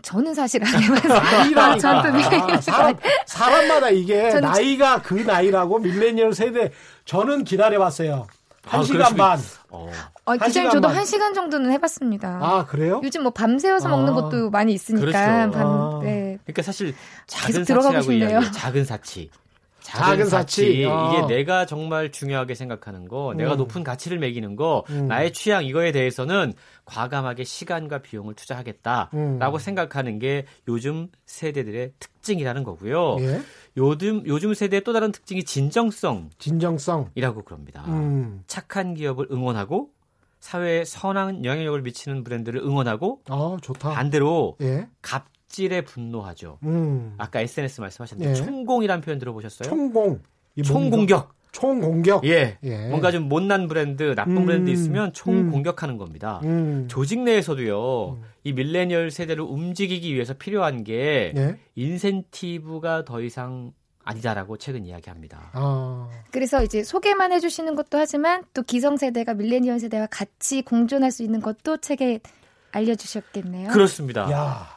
저는 0.03 0.35
사실 0.35 0.62
안 0.64 0.82
해봤어요. 0.82 2.03
또 2.03 2.12
밀레니얼 2.12 2.62
사람, 2.62 2.97
사람마다 3.26 3.91
이게 3.91 4.30
저는 4.30 4.49
나이가 4.49 5.03
그 5.03 5.14
나이라고 5.14 5.78
밀레니얼 5.80 6.35
세대 6.35 6.70
저는 7.05 7.45
기다려봤어요. 7.45 8.26
한 8.66 8.80
아, 8.80 8.84
시간 8.84 9.14
반. 9.16 9.38
어. 9.70 9.90
어, 10.26 10.30
한 10.32 10.38
기자님 10.38 10.70
저도. 10.70 10.88
한 10.88 11.04
시간 11.04 11.34
정도는 11.34 11.70
해봤습니다. 11.72 12.38
아 12.42 12.64
그래요? 12.64 13.00
요즘 13.04 13.22
뭐 13.22 13.32
밤새워서 13.32 13.88
아. 13.88 13.90
먹는 13.90 14.14
것도 14.14 14.50
많이 14.50 14.72
있으니까 14.72 15.04
그렇죠. 15.06 15.18
밤, 15.52 15.62
아. 15.70 16.00
네. 16.02 16.38
그러니까 16.44 16.62
사실 16.62 16.94
작은 17.26 17.46
계속 17.52 17.64
들어가고 17.64 17.92
사치라고 17.94 18.02
싶네요. 18.02 18.30
이야기해요. 18.30 18.52
작은 18.52 18.84
사치. 18.84 19.30
작은 19.95 20.26
사치. 20.26 20.84
어. 20.84 21.12
이게 21.12 21.34
내가 21.34 21.66
정말 21.66 22.11
중요하게 22.11 22.55
생각하는 22.55 23.09
거, 23.09 23.34
내가 23.36 23.53
음. 23.53 23.57
높은 23.59 23.84
가치를 23.84 24.18
매기는 24.18 24.57
거, 24.57 24.84
음. 24.90 25.09
나의 25.09 25.32
취향 25.32 25.64
이거에 25.64 25.92
대해서는 25.92 26.53
과감하게 26.84 27.45
시간과 27.45 27.99
비용을 27.99 28.34
투자하겠다라고 28.34 29.12
음. 29.16 29.59
생각하는 29.59 30.18
게 30.18 30.47
요즘 30.68 31.09
세대들의 31.26 31.92
특징이라는 31.99 32.64
거고요. 32.64 33.16
예. 33.20 33.42
요즘 33.76 34.22
요즘 34.26 34.55
세대의 34.55 34.84
또 34.84 34.92
다른 34.92 35.11
특징이 35.12 35.45
진정성이라고 35.45 36.30
진정성. 36.38 37.11
그럽니다. 37.45 37.84
음. 37.88 38.42
착한 38.47 38.95
기업을 38.95 39.28
응원하고 39.30 39.90
사회에 40.40 40.84
선한 40.84 41.45
영향력을 41.45 41.80
미치는 41.82 42.22
브랜드를 42.22 42.61
응원하고 42.61 43.22
아 43.28 43.57
좋다. 43.62 43.90
반대로 43.90 44.57
예. 44.61 44.86
갑 45.01 45.24
질에 45.55 45.82
분노하죠. 45.82 46.59
음. 46.64 47.14
아까 47.16 47.40
SNS 47.40 47.80
말씀하셨는데 47.80 48.30
예. 48.30 48.34
총공이라는 48.34 49.00
표현 49.02 49.20
들어보셨어요? 49.20 49.68
총공. 49.68 50.20
총공격. 50.62 51.32
총공격. 51.52 52.26
예. 52.26 52.59
예. 52.64 52.88
뭔가 52.88 53.12
좀 53.12 53.28
못난 53.28 53.68
브랜드, 53.68 54.14
나쁜 54.16 54.38
음. 54.38 54.46
브랜드 54.46 54.70
있으면 54.70 55.07
음. 55.07 55.12
총공격하는 55.12 55.96
겁니다. 55.96 56.40
음. 56.42 56.86
조직 56.88 57.20
내에서도요. 57.20 58.18
음. 58.18 58.22
이 58.42 58.52
밀레니얼 58.52 59.12
세대를 59.12 59.44
움직이기 59.44 60.12
위해서 60.12 60.34
필요한 60.34 60.82
게 60.82 61.32
예. 61.36 61.57
인센티브가 61.76 63.05
더 63.05 63.20
이상 63.20 63.72
아니다라고 64.02 64.57
최근 64.59 64.84
이야기합니다. 64.84 65.50
아. 65.52 66.09
그래서 66.32 66.62
이제 66.64 66.82
소개만 66.82 67.32
해주시는 67.32 67.76
것도 67.76 67.96
하지만 67.96 68.42
또 68.52 68.62
기성세대가 68.62 69.34
밀레니얼 69.34 69.78
세대와 69.78 70.09
같이 70.11 70.62
공존할 70.62 71.12
수 71.12 71.22
있는 71.22 71.40
것도 71.40 71.76
책에 71.78 72.20
알려주셨겠네요. 72.72 73.70
그렇습니다. 73.70 74.30
야. 74.32 74.74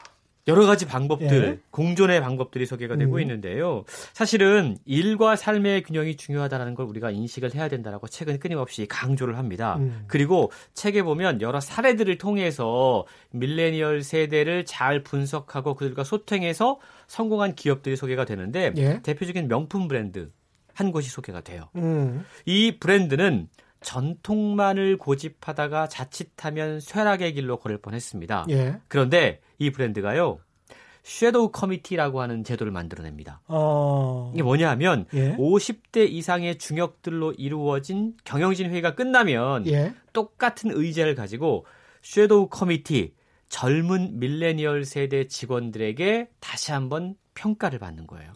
여러 0.48 0.66
가지 0.66 0.86
방법들, 0.86 1.44
예. 1.44 1.58
공존의 1.70 2.20
방법들이 2.20 2.66
소개가 2.66 2.96
되고 2.96 3.16
음. 3.16 3.20
있는데요. 3.20 3.84
사실은 4.14 4.78
일과 4.86 5.36
삶의 5.36 5.82
균형이 5.82 6.16
중요하다는 6.16 6.74
걸 6.74 6.86
우리가 6.86 7.10
인식을 7.10 7.54
해야 7.54 7.68
된다라고 7.68 8.08
최근 8.08 8.38
끊임없이 8.38 8.86
강조를 8.86 9.36
합니다. 9.36 9.76
음. 9.76 10.04
그리고 10.08 10.50
책에 10.72 11.02
보면 11.02 11.42
여러 11.42 11.60
사례들을 11.60 12.16
통해서 12.18 13.04
밀레니얼 13.30 14.02
세대를 14.02 14.64
잘 14.64 15.02
분석하고 15.02 15.74
그들과 15.74 16.02
소통해서 16.02 16.80
성공한 17.06 17.54
기업들이 17.54 17.94
소개가 17.96 18.24
되는데 18.24 18.72
예. 18.76 19.00
대표적인 19.02 19.48
명품 19.48 19.86
브랜드 19.86 20.30
한 20.74 20.92
곳이 20.92 21.10
소개가 21.10 21.42
돼요. 21.42 21.68
음. 21.76 22.24
이 22.46 22.78
브랜드는 22.78 23.48
전통만을 23.80 24.96
고집하다가 24.96 25.88
자칫하면 25.88 26.80
쇠락의 26.80 27.34
길로 27.34 27.58
걸을 27.58 27.78
뻔했습니다. 27.78 28.46
예. 28.50 28.78
그런데 28.88 29.40
이 29.58 29.70
브랜드가요. 29.70 30.38
shadow 31.02 31.50
committee라고 31.52 32.20
하는 32.20 32.44
제도를 32.44 32.70
만들어냅니다. 32.72 33.40
어. 33.48 34.30
이게 34.34 34.42
뭐냐 34.42 34.68
하면 34.70 35.06
예. 35.14 35.36
50대 35.36 36.08
이상의 36.10 36.58
중역들로 36.58 37.32
이루어진 37.32 38.14
경영진 38.24 38.70
회의가 38.70 38.94
끝나면 38.94 39.66
예. 39.68 39.94
똑같은 40.12 40.70
의제를 40.72 41.14
가지고 41.14 41.64
shadow 42.02 42.48
committee 42.48 43.14
젊은 43.48 44.18
밀레니얼 44.18 44.84
세대 44.84 45.26
직원들에게 45.26 46.28
다시 46.40 46.72
한번 46.72 47.14
평가를 47.34 47.78
받는 47.78 48.06
거예요. 48.06 48.30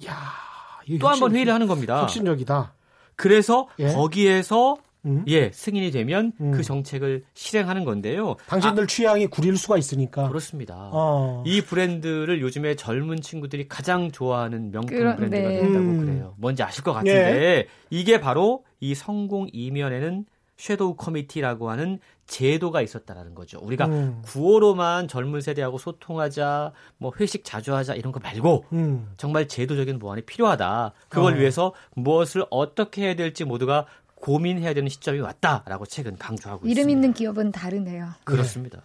또 0.99 1.09
한 1.09 1.21
번 1.21 1.35
회의를 1.35 1.53
하는 1.53 1.67
겁니다. 1.67 2.01
혁신적이다. 2.03 2.75
그래서 3.17 3.69
예. 3.79 3.89
거기에서 3.93 4.77
음. 5.05 5.25
예 5.29 5.51
승인이 5.53 5.91
되면 5.91 6.33
음. 6.41 6.53
그 6.53 6.63
정책을 6.63 7.25
실행하는 7.35 7.85
건데요. 7.85 8.37
당신들 8.47 8.87
취향이 8.87 9.27
구릴 9.27 9.57
수가 9.57 9.77
있으니까. 9.79 10.27
아, 10.27 10.29
그렇습니다. 10.29 10.91
어. 10.93 11.43
이 11.47 11.61
브랜드를 11.61 12.41
요즘에 12.41 12.77
젊은 12.77 13.21
친구들이 13.21 13.69
가장 13.69 14.13
좋아하는 14.13 14.71
명품 14.71 14.97
그런- 14.97 15.17
브랜드가 15.17 15.49
네. 15.49 15.61
된다고 15.61 15.85
음. 15.85 16.01
그래요. 16.07 16.35
뭔지 16.39 16.63
아실 16.63 16.85
것 16.85 16.93
같은데 16.93 17.67
이게 17.91 18.21
바로 18.21 18.65
이 18.81 18.95
성공 18.95 19.49
이면에는 19.53 20.25
섀도우 20.57 20.95
커미티라고 20.95 21.71
하는 21.71 21.99
제도가 22.27 22.83
있었다라는 22.83 23.35
거죠. 23.35 23.59
우리가 23.61 23.87
음. 23.87 24.23
구호로만 24.25 25.09
젊은 25.09 25.41
세대하고 25.41 25.77
소통하자, 25.77 26.73
뭐 26.99 27.13
회식 27.19 27.45
자주 27.45 27.75
하자 27.75 27.95
이런 27.95 28.13
거 28.13 28.21
말고 28.21 28.67
음. 28.73 29.09
정말 29.17 29.49
제도적인 29.49 29.99
보완이 29.99 30.23
필요하다. 30.23 30.93
그걸 31.09 31.35
어. 31.35 31.37
위해서 31.37 31.75
무엇을 31.97 32.45
어떻게 32.51 33.03
해야 33.03 33.15
될지 33.17 33.45
모두가 33.45 33.87
고민해야 34.23 34.73
되는 34.73 34.89
시점이 34.89 35.19
왔다라고 35.21 35.85
최근 35.87 36.17
강조하고 36.17 36.61
이름 36.65 36.71
있습니다. 36.71 36.91
있는 36.93 37.13
기업은 37.13 37.51
다르네요. 37.53 38.11
그렇습니다. 38.25 38.81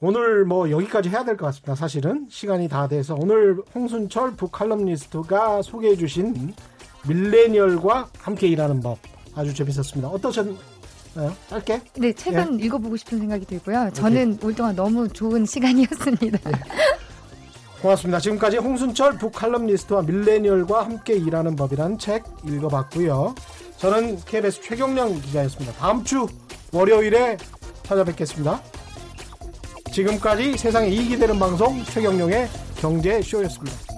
오늘 0.00 0.44
뭐 0.44 0.70
여기까지 0.70 1.08
해야 1.08 1.24
될 1.24 1.36
것 1.36 1.46
같습니다. 1.46 1.74
사실은 1.74 2.28
시간이 2.30 2.68
다 2.68 2.86
돼서 2.86 3.16
오늘 3.18 3.58
홍순철 3.74 4.36
북칼럼니스트가 4.36 5.62
소개해 5.62 5.96
주신 5.96 6.54
밀레니얼과 7.08 8.10
함께 8.20 8.46
일하는 8.46 8.80
법 8.80 8.98
아주 9.34 9.52
재밌었습니다. 9.52 10.08
어떠셨나요? 10.08 10.56
짧게? 11.48 11.82
네, 11.96 12.12
책은 12.12 12.60
읽어보고 12.60 12.96
싶은 12.96 13.18
생각이 13.18 13.46
들고요. 13.46 13.90
저는 13.94 14.38
올 14.44 14.54
동안 14.54 14.76
너무 14.76 15.08
좋은 15.08 15.44
시간이었습니다. 15.44 16.38
고맙습니다. 17.82 18.20
지금까지 18.20 18.58
홍순철 18.58 19.18
북칼럼니스트와 19.18 20.02
밀레니얼과 20.02 20.84
함께 20.84 21.14
일하는 21.14 21.56
법이라는 21.56 21.98
책 21.98 22.24
읽어봤고요. 22.44 23.34
저는 23.78 24.20
KBS 24.24 24.60
최경령 24.60 25.20
기자였습니다. 25.20 25.72
다음 25.74 26.02
주 26.02 26.26
월요일에 26.72 27.36
찾아뵙겠습니다. 27.84 28.60
지금까지 29.92 30.58
세상에 30.58 30.88
이익이 30.88 31.16
되는 31.16 31.38
방송 31.38 31.82
최경령의 31.84 32.48
경제쇼였습니다. 32.80 33.97